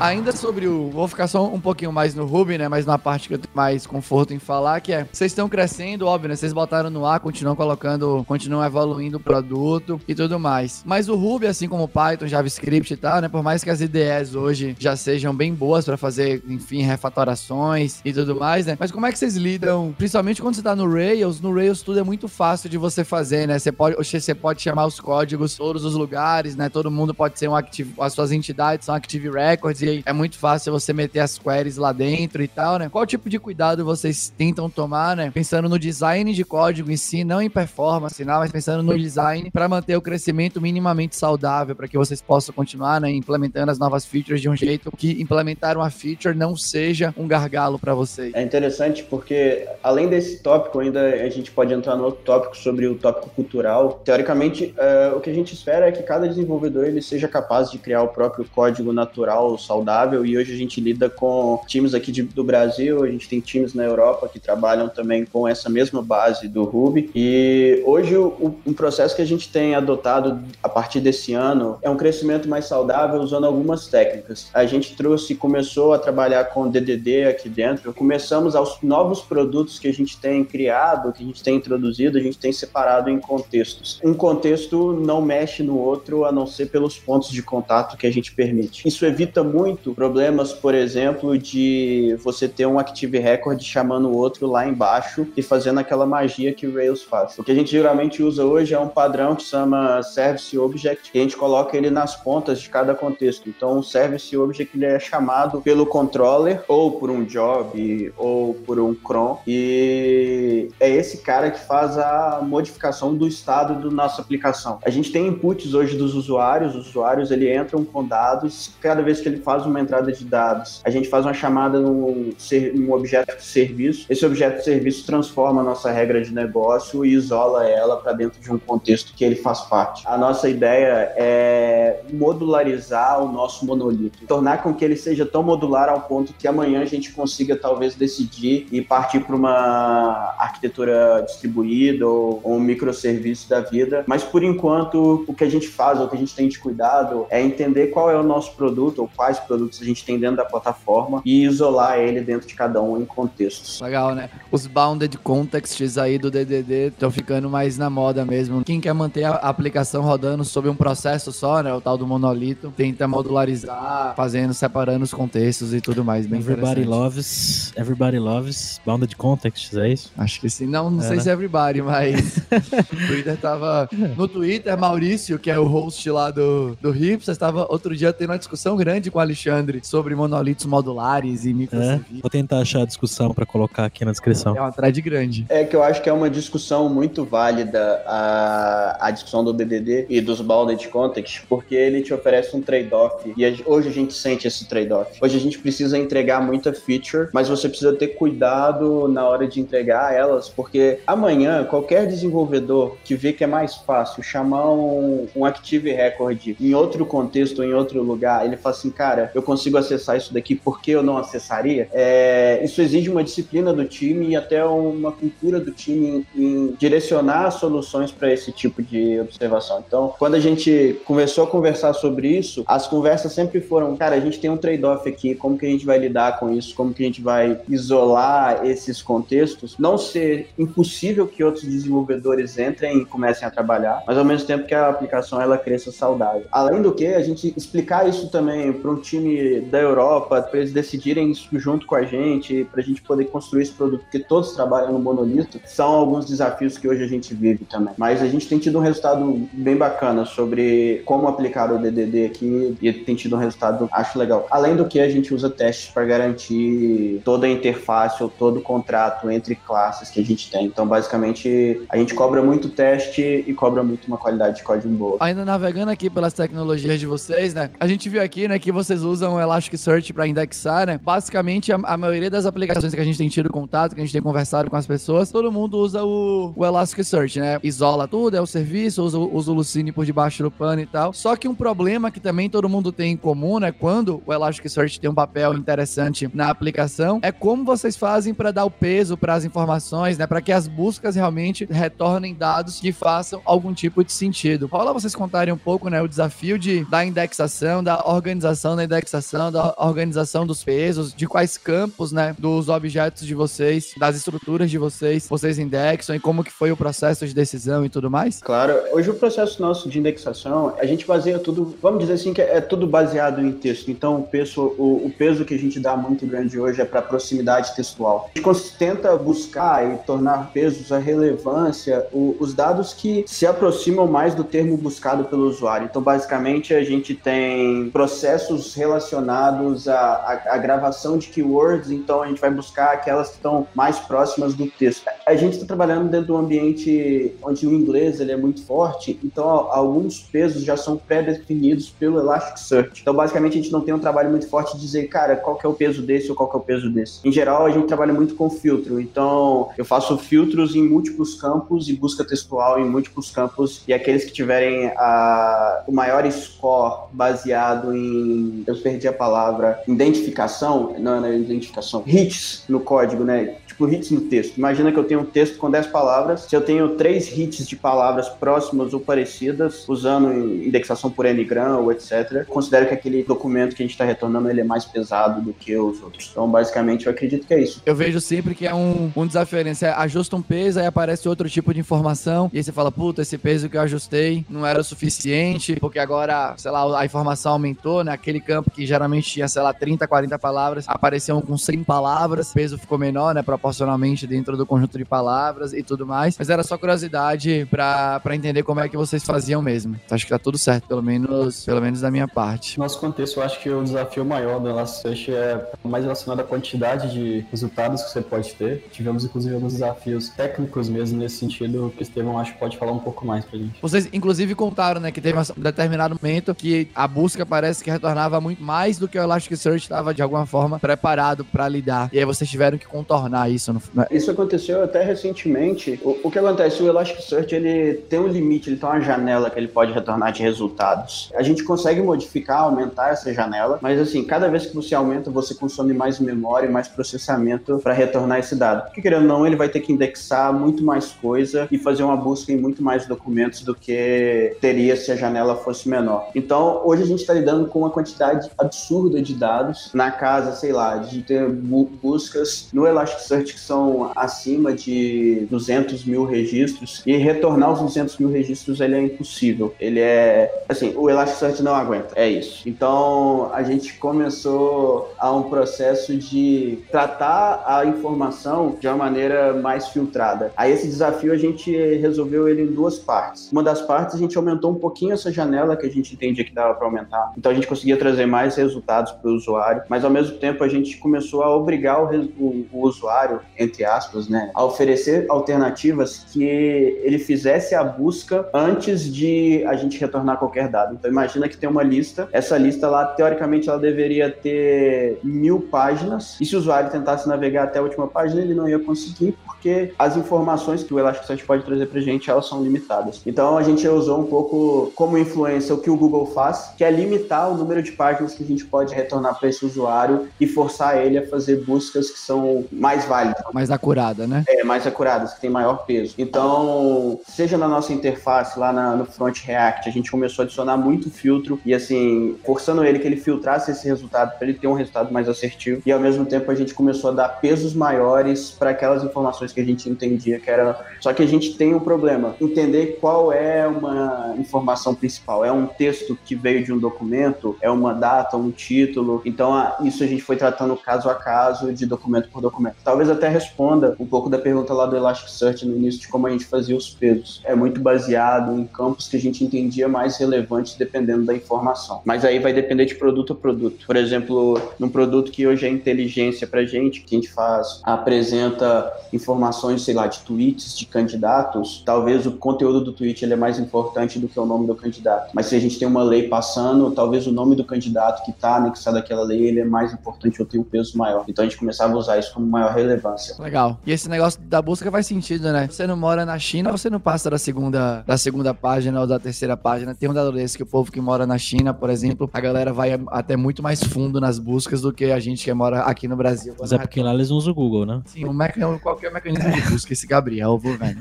Ainda 0.00 0.32
sobre 0.32 0.66
o. 0.66 0.88
Vou 0.88 1.06
ficar 1.06 1.28
só 1.28 1.46
um 1.46 1.60
pouquinho 1.60 1.92
mais 1.92 2.14
no 2.14 2.24
Ruby, 2.24 2.56
né? 2.56 2.68
Mas 2.68 2.86
na 2.86 2.98
parte 2.98 3.28
que 3.28 3.34
eu 3.34 3.38
tenho 3.38 3.54
mais 3.54 3.86
conforto 3.86 4.32
em 4.32 4.38
falar, 4.38 4.80
que 4.80 4.94
é. 4.94 5.06
Vocês 5.12 5.30
estão 5.30 5.46
crescendo, 5.46 6.06
óbvio, 6.06 6.30
né? 6.30 6.36
Vocês 6.36 6.54
botaram 6.54 6.88
no 6.88 7.04
ar, 7.04 7.20
continuam 7.20 7.54
colocando, 7.54 8.24
continuam 8.26 8.64
evoluindo 8.64 9.18
o 9.18 9.20
produto 9.20 10.00
e 10.08 10.14
tudo 10.14 10.40
mais. 10.40 10.82
Mas 10.86 11.10
o 11.10 11.14
Ruby, 11.16 11.48
assim 11.48 11.68
como 11.68 11.86
Python, 11.86 12.26
JavaScript 12.26 12.94
e 12.94 12.96
tal, 12.96 13.20
né? 13.20 13.28
Por 13.28 13.42
mais 13.42 13.62
que 13.62 13.68
as 13.68 13.82
IDEs 13.82 14.34
hoje 14.34 14.74
já 14.78 14.96
sejam 14.96 15.34
bem 15.34 15.52
boas 15.52 15.84
para 15.84 15.98
fazer, 15.98 16.42
enfim, 16.48 16.80
refatorações 16.80 18.00
e 18.02 18.10
tudo 18.10 18.34
mais, 18.34 18.64
né? 18.64 18.78
Mas 18.80 18.90
como 18.90 19.04
é 19.04 19.12
que 19.12 19.18
vocês 19.18 19.36
lidam, 19.36 19.94
principalmente 19.98 20.40
quando 20.40 20.54
você 20.54 20.62
tá 20.62 20.74
no 20.74 20.90
Rails? 20.90 21.42
No 21.42 21.54
Rails 21.54 21.82
tudo 21.82 21.98
é 21.98 22.02
muito 22.02 22.26
fácil 22.26 22.70
de 22.70 22.78
você 22.78 23.04
fazer, 23.04 23.46
né? 23.46 23.58
Você 23.58 23.70
pode, 23.70 23.96
você 23.96 24.34
pode 24.34 24.62
chamar 24.62 24.86
os 24.86 24.98
códigos 24.98 25.56
todos 25.56 25.84
os 25.84 25.94
lugares, 25.94 26.56
né? 26.56 26.70
Todo 26.70 26.90
mundo 26.90 27.12
pode 27.12 27.38
ser 27.38 27.48
um 27.48 27.54
Active, 27.54 27.92
as 28.00 28.14
suas 28.14 28.32
entidades 28.32 28.86
são 28.86 28.94
Active 28.94 29.28
Records 29.28 29.82
e 29.82 29.89
é 30.04 30.12
muito 30.12 30.38
fácil 30.38 30.72
você 30.72 30.92
meter 30.92 31.20
as 31.20 31.38
queries 31.38 31.76
lá 31.76 31.92
dentro 31.92 32.42
e 32.42 32.48
tal, 32.48 32.78
né? 32.78 32.88
Qual 32.88 33.04
tipo 33.06 33.28
de 33.28 33.38
cuidado 33.38 33.84
vocês 33.84 34.32
tentam 34.36 34.68
tomar, 34.68 35.16
né? 35.16 35.30
Pensando 35.32 35.68
no 35.68 35.78
design 35.78 36.32
de 36.32 36.44
código 36.44 36.90
em 36.90 36.96
si, 36.96 37.24
não 37.24 37.40
em 37.40 37.50
performance, 37.50 38.24
não, 38.24 38.38
mas 38.38 38.52
pensando 38.52 38.82
no 38.82 38.98
design 38.98 39.50
para 39.50 39.68
manter 39.68 39.96
o 39.96 40.02
crescimento 40.02 40.60
minimamente 40.60 41.16
saudável, 41.16 41.74
para 41.74 41.88
que 41.88 41.98
vocês 41.98 42.20
possam 42.20 42.54
continuar, 42.54 43.00
né, 43.00 43.10
implementando 43.10 43.70
as 43.70 43.78
novas 43.78 44.04
features 44.04 44.40
de 44.40 44.48
um 44.48 44.56
jeito 44.56 44.90
que 44.96 45.20
implementar 45.20 45.76
uma 45.76 45.90
feature 45.90 46.36
não 46.36 46.56
seja 46.56 47.14
um 47.16 47.26
gargalo 47.26 47.78
para 47.78 47.94
vocês. 47.94 48.32
É 48.34 48.42
interessante 48.42 49.02
porque 49.02 49.66
além 49.82 50.08
desse 50.08 50.42
tópico, 50.42 50.78
ainda 50.80 51.00
a 51.00 51.28
gente 51.28 51.50
pode 51.50 51.72
entrar 51.72 51.96
no 51.96 52.04
outro 52.04 52.22
tópico 52.24 52.56
sobre 52.56 52.86
o 52.86 52.94
tópico 52.94 53.30
cultural. 53.30 54.00
Teoricamente, 54.04 54.74
uh, 54.76 55.16
o 55.16 55.20
que 55.20 55.30
a 55.30 55.34
gente 55.34 55.54
espera 55.54 55.88
é 55.88 55.92
que 55.92 56.02
cada 56.02 56.28
desenvolvedor 56.28 56.86
ele 56.86 57.02
seja 57.02 57.28
capaz 57.28 57.70
de 57.70 57.78
criar 57.78 58.02
o 58.02 58.08
próprio 58.08 58.44
código 58.44 58.92
natural, 58.92 59.56
saudável 59.58 59.79
saudável 59.80 60.24
e 60.24 60.36
hoje 60.36 60.52
a 60.52 60.56
gente 60.56 60.80
lida 60.80 61.08
com 61.08 61.60
times 61.66 61.94
aqui 61.94 62.12
de, 62.12 62.22
do 62.22 62.44
Brasil, 62.44 63.02
a 63.02 63.08
gente 63.08 63.28
tem 63.28 63.40
times 63.40 63.74
na 63.74 63.84
Europa 63.84 64.28
que 64.28 64.38
trabalham 64.38 64.88
também 64.88 65.24
com 65.24 65.48
essa 65.48 65.68
mesma 65.70 66.02
base 66.02 66.46
do 66.48 66.64
Ruby 66.64 67.10
e 67.14 67.82
hoje 67.86 68.16
o, 68.16 68.54
um 68.66 68.72
processo 68.72 69.16
que 69.16 69.22
a 69.22 69.26
gente 69.26 69.50
tem 69.50 69.74
adotado 69.74 70.40
a 70.62 70.68
partir 70.68 71.00
desse 71.00 71.32
ano 71.32 71.78
é 71.82 71.88
um 71.88 71.96
crescimento 71.96 72.48
mais 72.48 72.66
saudável 72.66 73.20
usando 73.20 73.46
algumas 73.46 73.86
técnicas. 73.86 74.48
A 74.52 74.66
gente 74.66 74.94
trouxe, 74.94 75.34
começou 75.34 75.94
a 75.94 75.98
trabalhar 75.98 76.44
com 76.44 76.68
DDD 76.68 77.24
aqui 77.24 77.48
dentro, 77.48 77.92
começamos 77.94 78.54
aos 78.54 78.78
novos 78.82 79.20
produtos 79.20 79.78
que 79.78 79.88
a 79.88 79.92
gente 79.92 80.18
tem 80.18 80.44
criado, 80.44 81.12
que 81.12 81.22
a 81.22 81.26
gente 81.26 81.42
tem 81.42 81.56
introduzido, 81.56 82.18
a 82.18 82.20
gente 82.20 82.38
tem 82.38 82.52
separado 82.52 83.08
em 83.08 83.18
contextos. 83.18 83.98
Um 84.04 84.12
contexto 84.12 84.92
não 84.92 85.22
mexe 85.22 85.62
no 85.62 85.78
outro 85.78 86.24
a 86.24 86.32
não 86.32 86.46
ser 86.46 86.66
pelos 86.66 86.98
pontos 86.98 87.30
de 87.30 87.42
contato 87.42 87.96
que 87.96 88.06
a 88.06 88.12
gente 88.12 88.32
permite. 88.32 88.86
Isso 88.86 89.06
evita 89.06 89.42
muito 89.42 89.69
muito 89.70 89.94
problemas, 89.94 90.52
por 90.52 90.74
exemplo, 90.74 91.38
de 91.38 92.16
você 92.22 92.48
ter 92.48 92.66
um 92.66 92.78
Active 92.78 93.18
Record 93.18 93.60
chamando 93.62 94.08
o 94.08 94.16
outro 94.16 94.46
lá 94.46 94.66
embaixo 94.66 95.26
e 95.36 95.42
fazendo 95.42 95.78
aquela 95.78 96.04
magia 96.04 96.52
que 96.52 96.66
o 96.66 96.74
Rails 96.74 97.02
faz. 97.02 97.38
O 97.38 97.44
que 97.44 97.52
a 97.52 97.54
gente 97.54 97.70
geralmente 97.70 98.22
usa 98.22 98.44
hoje 98.44 98.74
é 98.74 98.78
um 98.78 98.88
padrão 98.88 99.36
que 99.36 99.44
chama 99.44 100.02
Service 100.02 100.56
Object, 100.58 101.10
e 101.14 101.18
a 101.18 101.22
gente 101.22 101.36
coloca 101.36 101.76
ele 101.76 101.88
nas 101.88 102.16
pontas 102.16 102.60
de 102.60 102.68
cada 102.68 102.94
contexto. 102.94 103.48
Então, 103.48 103.78
o 103.78 103.82
Service 103.82 104.36
Object 104.36 104.76
ele 104.76 104.86
é 104.86 104.98
chamado 104.98 105.60
pelo 105.60 105.86
controller, 105.86 106.62
ou 106.66 106.92
por 106.92 107.10
um 107.10 107.24
job, 107.24 108.12
ou 108.16 108.54
por 108.54 108.80
um 108.80 108.94
cron, 108.94 109.40
e 109.46 110.68
é 110.80 110.88
esse 110.90 111.18
cara 111.18 111.50
que 111.50 111.60
faz 111.60 111.96
a 111.96 112.40
modificação 112.42 113.14
do 113.14 113.26
estado 113.26 113.88
da 113.88 113.94
nossa 113.94 114.20
aplicação. 114.20 114.78
A 114.84 114.90
gente 114.90 115.12
tem 115.12 115.28
inputs 115.28 115.74
hoje 115.74 115.96
dos 115.96 116.14
usuários, 116.14 116.74
os 116.74 116.88
usuários 116.88 117.30
ele 117.30 117.54
entram 117.54 117.84
com 117.84 118.04
dados, 118.04 118.72
cada 118.80 119.02
vez 119.02 119.20
que 119.20 119.28
ele 119.28 119.38
faz 119.38 119.59
faz 119.60 119.66
uma 119.66 119.80
entrada 119.80 120.10
de 120.10 120.24
dados, 120.24 120.80
a 120.84 120.90
gente 120.90 121.08
faz 121.08 121.24
uma 121.24 121.34
chamada 121.34 121.78
num, 121.78 122.32
num 122.74 122.92
objeto 122.92 123.36
de 123.36 123.44
serviço, 123.44 124.06
esse 124.08 124.24
objeto 124.24 124.58
de 124.58 124.64
serviço 124.64 125.04
transforma 125.04 125.60
a 125.60 125.64
nossa 125.64 125.90
regra 125.90 126.22
de 126.22 126.32
negócio 126.32 127.04
e 127.04 127.12
isola 127.12 127.68
ela 127.68 127.96
para 127.96 128.12
dentro 128.12 128.40
de 128.40 128.50
um 128.50 128.58
contexto 128.58 129.12
que 129.14 129.24
ele 129.24 129.36
faz 129.36 129.60
parte. 129.62 130.02
A 130.06 130.16
nossa 130.16 130.48
ideia 130.48 131.12
é 131.16 132.00
modularizar 132.12 133.22
o 133.22 133.30
nosso 133.30 133.66
monolito, 133.66 134.26
tornar 134.26 134.62
com 134.62 134.72
que 134.72 134.84
ele 134.84 134.96
seja 134.96 135.26
tão 135.26 135.42
modular 135.42 135.88
ao 135.88 136.02
ponto 136.02 136.32
que 136.32 136.48
amanhã 136.48 136.80
a 136.80 136.86
gente 136.86 137.12
consiga 137.12 137.56
talvez 137.56 137.94
decidir 137.94 138.66
e 138.72 138.80
partir 138.80 139.20
para 139.20 139.36
uma 139.36 140.34
arquitetura 140.38 141.22
distribuída 141.26 142.06
ou, 142.06 142.40
ou 142.42 142.54
um 142.54 142.60
microserviço 142.60 143.48
da 143.48 143.60
vida, 143.60 144.04
mas 144.06 144.22
por 144.22 144.42
enquanto 144.42 145.24
o 145.26 145.34
que 145.34 145.44
a 145.44 145.50
gente 145.50 145.68
faz, 145.68 146.00
o 146.00 146.08
que 146.08 146.16
a 146.16 146.18
gente 146.18 146.34
tem 146.34 146.48
de 146.48 146.58
cuidado 146.58 147.26
é 147.28 147.42
entender 147.42 147.88
qual 147.88 148.10
é 148.10 148.16
o 148.16 148.22
nosso 148.22 148.54
produto 148.54 149.00
ou 149.00 149.10
quais 149.14 149.39
produtos 149.40 149.80
a 149.80 149.84
gente 149.84 150.04
tem 150.04 150.18
dentro 150.18 150.36
da 150.36 150.44
plataforma 150.44 151.22
e 151.24 151.44
isolar 151.44 151.98
ele 151.98 152.20
dentro 152.20 152.46
de 152.46 152.54
cada 152.54 152.80
um 152.82 153.00
em 153.00 153.04
contextos. 153.04 153.80
Legal, 153.80 154.14
né? 154.14 154.30
Os 154.50 154.66
bounded 154.66 155.16
contexts 155.18 155.98
aí 155.98 156.18
do 156.18 156.30
DDD 156.30 156.88
estão 156.88 157.10
ficando 157.10 157.48
mais 157.48 157.76
na 157.78 157.90
moda 157.90 158.24
mesmo. 158.24 158.62
Quem 158.64 158.80
quer 158.80 158.92
manter 158.92 159.24
a 159.24 159.34
aplicação 159.34 160.02
rodando 160.02 160.44
sobre 160.44 160.70
um 160.70 160.74
processo 160.74 161.32
só, 161.32 161.62
né? 161.62 161.72
O 161.72 161.80
tal 161.80 161.96
do 161.96 162.06
monolito, 162.06 162.72
tenta 162.76 163.06
modularizar, 163.06 164.14
fazendo, 164.16 164.54
separando 164.54 165.04
os 165.04 165.12
contextos 165.12 165.72
e 165.74 165.80
tudo 165.80 166.04
mais. 166.04 166.26
Bem 166.26 166.40
everybody 166.40 166.84
loves, 166.84 167.72
everybody 167.76 168.18
loves 168.18 168.80
bounded 168.84 169.14
contexts, 169.16 169.76
é 169.76 169.88
isso? 169.90 170.12
Acho 170.16 170.40
que 170.40 170.48
sim. 170.48 170.66
Não, 170.66 170.90
não 170.90 171.00
é, 171.00 171.06
sei 171.06 171.16
né? 171.16 171.22
se 171.22 171.30
é 171.30 171.32
everybody, 171.32 171.82
mas 171.82 172.38
o 172.92 173.06
Twitter 173.06 173.36
tava 173.36 173.88
no 174.16 174.28
Twitter, 174.28 174.76
Maurício, 174.78 175.38
que 175.38 175.50
é 175.50 175.58
o 175.58 175.64
host 175.64 176.08
lá 176.10 176.30
do, 176.30 176.76
do 176.80 176.90
Hipster, 176.90 177.32
estava 177.32 177.66
outro 177.70 177.96
dia 177.96 178.12
tendo 178.12 178.30
uma 178.30 178.38
discussão 178.38 178.76
grande 178.76 179.10
com 179.10 179.18
o 179.18 179.22
Alexandre 179.30 179.80
sobre 179.82 180.14
monolitos 180.14 180.66
modulares 180.66 181.44
e 181.44 181.54
microserviços. 181.54 182.18
É, 182.18 182.20
vou 182.20 182.30
tentar 182.30 182.58
achar 182.58 182.82
a 182.82 182.84
discussão 182.84 183.32
para 183.32 183.46
colocar 183.46 183.84
aqui 183.84 184.04
na 184.04 184.10
descrição. 184.10 184.56
É 184.56 184.60
uma 184.60 184.72
thread 184.72 185.00
grande. 185.00 185.46
É 185.48 185.64
que 185.64 185.74
eu 185.74 185.82
acho 185.82 186.02
que 186.02 186.08
é 186.08 186.12
uma 186.12 186.28
discussão 186.28 186.88
muito 186.88 187.24
válida 187.24 188.02
a, 188.06 189.06
a 189.06 189.10
discussão 189.10 189.44
do 189.44 189.52
DDD 189.52 190.06
e 190.08 190.20
dos 190.20 190.40
bounded 190.40 190.88
context, 190.88 191.42
porque 191.48 191.74
ele 191.74 192.02
te 192.02 192.12
oferece 192.12 192.56
um 192.56 192.60
trade-off 192.60 193.32
e 193.36 193.62
hoje 193.64 193.88
a 193.88 193.92
gente 193.92 194.14
sente 194.14 194.46
esse 194.46 194.66
trade-off. 194.66 195.18
Hoje 195.20 195.36
a 195.36 195.40
gente 195.40 195.58
precisa 195.58 195.96
entregar 195.96 196.40
muita 196.40 196.72
feature, 196.72 197.28
mas 197.32 197.48
você 197.48 197.68
precisa 197.68 197.92
ter 197.92 198.08
cuidado 198.08 199.08
na 199.08 199.26
hora 199.26 199.46
de 199.46 199.60
entregar 199.60 200.14
elas, 200.14 200.48
porque 200.48 200.98
amanhã 201.06 201.64
qualquer 201.64 202.06
desenvolvedor 202.06 202.96
que 203.04 203.14
vê 203.14 203.32
que 203.32 203.44
é 203.44 203.46
mais 203.46 203.76
fácil 203.76 204.22
chamar 204.22 204.70
um, 204.70 205.28
um 205.34 205.44
Active 205.44 205.92
Record 205.92 206.56
em 206.60 206.74
outro 206.74 207.04
contexto, 207.04 207.62
em 207.62 207.74
outro 207.74 208.02
lugar, 208.02 208.44
ele 208.44 208.56
fala 208.56 208.74
assim, 208.74 208.90
cara, 208.90 209.19
eu 209.34 209.42
consigo 209.42 209.76
acessar 209.76 210.16
isso 210.16 210.32
daqui, 210.32 210.54
por 210.54 210.80
que 210.80 210.90
eu 210.90 211.02
não 211.02 211.16
acessaria? 211.16 211.88
É, 211.92 212.60
isso 212.62 212.80
exige 212.80 213.10
uma 213.10 213.24
disciplina 213.24 213.72
do 213.72 213.84
time 213.84 214.28
e 214.28 214.36
até 214.36 214.64
uma 214.64 215.12
cultura 215.12 215.60
do 215.60 215.72
time 215.72 216.26
em, 216.34 216.42
em 216.42 216.76
direcionar 216.78 217.50
soluções 217.50 218.10
para 218.10 218.32
esse 218.32 218.52
tipo 218.52 218.82
de 218.82 219.20
observação. 219.20 219.82
Então, 219.86 220.14
quando 220.18 220.34
a 220.34 220.40
gente 220.40 221.00
começou 221.04 221.44
a 221.44 221.46
conversar 221.46 221.92
sobre 221.94 222.28
isso, 222.28 222.64
as 222.66 222.86
conversas 222.86 223.32
sempre 223.32 223.60
foram, 223.60 223.96
cara, 223.96 224.16
a 224.16 224.20
gente 224.20 224.38
tem 224.38 224.50
um 224.50 224.56
trade-off 224.56 225.08
aqui, 225.08 225.34
como 225.34 225.58
que 225.58 225.66
a 225.66 225.68
gente 225.68 225.86
vai 225.86 225.98
lidar 225.98 226.38
com 226.38 226.52
isso, 226.52 226.74
como 226.74 226.92
que 226.92 227.02
a 227.02 227.06
gente 227.06 227.20
vai 227.20 227.60
isolar 227.68 228.64
esses 228.66 229.02
contextos, 229.02 229.76
não 229.78 229.96
ser 229.96 230.48
impossível 230.58 231.26
que 231.26 231.42
outros 231.42 231.64
desenvolvedores 231.64 232.58
entrem 232.58 232.98
e 232.98 233.04
comecem 233.04 233.46
a 233.46 233.50
trabalhar, 233.50 234.02
mas 234.06 234.16
ao 234.16 234.24
mesmo 234.24 234.46
tempo 234.46 234.66
que 234.66 234.74
a 234.74 234.88
aplicação 234.88 235.40
ela 235.40 235.58
cresça 235.58 235.92
saudável. 235.92 236.44
Além 236.50 236.82
do 236.82 236.92
que, 236.92 237.06
a 237.06 237.22
gente 237.22 237.52
explicar 237.56 238.08
isso 238.08 238.28
também 238.30 238.72
para 238.72 238.90
um 238.90 238.96
time 239.10 239.60
da 239.60 239.78
Europa, 239.78 240.40
para 240.42 240.58
eles 240.60 240.72
decidirem 240.72 241.30
isso 241.30 241.48
junto 241.58 241.86
com 241.86 241.94
a 241.94 242.02
gente, 242.02 242.64
para 242.70 242.80
a 242.80 242.84
gente 242.84 243.02
poder 243.02 243.24
construir 243.26 243.62
esse 243.62 243.72
produto, 243.72 244.02
porque 244.02 244.20
todos 244.20 244.52
trabalham 244.52 244.92
no 244.92 244.98
monolito, 244.98 245.60
são 245.64 245.92
alguns 245.92 246.26
desafios 246.26 246.78
que 246.78 246.88
hoje 246.88 247.02
a 247.02 247.06
gente 247.08 247.34
vive 247.34 247.64
também. 247.64 247.94
Mas 247.96 248.22
a 248.22 248.26
gente 248.26 248.48
tem 248.48 248.58
tido 248.58 248.78
um 248.78 248.82
resultado 248.82 249.48
bem 249.52 249.76
bacana 249.76 250.24
sobre 250.24 251.02
como 251.04 251.26
aplicar 251.26 251.72
o 251.72 251.78
DDD 251.78 252.26
aqui 252.26 252.76
e 252.80 252.92
tem 252.92 253.14
tido 253.14 253.36
um 253.36 253.38
resultado, 253.38 253.88
acho 253.92 254.18
legal. 254.18 254.46
Além 254.50 254.76
do 254.76 254.86
que, 254.86 255.00
a 255.00 255.08
gente 255.08 255.34
usa 255.34 255.48
testes 255.48 255.90
para 255.90 256.04
garantir 256.04 257.20
toda 257.24 257.46
a 257.46 257.50
interface 257.50 258.22
ou 258.22 258.28
todo 258.28 258.58
o 258.58 258.62
contrato 258.62 259.30
entre 259.30 259.54
classes 259.54 260.10
que 260.10 260.20
a 260.20 260.24
gente 260.24 260.50
tem. 260.50 260.66
Então, 260.66 260.86
basicamente, 260.86 261.80
a 261.88 261.96
gente 261.96 262.14
cobra 262.14 262.42
muito 262.42 262.68
teste 262.68 263.44
e 263.46 263.52
cobra 263.54 263.82
muito 263.82 264.06
uma 264.06 264.18
qualidade 264.18 264.56
de 264.56 264.62
código 264.62 264.92
boa. 264.94 265.16
Ainda 265.20 265.44
navegando 265.44 265.90
aqui 265.90 266.10
pelas 266.10 266.32
tecnologias 266.32 267.00
de 267.00 267.06
vocês, 267.06 267.54
né? 267.54 267.70
A 267.80 267.86
gente 267.86 268.08
viu 268.08 268.22
aqui, 268.22 268.46
né, 268.46 268.58
que 268.58 268.70
vocês 268.70 268.99
usam 269.02 269.34
o 269.34 269.40
Elasticsearch 269.40 270.12
para 270.12 270.26
indexar, 270.26 270.86
né? 270.86 270.98
Basicamente, 271.02 271.72
a, 271.72 271.76
a, 271.76 271.96
maioria 271.96 272.30
das 272.30 272.46
aplicações 272.46 272.94
que 272.94 273.00
a 273.00 273.04
gente 273.04 273.18
tem 273.18 273.28
tido 273.28 273.50
contato, 273.50 273.94
que 273.94 274.00
a 274.00 274.04
gente 274.04 274.12
tem 274.12 274.22
conversado 274.22 274.70
com 274.70 274.76
as 274.76 274.86
pessoas, 274.86 275.30
todo 275.30 275.50
mundo 275.50 275.78
usa 275.78 276.04
o, 276.04 276.52
o 276.56 276.64
Elasticsearch, 276.64 277.38
né? 277.38 277.58
Isola 277.62 278.06
tudo, 278.06 278.36
é 278.36 278.40
o 278.40 278.46
serviço, 278.46 279.02
usa, 279.02 279.18
usa 279.18 279.50
o 279.50 279.54
Lucene 279.54 279.92
por 279.92 280.04
debaixo 280.04 280.42
do 280.42 280.50
pano 280.50 280.80
e 280.80 280.86
tal. 280.86 281.12
Só 281.12 281.36
que 281.36 281.48
um 281.48 281.54
problema 281.54 282.10
que 282.10 282.20
também 282.20 282.48
todo 282.48 282.68
mundo 282.68 282.92
tem 282.92 283.12
em 283.12 283.16
comum, 283.16 283.58
né? 283.58 283.72
Quando 283.72 284.22
o 284.26 284.32
Elasticsearch 284.32 285.00
tem 285.00 285.10
um 285.10 285.14
papel 285.14 285.54
interessante 285.54 286.28
na 286.32 286.50
aplicação, 286.50 287.20
é 287.22 287.32
como 287.32 287.64
vocês 287.64 287.96
fazem 287.96 288.34
para 288.34 288.50
dar 288.50 288.64
o 288.64 288.70
peso 288.70 289.16
para 289.16 289.34
as 289.34 289.44
informações, 289.44 290.18
né? 290.18 290.26
Para 290.26 290.40
que 290.40 290.52
as 290.52 290.66
buscas 290.66 291.14
realmente 291.14 291.66
retornem 291.70 292.34
dados 292.34 292.80
que 292.80 292.92
façam 292.92 293.40
algum 293.44 293.72
tipo 293.72 294.04
de 294.04 294.12
sentido. 294.12 294.66
Rola 294.66 294.92
vocês 294.92 295.14
contarem 295.14 295.52
um 295.52 295.58
pouco, 295.58 295.88
né? 295.88 296.00
O 296.02 296.08
desafio 296.08 296.58
de, 296.58 296.84
da 296.86 297.04
indexação, 297.04 297.82
da 297.82 298.04
organização 298.06 298.76
da 298.76 298.84
indexação, 298.96 299.52
da 299.52 299.74
organização 299.78 300.46
dos 300.46 300.64
pesos, 300.64 301.14
de 301.14 301.26
quais 301.26 301.56
campos, 301.56 302.12
né? 302.12 302.34
Dos 302.38 302.68
objetos 302.68 303.26
de 303.26 303.34
vocês, 303.34 303.94
das 303.96 304.16
estruturas 304.16 304.70
de 304.70 304.78
vocês, 304.78 305.26
vocês 305.28 305.58
indexam 305.58 306.16
e 306.16 306.20
como 306.20 306.42
que 306.42 306.50
foi 306.50 306.72
o 306.72 306.76
processo 306.76 307.26
de 307.26 307.34
decisão 307.34 307.84
e 307.84 307.88
tudo 307.88 308.10
mais? 308.10 308.40
Claro, 308.40 308.74
hoje 308.92 309.10
o 309.10 309.14
processo 309.14 309.60
nosso 309.62 309.88
de 309.88 309.98
indexação, 309.98 310.74
a 310.78 310.86
gente 310.86 311.06
baseia 311.06 311.38
tudo, 311.38 311.76
vamos 311.80 312.00
dizer 312.00 312.14
assim, 312.14 312.32
que 312.32 312.42
é 312.42 312.60
tudo 312.60 312.86
baseado 312.86 313.40
em 313.40 313.52
texto. 313.52 313.90
Então, 313.90 314.20
o 314.20 314.22
peso, 314.22 314.74
o, 314.78 315.06
o 315.06 315.12
peso 315.16 315.44
que 315.44 315.54
a 315.54 315.58
gente 315.58 315.78
dá 315.78 315.96
muito 315.96 316.26
grande 316.26 316.58
hoje 316.58 316.80
é 316.80 316.84
para 316.84 317.02
proximidade 317.02 317.74
textual. 317.74 318.30
A 318.34 318.38
gente 318.38 318.72
tenta 318.78 319.16
buscar 319.16 319.86
e 319.86 319.96
tornar 319.98 320.50
pesos 320.52 320.90
a 320.90 320.98
relevância, 320.98 322.06
o, 322.12 322.36
os 322.40 322.54
dados 322.54 322.92
que 322.92 323.24
se 323.26 323.46
aproximam 323.46 324.06
mais 324.06 324.34
do 324.34 324.44
termo 324.44 324.76
buscado 324.76 325.24
pelo 325.24 325.46
usuário. 325.46 325.86
Então, 325.90 326.02
basicamente, 326.02 326.74
a 326.74 326.82
gente 326.82 327.14
tem 327.14 327.90
processos 327.90 328.74
relacionados 328.80 329.86
à, 329.86 330.00
à, 330.00 330.54
à 330.54 330.58
gravação 330.58 331.18
de 331.18 331.28
keywords, 331.28 331.90
então 331.90 332.22
a 332.22 332.26
gente 332.26 332.40
vai 332.40 332.50
buscar 332.50 332.92
aquelas 332.92 333.28
que 333.28 333.36
estão 333.36 333.66
mais 333.74 333.98
próximas 333.98 334.54
do 334.54 334.66
texto. 334.66 335.04
A 335.26 335.34
gente 335.36 335.54
está 335.54 335.66
trabalhando 335.66 336.08
dentro 336.08 336.26
de 336.26 336.32
um 336.32 336.38
ambiente 336.38 337.34
onde 337.42 337.66
o 337.66 337.72
inglês 337.72 338.20
ele 338.20 338.32
é 338.32 338.36
muito 338.36 338.64
forte, 338.64 339.20
então 339.22 339.46
alguns 339.46 340.18
pesos 340.20 340.64
já 340.64 340.76
são 340.76 340.96
pré-definidos 340.96 341.90
pelo 341.90 342.18
Elasticsearch. 342.18 343.02
Então, 343.02 343.14
basicamente, 343.14 343.58
a 343.58 343.62
gente 343.62 343.72
não 343.72 343.82
tem 343.82 343.92
um 343.92 343.98
trabalho 343.98 344.30
muito 344.30 344.48
forte 344.48 344.74
de 344.74 344.80
dizer, 344.80 345.06
cara, 345.08 345.36
qual 345.36 345.56
que 345.56 345.66
é 345.66 345.68
o 345.68 345.74
peso 345.74 346.02
desse 346.02 346.30
ou 346.30 346.36
qual 346.36 346.48
que 346.48 346.56
é 346.56 346.58
o 346.58 346.62
peso 346.62 346.90
desse. 346.90 347.20
Em 347.22 347.30
geral, 347.30 347.66
a 347.66 347.70
gente 347.70 347.86
trabalha 347.86 348.12
muito 348.12 348.34
com 348.34 348.48
filtro, 348.48 348.98
então 349.00 349.68
eu 349.76 349.84
faço 349.84 350.16
filtros 350.16 350.74
em 350.74 350.82
múltiplos 350.82 351.34
campos 351.34 351.88
e 351.88 351.92
busca 351.92 352.24
textual 352.24 352.80
em 352.80 352.88
múltiplos 352.88 353.30
campos, 353.30 353.82
e 353.86 353.92
aqueles 353.92 354.24
que 354.24 354.32
tiverem 354.32 354.86
a, 354.96 355.84
o 355.86 355.92
maior 355.92 356.30
score 356.30 357.08
baseado 357.12 357.94
em, 357.94 358.62
eu 358.70 358.76
perdi 358.76 359.08
a 359.08 359.12
palavra, 359.12 359.80
identificação, 359.86 360.94
não, 360.98 361.20
não 361.20 361.28
é 361.28 361.36
identificação, 361.36 362.02
hits 362.06 362.64
no 362.68 362.80
código, 362.80 363.24
né? 363.24 363.56
Tipo, 363.66 363.88
hits 363.88 364.10
no 364.10 364.22
texto. 364.22 364.56
Imagina 364.56 364.92
que 364.92 364.98
eu 364.98 365.04
tenho 365.04 365.20
um 365.20 365.24
texto 365.24 365.56
com 365.56 365.70
10 365.70 365.88
palavras, 365.88 366.42
se 366.42 366.54
eu 366.54 366.60
tenho 366.60 366.96
três 366.96 367.36
hits 367.36 367.66
de 367.66 367.76
palavras 367.76 368.28
próximas 368.28 368.92
ou 368.92 369.00
parecidas, 369.00 369.88
usando 369.88 370.32
indexação 370.32 371.10
por 371.10 371.26
ngram 371.26 371.82
ou 371.82 371.92
etc., 371.92 372.44
considero 372.46 372.86
que 372.86 372.94
aquele 372.94 373.22
documento 373.22 373.74
que 373.74 373.82
a 373.82 373.84
gente 373.84 373.92
está 373.92 374.04
retornando 374.04 374.50
ele 374.50 374.60
é 374.60 374.64
mais 374.64 374.84
pesado 374.84 375.40
do 375.40 375.52
que 375.52 375.76
os 375.76 376.02
outros. 376.02 376.28
Então, 376.30 376.48
basicamente, 376.50 377.06
eu 377.06 377.12
acredito 377.12 377.46
que 377.46 377.54
é 377.54 377.62
isso. 377.62 377.82
Eu 377.84 377.94
vejo 377.94 378.20
sempre 378.20 378.54
que 378.54 378.66
é 378.66 378.74
um, 378.74 379.10
um 379.14 379.26
desafio, 379.26 379.64
né? 379.64 379.74
Você 379.74 379.86
ajusta 379.86 380.36
um 380.36 380.42
peso, 380.42 380.80
aí 380.80 380.86
aparece 380.86 381.28
outro 381.28 381.48
tipo 381.48 381.72
de 381.72 381.80
informação, 381.80 382.50
e 382.52 382.58
aí 382.58 382.64
você 382.64 382.72
fala, 382.72 382.90
puta, 382.90 383.22
esse 383.22 383.38
peso 383.38 383.68
que 383.68 383.76
eu 383.76 383.80
ajustei 383.80 384.44
não 384.48 384.66
era 384.66 384.80
o 384.80 384.84
suficiente, 384.84 385.76
porque 385.76 385.98
agora, 385.98 386.54
sei 386.56 386.70
lá, 386.70 387.00
a 387.00 387.04
informação 387.04 387.52
aumentou, 387.52 388.04
né? 388.04 388.12
Aquele 388.12 388.40
campo 388.50 388.70
que 388.70 388.84
geralmente 388.84 389.30
tinha, 389.30 389.46
sei 389.46 389.62
lá, 389.62 389.72
30, 389.72 390.08
40 390.08 390.38
palavras, 390.38 390.84
apareceu 390.88 391.40
com 391.40 391.56
100 391.56 391.84
palavras, 391.84 392.50
o 392.50 392.54
peso 392.54 392.76
ficou 392.76 392.98
menor, 392.98 393.32
né? 393.32 393.42
Proporcionalmente 393.42 394.26
dentro 394.26 394.56
do 394.56 394.66
conjunto 394.66 394.98
de 394.98 395.04
palavras 395.04 395.72
e 395.72 395.84
tudo 395.84 396.04
mais. 396.04 396.36
Mas 396.36 396.50
era 396.50 396.64
só 396.64 396.76
curiosidade 396.76 397.66
pra, 397.70 398.18
pra 398.18 398.34
entender 398.34 398.64
como 398.64 398.80
é 398.80 398.88
que 398.88 398.96
vocês 398.96 399.22
faziam 399.22 399.62
mesmo. 399.62 399.96
Então, 400.04 400.16
acho 400.16 400.24
que 400.24 400.30
tá 400.30 400.38
tudo 400.38 400.58
certo, 400.58 400.88
pelo 400.88 401.02
menos, 401.02 401.64
pelo 401.64 401.80
menos 401.80 402.00
da 402.00 402.10
minha 402.10 402.26
parte. 402.26 402.76
No 402.76 402.82
nosso 402.82 402.98
contexto, 402.98 403.38
eu 403.38 403.44
acho 403.44 403.60
que 403.60 403.70
o 403.70 403.84
desafio 403.84 404.24
maior 404.24 404.58
do 404.58 404.68
Elasticsearch 404.68 405.32
é 405.32 405.70
mais 405.84 406.02
relacionado 406.02 406.40
à 406.40 406.44
quantidade 406.44 407.12
de 407.12 407.46
resultados 407.50 408.02
que 408.02 408.10
você 408.10 408.20
pode 408.20 408.52
ter. 408.54 408.88
Tivemos, 408.90 409.24
inclusive, 409.24 409.54
alguns 409.54 409.74
desafios 409.74 410.28
técnicos 410.30 410.88
mesmo 410.88 411.18
nesse 411.18 411.36
sentido, 411.36 411.92
que 411.96 412.02
o 412.02 412.04
Estevão 412.04 412.38
acho 412.38 412.54
que 412.54 412.58
pode 412.58 412.76
falar 412.76 412.92
um 412.92 412.98
pouco 412.98 413.24
mais 413.24 413.44
pra 413.44 413.58
gente. 413.58 413.80
Vocês, 413.80 414.08
inclusive, 414.12 414.54
contaram, 414.56 415.00
né, 415.00 415.12
que 415.12 415.20
teve 415.20 415.38
um 415.38 415.62
determinado 415.62 416.18
momento 416.20 416.54
que 416.54 416.88
a 416.94 417.06
busca 417.06 417.46
parece 417.46 417.84
que 417.84 417.90
retornava 417.90 418.39
muito 418.40 418.62
mais 418.62 418.98
do 418.98 419.08
que 419.08 419.18
o 419.18 419.22
Elasticsearch 419.22 419.82
estava, 419.82 420.14
de 420.14 420.22
alguma 420.22 420.46
forma, 420.46 420.78
preparado 420.78 421.44
para 421.44 421.68
lidar. 421.68 422.08
E 422.12 422.18
aí 422.18 422.24
vocês 422.24 422.48
tiveram 422.48 422.78
que 422.78 422.86
contornar 422.86 423.50
isso. 423.50 423.72
No... 423.72 423.82
Né? 423.94 424.06
Isso 424.10 424.30
aconteceu 424.30 424.82
até 424.82 425.02
recentemente. 425.02 426.00
O, 426.02 426.18
o 426.24 426.30
que 426.30 426.38
acontece? 426.38 426.82
O 426.82 426.88
Elasticsearch, 426.88 427.54
ele 427.54 427.94
tem 428.08 428.18
um 428.18 428.28
limite, 428.28 428.70
ele 428.70 428.76
tem 428.76 428.88
uma 428.88 429.00
janela 429.00 429.50
que 429.50 429.58
ele 429.58 429.68
pode 429.68 429.92
retornar 429.92 430.32
de 430.32 430.42
resultados. 430.42 431.30
A 431.34 431.42
gente 431.42 431.64
consegue 431.64 432.00
modificar, 432.00 432.60
aumentar 432.62 433.10
essa 433.10 433.32
janela, 433.32 433.78
mas 433.80 433.98
assim, 434.00 434.24
cada 434.24 434.48
vez 434.48 434.66
que 434.66 434.74
você 434.74 434.94
aumenta, 434.94 435.30
você 435.30 435.54
consome 435.54 435.92
mais 435.92 436.18
memória 436.18 436.66
e 436.66 436.70
mais 436.70 436.88
processamento 436.88 437.78
para 437.82 437.92
retornar 437.92 438.38
esse 438.38 438.54
dado. 438.54 438.84
Porque 438.84 439.02
querendo 439.02 439.22
ou 439.22 439.28
não, 439.28 439.46
ele 439.46 439.56
vai 439.56 439.68
ter 439.68 439.80
que 439.80 439.92
indexar 439.92 440.52
muito 440.52 440.82
mais 440.82 441.06
coisa 441.12 441.68
e 441.70 441.78
fazer 441.78 442.02
uma 442.02 442.16
busca 442.16 442.52
em 442.52 442.56
muito 442.56 442.82
mais 442.82 443.06
documentos 443.06 443.62
do 443.62 443.74
que 443.74 444.56
teria 444.60 444.96
se 444.96 445.10
a 445.10 445.16
janela 445.16 445.56
fosse 445.56 445.88
menor. 445.88 446.30
Então, 446.34 446.82
hoje 446.84 447.02
a 447.02 447.06
gente 447.06 447.20
está 447.20 447.34
lidando 447.34 447.66
com 447.66 447.80
uma 447.80 447.90
quantidade 447.90 448.29
absurda 448.58 449.20
de 449.22 449.34
dados 449.34 449.90
na 449.94 450.10
casa, 450.10 450.52
sei 450.52 450.72
lá, 450.72 450.96
de 450.96 451.22
ter 451.22 451.48
buscas 451.48 452.68
no 452.72 452.86
Elasticsearch 452.86 453.54
que 453.54 453.60
são 453.60 454.10
acima 454.14 454.72
de 454.72 455.46
200 455.50 456.04
mil 456.04 456.24
registros 456.24 457.02
e 457.06 457.16
retornar 457.16 457.72
os 457.72 457.80
200 457.80 458.18
mil 458.18 458.30
registros 458.30 458.80
ele 458.80 458.94
é 458.94 459.02
impossível. 459.02 459.74
Ele 459.80 460.00
é, 460.00 460.64
assim, 460.68 460.92
o 460.96 461.08
Elasticsearch 461.08 461.62
não 461.62 461.74
aguenta, 461.74 462.14
é 462.14 462.28
isso. 462.28 462.68
Então, 462.68 463.50
a 463.52 463.62
gente 463.62 463.94
começou 463.94 465.12
a 465.18 465.32
um 465.32 465.44
processo 465.44 466.16
de 466.16 466.78
tratar 466.90 467.62
a 467.66 467.84
informação 467.84 468.76
de 468.80 468.86
uma 468.86 468.96
maneira 468.96 469.52
mais 469.54 469.88
filtrada. 469.88 470.52
Aí 470.56 470.72
esse 470.72 470.86
desafio 470.86 471.32
a 471.32 471.36
gente 471.36 471.70
resolveu 471.96 472.48
ele 472.48 472.62
em 472.62 472.66
duas 472.66 472.98
partes. 472.98 473.50
Uma 473.50 473.62
das 473.62 473.80
partes 473.82 474.14
a 474.14 474.18
gente 474.18 474.36
aumentou 474.36 474.70
um 474.70 474.74
pouquinho 474.74 475.12
essa 475.12 475.32
janela 475.32 475.76
que 475.76 475.86
a 475.86 475.90
gente 475.90 476.14
entendia 476.14 476.44
que 476.44 476.52
dava 476.52 476.74
para 476.74 476.86
aumentar. 476.86 477.32
Então 477.36 477.50
a 477.50 477.54
gente 477.54 477.66
conseguia 477.66 477.96
trazer 477.96 478.19
mais 478.26 478.56
resultados 478.56 479.12
para 479.12 479.30
o 479.30 479.34
usuário, 479.34 479.82
mas 479.88 480.04
ao 480.04 480.10
mesmo 480.10 480.36
tempo 480.38 480.62
a 480.62 480.68
gente 480.68 480.96
começou 480.98 481.42
a 481.42 481.54
obrigar 481.54 482.02
o, 482.02 482.24
o, 482.38 482.66
o 482.72 482.82
usuário, 482.82 483.40
entre 483.58 483.84
aspas, 483.84 484.28
né, 484.28 484.50
a 484.54 484.64
oferecer 484.64 485.26
alternativas 485.28 486.26
que 486.32 486.44
ele 486.44 487.18
fizesse 487.18 487.74
a 487.74 487.82
busca 487.82 488.48
antes 488.52 489.12
de 489.12 489.64
a 489.66 489.74
gente 489.74 489.98
retornar 489.98 490.38
qualquer 490.38 490.68
dado. 490.68 490.94
Então 490.94 491.10
imagina 491.10 491.48
que 491.48 491.56
tem 491.56 491.68
uma 491.68 491.82
lista, 491.82 492.28
essa 492.32 492.56
lista 492.58 492.88
lá, 492.88 493.04
teoricamente, 493.04 493.68
ela 493.68 493.78
deveria 493.78 494.30
ter 494.30 495.18
mil 495.22 495.60
páginas, 495.60 496.36
e 496.40 496.44
se 496.44 496.54
o 496.54 496.58
usuário 496.58 496.90
tentasse 496.90 497.28
navegar 497.28 497.64
até 497.64 497.78
a 497.78 497.82
última 497.82 498.06
página, 498.06 498.40
ele 498.40 498.54
não 498.54 498.68
ia 498.68 498.78
conseguir, 498.78 499.36
porque 499.46 499.92
as 499.98 500.16
informações 500.16 500.82
que 500.82 500.92
o 500.92 500.98
Elasticsearch 500.98 501.44
pode 501.44 501.64
trazer 501.64 501.86
pra 501.86 502.00
gente, 502.00 502.30
elas 502.30 502.46
são 502.46 502.62
limitadas. 502.62 503.22
Então 503.26 503.56
a 503.56 503.62
gente 503.62 503.86
usou 503.88 504.20
um 504.20 504.26
pouco 504.26 504.92
como 504.94 505.18
influência 505.18 505.74
o 505.74 505.78
que 505.78 505.90
o 505.90 505.96
Google 505.96 506.26
faz, 506.26 506.72
que 506.76 506.84
é 506.84 506.90
limitar 506.90 507.50
o 507.50 507.56
número 507.56 507.82
de 507.82 507.92
páginas 507.92 508.09
que 508.16 508.42
a 508.42 508.46
gente 508.46 508.64
pode 508.64 508.94
retornar 508.94 509.38
para 509.38 509.48
esse 509.48 509.64
usuário 509.64 510.28
e 510.40 510.46
forçar 510.46 510.98
ele 510.98 511.18
a 511.18 511.26
fazer 511.26 511.64
buscas 511.64 512.10
que 512.10 512.18
são 512.18 512.64
mais 512.70 513.04
válidas. 513.04 513.42
Mais 513.52 513.70
acurada, 513.70 514.26
né? 514.26 514.44
É, 514.48 514.64
mais 514.64 514.86
acuradas, 514.86 515.34
que 515.34 515.40
tem 515.40 515.50
maior 515.50 515.84
peso. 515.84 516.14
Então, 516.18 517.20
seja 517.26 517.56
na 517.56 517.68
nossa 517.68 517.92
interface 517.92 518.58
lá 518.58 518.72
na, 518.72 518.96
no 518.96 519.04
front 519.04 519.38
React, 519.44 519.88
a 519.88 519.92
gente 519.92 520.10
começou 520.10 520.42
a 520.42 520.46
adicionar 520.46 520.76
muito 520.76 521.10
filtro 521.10 521.60
e 521.64 521.74
assim, 521.74 522.36
forçando 522.44 522.84
ele 522.84 522.98
que 522.98 523.06
ele 523.06 523.16
filtrasse 523.16 523.70
esse 523.70 523.86
resultado 523.86 524.36
para 524.38 524.48
ele 524.48 524.58
ter 524.58 524.66
um 524.66 524.74
resultado 524.74 525.12
mais 525.12 525.28
assertivo. 525.28 525.82
E 525.84 525.92
ao 525.92 526.00
mesmo 526.00 526.24
tempo 526.24 526.50
a 526.50 526.54
gente 526.54 526.74
começou 526.74 527.10
a 527.10 527.14
dar 527.14 527.28
pesos 527.28 527.74
maiores 527.74 528.50
para 528.50 528.70
aquelas 528.70 529.04
informações 529.04 529.52
que 529.52 529.60
a 529.60 529.64
gente 529.64 529.88
entendia 529.88 530.38
que 530.38 530.50
era. 530.50 530.78
Só 531.00 531.12
que 531.12 531.22
a 531.22 531.26
gente 531.26 531.56
tem 531.56 531.74
um 531.74 531.80
problema, 531.80 532.34
entender 532.40 532.98
qual 533.00 533.32
é 533.32 533.66
uma 533.66 534.34
informação 534.38 534.94
principal. 534.94 535.44
É 535.44 535.52
um 535.52 535.66
texto 535.66 536.18
que 536.24 536.34
veio 536.34 536.64
de 536.64 536.72
um 536.72 536.78
documento, 536.78 537.56
é 537.60 537.70
uma 537.70 537.92
data, 538.00 538.36
um 538.36 538.50
título. 538.50 539.22
Então, 539.24 539.52
isso 539.82 540.02
a 540.02 540.06
gente 540.06 540.22
foi 540.22 540.36
tratando 540.36 540.74
caso 540.76 541.08
a 541.08 541.14
caso, 541.14 541.72
de 541.72 541.86
documento 541.86 542.28
por 542.30 542.40
documento. 542.40 542.76
Talvez 542.82 543.10
até 543.10 543.28
responda 543.28 543.94
um 544.00 544.06
pouco 544.06 544.28
da 544.28 544.38
pergunta 544.38 544.72
lá 544.72 544.86
do 544.86 544.96
Elasticsearch 544.96 545.66
no 545.66 545.76
início 545.76 546.00
de 546.00 546.08
como 546.08 546.26
a 546.26 546.30
gente 546.30 546.44
fazia 546.44 546.76
os 546.76 546.88
pesos. 546.90 547.40
É 547.44 547.54
muito 547.54 547.80
baseado 547.80 548.58
em 548.58 548.64
campos 548.66 549.06
que 549.06 549.16
a 549.16 549.20
gente 549.20 549.44
entendia 549.44 549.88
mais 549.88 550.16
relevantes 550.16 550.74
dependendo 550.74 551.24
da 551.24 551.34
informação. 551.34 552.00
Mas 552.04 552.24
aí 552.24 552.38
vai 552.38 552.52
depender 552.52 552.86
de 552.86 552.94
produto 552.94 553.32
a 553.32 553.36
produto. 553.36 553.86
Por 553.86 553.96
exemplo, 553.96 554.60
num 554.78 554.88
produto 554.88 555.30
que 555.30 555.46
hoje 555.46 555.66
é 555.66 555.68
inteligência 555.68 556.46
pra 556.46 556.64
gente, 556.64 557.02
que 557.02 557.14
a 557.14 557.18
gente 557.18 557.30
faz, 557.30 557.80
apresenta 557.84 558.92
informações, 559.12 559.82
sei 559.82 559.94
lá, 559.94 560.06
de 560.06 560.20
tweets 560.20 560.76
de 560.76 560.86
candidatos, 560.86 561.82
talvez 561.84 562.26
o 562.26 562.32
conteúdo 562.32 562.80
do 562.80 562.92
tweet 562.92 563.24
ele 563.24 563.34
é 563.34 563.36
mais 563.36 563.58
importante 563.58 564.18
do 564.18 564.28
que 564.28 564.38
o 564.38 564.46
nome 564.46 564.66
do 564.66 564.74
candidato. 564.74 565.30
Mas 565.34 565.46
se 565.46 565.56
a 565.56 565.60
gente 565.60 565.78
tem 565.78 565.86
uma 565.86 566.02
lei 566.02 566.28
passando, 566.28 566.90
talvez 566.90 567.26
o 567.26 567.32
nome 567.32 567.54
do 567.54 567.64
candidato 567.64 567.89
que 568.24 568.30
está 568.30 568.56
anexado 568.56 568.98
àquela 568.98 569.22
lei, 569.22 569.46
ele 569.46 569.60
é 569.60 569.64
mais 569.64 569.92
importante 569.92 570.40
ou 570.40 570.46
tem 570.46 570.60
um 570.60 570.64
peso 570.64 570.96
maior. 570.96 571.24
Então 571.28 571.44
a 571.44 571.48
gente 571.48 571.58
começava 571.58 571.92
a 571.92 571.96
usar 571.96 572.18
isso 572.18 572.32
como 572.32 572.46
maior 572.46 572.74
relevância. 572.74 573.34
Legal. 573.38 573.78
E 573.86 573.92
esse 573.92 574.08
negócio 574.08 574.40
da 574.40 574.60
busca 574.60 574.90
faz 574.90 575.06
sentido, 575.06 575.52
né? 575.52 575.68
Você 575.70 575.86
não 575.86 575.96
mora 575.96 576.24
na 576.24 576.38
China, 576.38 576.70
você 576.72 576.88
não 576.90 577.00
passa 577.00 577.30
da 577.30 577.38
segunda, 577.38 578.02
da 578.06 578.16
segunda 578.16 578.54
página 578.54 579.00
ou 579.00 579.06
da 579.06 579.18
terceira 579.18 579.56
página. 579.56 579.94
Tem 579.94 580.08
um 580.08 580.14
dado 580.14 580.32
desse 580.32 580.56
que 580.56 580.62
o 580.62 580.66
povo 580.66 580.90
que 580.90 581.00
mora 581.00 581.26
na 581.26 581.38
China, 581.38 581.72
por 581.72 581.90
exemplo, 581.90 582.28
a 582.32 582.40
galera 582.40 582.72
vai 582.72 582.98
até 583.08 583.36
muito 583.36 583.62
mais 583.62 583.82
fundo 583.82 584.20
nas 584.20 584.38
buscas 584.38 584.80
do 584.80 584.92
que 584.92 585.06
a 585.06 585.20
gente 585.20 585.44
que 585.44 585.52
mora 585.54 585.82
aqui 585.82 586.06
no 586.06 586.16
Brasil. 586.16 586.54
Mas 586.58 586.72
é 586.72 586.78
porque 586.78 587.02
lá 587.02 587.12
eles 587.14 587.30
usam 587.30 587.52
o 587.52 587.54
Google, 587.54 587.86
né? 587.86 588.02
Sim, 588.06 588.24
o 588.24 588.78
qualquer 588.80 589.12
mecanismo 589.12 589.50
de 589.50 589.60
busca, 589.62 589.92
esse 589.92 590.06
Gabriel, 590.06 590.58
vou 590.58 590.76
velho. 590.76 590.98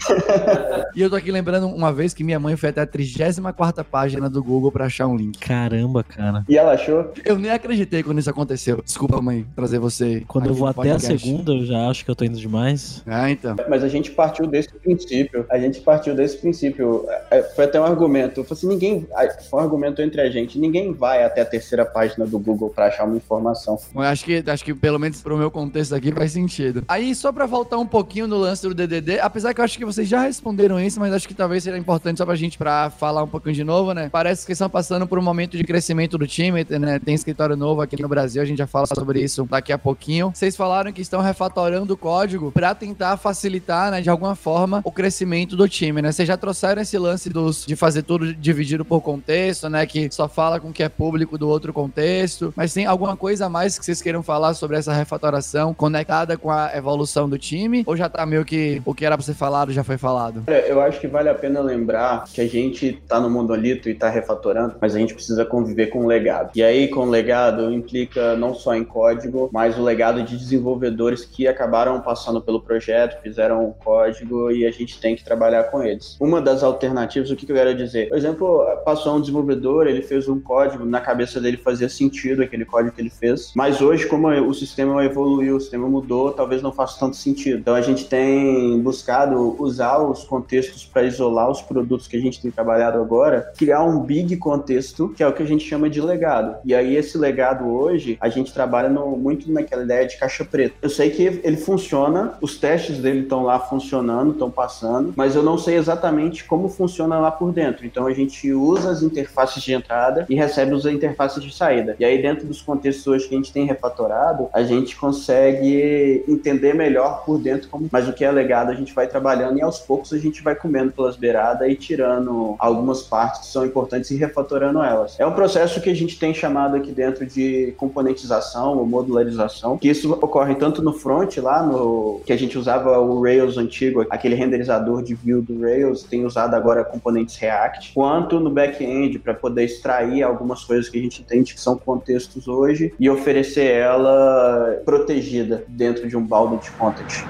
e 0.94 1.02
eu 1.02 1.10
tô 1.10 1.16
aqui 1.16 1.30
lembrando 1.30 1.66
uma 1.68 1.92
vez 1.92 2.14
que 2.14 2.24
minha 2.24 2.38
mãe 2.38 2.56
foi 2.56 2.70
até 2.70 2.80
a 2.80 2.86
34 2.86 3.84
página 3.84 4.28
do 4.28 4.42
Google 4.42 4.72
pra 4.72 4.86
achar 4.86 5.06
um 5.06 5.16
link. 5.16 5.38
Caramba, 5.38 6.02
cara. 6.02 6.19
E 6.48 6.56
ela 6.56 6.72
achou? 6.72 7.12
Eu 7.24 7.38
nem 7.38 7.50
acreditei 7.50 8.02
quando 8.02 8.18
isso 8.18 8.30
aconteceu. 8.30 8.82
Desculpa, 8.84 9.20
mãe, 9.20 9.46
trazer 9.54 9.78
você. 9.78 10.22
Quando 10.26 10.46
eu 10.46 10.54
vou 10.54 10.68
até 10.68 10.90
a 10.90 10.94
podcast. 10.94 11.18
segunda, 11.18 11.52
eu 11.52 11.64
já 11.64 11.88
acho 11.88 12.04
que 12.04 12.10
eu 12.10 12.16
tô 12.16 12.24
indo 12.24 12.38
demais. 12.38 13.02
Ah, 13.06 13.30
então. 13.30 13.56
Mas 13.68 13.82
a 13.82 13.88
gente 13.88 14.10
partiu 14.10 14.46
desse 14.46 14.72
princípio. 14.74 15.46
A 15.50 15.58
gente 15.58 15.80
partiu 15.80 16.14
desse 16.14 16.36
princípio. 16.38 17.06
É, 17.30 17.42
Foi 17.42 17.64
até 17.64 17.80
um 17.80 17.84
argumento. 17.84 18.44
Foi 18.44 18.56
assim, 18.56 18.68
ninguém. 18.68 19.06
Foi 19.48 19.60
um 19.60 19.62
argumento 19.62 20.02
entre 20.02 20.20
a 20.20 20.30
gente. 20.30 20.58
Ninguém 20.58 20.92
vai 20.92 21.24
até 21.24 21.40
a 21.40 21.46
terceira 21.46 21.84
página 21.84 22.26
do 22.26 22.38
Google 22.38 22.70
pra 22.70 22.86
achar 22.86 23.04
uma 23.04 23.16
informação. 23.16 23.78
Eu 23.94 24.02
acho 24.02 24.24
que, 24.24 24.42
acho 24.46 24.64
que 24.64 24.74
pelo 24.74 24.98
menos 24.98 25.20
pro 25.20 25.36
meu 25.36 25.50
contexto 25.50 25.94
aqui 25.94 26.12
faz 26.12 26.32
sentido. 26.32 26.84
Aí, 26.88 27.14
só 27.14 27.32
pra 27.32 27.46
voltar 27.46 27.78
um 27.78 27.86
pouquinho 27.86 28.26
no 28.26 28.36
lance 28.36 28.66
do 28.66 28.74
DDD, 28.74 29.20
apesar 29.20 29.54
que 29.54 29.60
eu 29.60 29.64
acho 29.64 29.78
que 29.78 29.84
vocês 29.84 30.08
já 30.08 30.22
responderam 30.22 30.78
isso, 30.80 31.00
mas 31.00 31.12
acho 31.12 31.26
que 31.26 31.34
talvez 31.34 31.62
seja 31.64 31.78
importante 31.78 32.18
só 32.18 32.26
pra 32.26 32.34
gente 32.34 32.58
pra 32.58 32.90
falar 32.90 33.22
um 33.22 33.28
pouquinho 33.28 33.54
de 33.54 33.64
novo, 33.64 33.92
né? 33.92 34.08
Parece 34.10 34.46
que 34.46 34.52
estão 34.52 34.68
passando 34.68 35.06
por 35.06 35.18
um 35.18 35.22
momento 35.22 35.56
de 35.56 35.64
crescimento 35.64 36.09
do 36.18 36.26
time, 36.26 36.66
né? 36.68 36.98
Tem 36.98 37.14
escritório 37.14 37.56
novo 37.56 37.80
aqui 37.80 38.00
no 38.00 38.08
Brasil, 38.08 38.42
a 38.42 38.44
gente 38.44 38.58
já 38.58 38.66
fala 38.66 38.86
sobre 38.86 39.20
isso 39.20 39.46
daqui 39.50 39.72
a 39.72 39.78
pouquinho. 39.78 40.30
Vocês 40.34 40.56
falaram 40.56 40.92
que 40.92 41.00
estão 41.00 41.20
refatorando 41.20 41.94
o 41.94 41.96
código 41.96 42.50
pra 42.52 42.74
tentar 42.74 43.16
facilitar, 43.16 43.90
né, 43.90 44.00
de 44.00 44.10
alguma 44.10 44.34
forma, 44.34 44.80
o 44.84 44.92
crescimento 44.92 45.56
do 45.56 45.68
time, 45.68 46.02
né? 46.02 46.12
Vocês 46.12 46.26
já 46.26 46.36
trouxeram 46.36 46.82
esse 46.82 46.98
lance 46.98 47.28
dos, 47.28 47.64
de 47.66 47.76
fazer 47.76 48.02
tudo 48.02 48.34
dividido 48.34 48.84
por 48.84 49.00
contexto, 49.00 49.68
né? 49.68 49.84
Que 49.86 50.10
só 50.10 50.28
fala 50.28 50.60
com 50.60 50.68
o 50.68 50.72
que 50.72 50.82
é 50.82 50.88
público 50.88 51.36
do 51.38 51.48
outro 51.48 51.72
contexto. 51.72 52.52
Mas 52.56 52.72
tem 52.72 52.86
alguma 52.86 53.16
coisa 53.16 53.46
a 53.46 53.48
mais 53.48 53.78
que 53.78 53.84
vocês 53.84 54.02
queiram 54.02 54.22
falar 54.22 54.54
sobre 54.54 54.76
essa 54.76 54.92
refatoração 54.92 55.74
conectada 55.74 56.36
com 56.36 56.50
a 56.50 56.70
evolução 56.74 57.28
do 57.28 57.38
time? 57.38 57.82
Ou 57.86 57.96
já 57.96 58.08
tá 58.08 58.24
meio 58.24 58.44
que 58.44 58.80
o 58.84 58.94
que 58.94 59.04
era 59.04 59.16
pra 59.16 59.24
ser 59.24 59.34
falado 59.34 59.72
já 59.72 59.84
foi 59.84 59.98
falado? 59.98 60.44
Eu 60.48 60.80
acho 60.80 61.00
que 61.00 61.06
vale 61.06 61.28
a 61.28 61.34
pena 61.34 61.60
lembrar 61.60 62.24
que 62.32 62.40
a 62.40 62.48
gente 62.48 63.00
tá 63.06 63.20
no 63.20 63.30
monolito 63.30 63.88
e 63.88 63.94
tá 63.94 64.08
refatorando, 64.08 64.76
mas 64.80 64.94
a 64.94 64.98
gente 64.98 65.14
precisa 65.14 65.44
conviver 65.44 65.88
com 65.90 66.06
legado. 66.06 66.52
E 66.54 66.62
aí, 66.62 66.88
com 66.88 67.04
legado, 67.04 67.70
implica 67.72 68.36
não 68.36 68.54
só 68.54 68.74
em 68.74 68.84
código, 68.84 69.50
mas 69.52 69.78
o 69.78 69.82
legado 69.82 70.22
de 70.22 70.36
desenvolvedores 70.36 71.24
que 71.24 71.46
acabaram 71.46 72.00
passando 72.00 72.40
pelo 72.40 72.60
projeto, 72.60 73.20
fizeram 73.22 73.68
o 73.68 73.74
código 73.74 74.50
e 74.50 74.66
a 74.66 74.70
gente 74.70 75.00
tem 75.00 75.14
que 75.14 75.24
trabalhar 75.24 75.64
com 75.64 75.82
eles. 75.82 76.16
Uma 76.20 76.40
das 76.40 76.62
alternativas, 76.62 77.30
o 77.30 77.36
que 77.36 77.46
que 77.46 77.52
eu 77.52 77.56
quero 77.56 77.74
dizer? 77.74 78.08
Por 78.08 78.16
exemplo, 78.16 78.64
passou 78.84 79.16
um 79.16 79.20
desenvolvedor, 79.20 79.86
ele 79.86 80.02
fez 80.02 80.28
um 80.28 80.40
código, 80.40 80.84
na 80.84 81.00
cabeça 81.00 81.40
dele 81.40 81.56
fazia 81.56 81.88
sentido 81.88 82.42
aquele 82.42 82.64
código 82.64 82.94
que 82.94 83.00
ele 83.00 83.10
fez, 83.10 83.52
mas 83.54 83.80
hoje, 83.80 84.06
como 84.06 84.28
o 84.28 84.54
sistema 84.54 85.04
evoluiu, 85.04 85.56
o 85.56 85.60
sistema 85.60 85.88
mudou, 85.88 86.32
talvez 86.32 86.62
não 86.62 86.72
faça 86.72 86.98
tanto 86.98 87.16
sentido. 87.16 87.58
Então 87.58 87.74
a 87.74 87.82
gente 87.82 88.06
tem 88.06 88.80
buscado 88.80 89.56
usar 89.58 89.98
os 89.98 90.24
contextos 90.24 90.84
para 90.84 91.02
isolar 91.02 91.50
os 91.50 91.60
produtos 91.60 92.06
que 92.06 92.16
a 92.16 92.20
gente 92.20 92.40
tem 92.40 92.50
trabalhado 92.50 92.98
agora, 92.98 93.52
criar 93.56 93.82
um 93.82 94.00
big 94.00 94.36
contexto, 94.36 95.08
que 95.08 95.22
é 95.22 95.28
o 95.28 95.32
que 95.32 95.42
a 95.42 95.46
gente 95.46 95.64
chama 95.64 95.79
de 95.88 96.00
legado. 96.00 96.56
E 96.64 96.74
aí 96.74 96.96
esse 96.96 97.16
legado 97.16 97.66
hoje, 97.68 98.18
a 98.20 98.28
gente 98.28 98.52
trabalha 98.52 98.88
no- 98.88 99.16
muito 99.16 99.50
naquela 99.50 99.82
ideia 99.82 100.06
de 100.06 100.18
caixa 100.18 100.44
preta. 100.44 100.74
Eu 100.82 100.90
sei 100.90 101.10
que 101.10 101.22
ele 101.42 101.56
funciona, 101.56 102.34
os 102.40 102.58
testes 102.58 102.98
dele 102.98 103.20
estão 103.20 103.42
lá 103.44 103.58
funcionando, 103.58 104.32
estão 104.32 104.50
passando, 104.50 105.12
mas 105.16 105.34
eu 105.34 105.42
não 105.42 105.56
sei 105.56 105.76
exatamente 105.76 106.44
como 106.44 106.68
funciona 106.68 107.18
lá 107.18 107.30
por 107.30 107.52
dentro. 107.52 107.86
Então 107.86 108.06
a 108.06 108.12
gente 108.12 108.52
usa 108.52 108.90
as 108.90 109.02
interfaces 109.02 109.62
de 109.62 109.72
entrada 109.72 110.26
e 110.28 110.34
recebe 110.34 110.74
as 110.74 110.84
interfaces 110.84 111.42
de 111.42 111.54
saída. 111.54 111.94
E 111.98 112.04
aí 112.04 112.20
dentro 112.20 112.46
dos 112.46 112.60
contextos 112.60 113.06
hoje 113.06 113.28
que 113.28 113.34
a 113.34 113.38
gente 113.38 113.52
tem 113.52 113.64
refatorado, 113.64 114.48
a 114.52 114.62
gente 114.62 114.96
consegue 114.96 116.24
entender 116.26 116.74
melhor 116.74 117.24
por 117.24 117.38
dentro 117.38 117.68
como, 117.68 117.88
mas 117.90 118.08
o 118.08 118.12
que 118.12 118.24
é 118.24 118.30
legado 118.30 118.70
a 118.70 118.74
gente 118.74 118.94
vai 118.94 119.06
trabalhando 119.06 119.58
e 119.58 119.62
aos 119.62 119.78
poucos 119.78 120.12
a 120.12 120.18
gente 120.18 120.42
vai 120.42 120.54
comendo 120.54 120.92
pelas 120.92 121.16
beiradas 121.16 121.68
e 121.68 121.74
tirando 121.74 122.54
algumas 122.58 123.02
partes 123.02 123.40
que 123.40 123.46
são 123.46 123.64
importantes 123.64 124.10
e 124.10 124.16
refatorando 124.16 124.82
elas. 124.82 125.18
É 125.18 125.26
um 125.26 125.32
processo 125.32 125.69
que 125.78 125.90
a 125.90 125.94
gente 125.94 126.18
tem 126.18 126.32
chamado 126.32 126.74
aqui 126.74 126.90
dentro 126.90 127.26
de 127.26 127.74
componentização 127.76 128.78
ou 128.78 128.86
modularização, 128.86 129.76
que 129.76 129.88
isso 129.88 130.10
ocorre 130.12 130.54
tanto 130.54 130.80
no 130.80 130.94
front 130.94 131.36
lá 131.36 131.62
no 131.62 132.22
que 132.24 132.32
a 132.32 132.36
gente 132.36 132.56
usava 132.56 132.98
o 132.98 133.22
Rails 133.22 133.58
antigo, 133.58 134.06
aquele 134.08 134.34
renderizador 134.34 135.02
de 135.02 135.14
view 135.14 135.42
do 135.42 135.60
Rails, 135.60 136.02
tem 136.02 136.24
usado 136.24 136.54
agora 136.54 136.82
componentes 136.82 137.36
React, 137.36 137.92
quanto 137.92 138.40
no 138.40 138.50
back-end 138.50 139.18
para 139.18 139.34
poder 139.34 139.64
extrair 139.64 140.22
algumas 140.22 140.64
coisas 140.64 140.88
que 140.88 140.98
a 140.98 141.02
gente 141.02 141.20
entende 141.20 141.52
que 141.52 141.60
são 141.60 141.76
contextos 141.76 142.48
hoje 142.48 142.94
e 142.98 143.10
oferecer 143.10 143.70
ela 143.70 144.80
protegida 144.84 145.64
dentro 145.68 146.08
de 146.08 146.16
um 146.16 146.22
balde 146.22 146.64
de 146.64 146.70
content. 146.72 147.24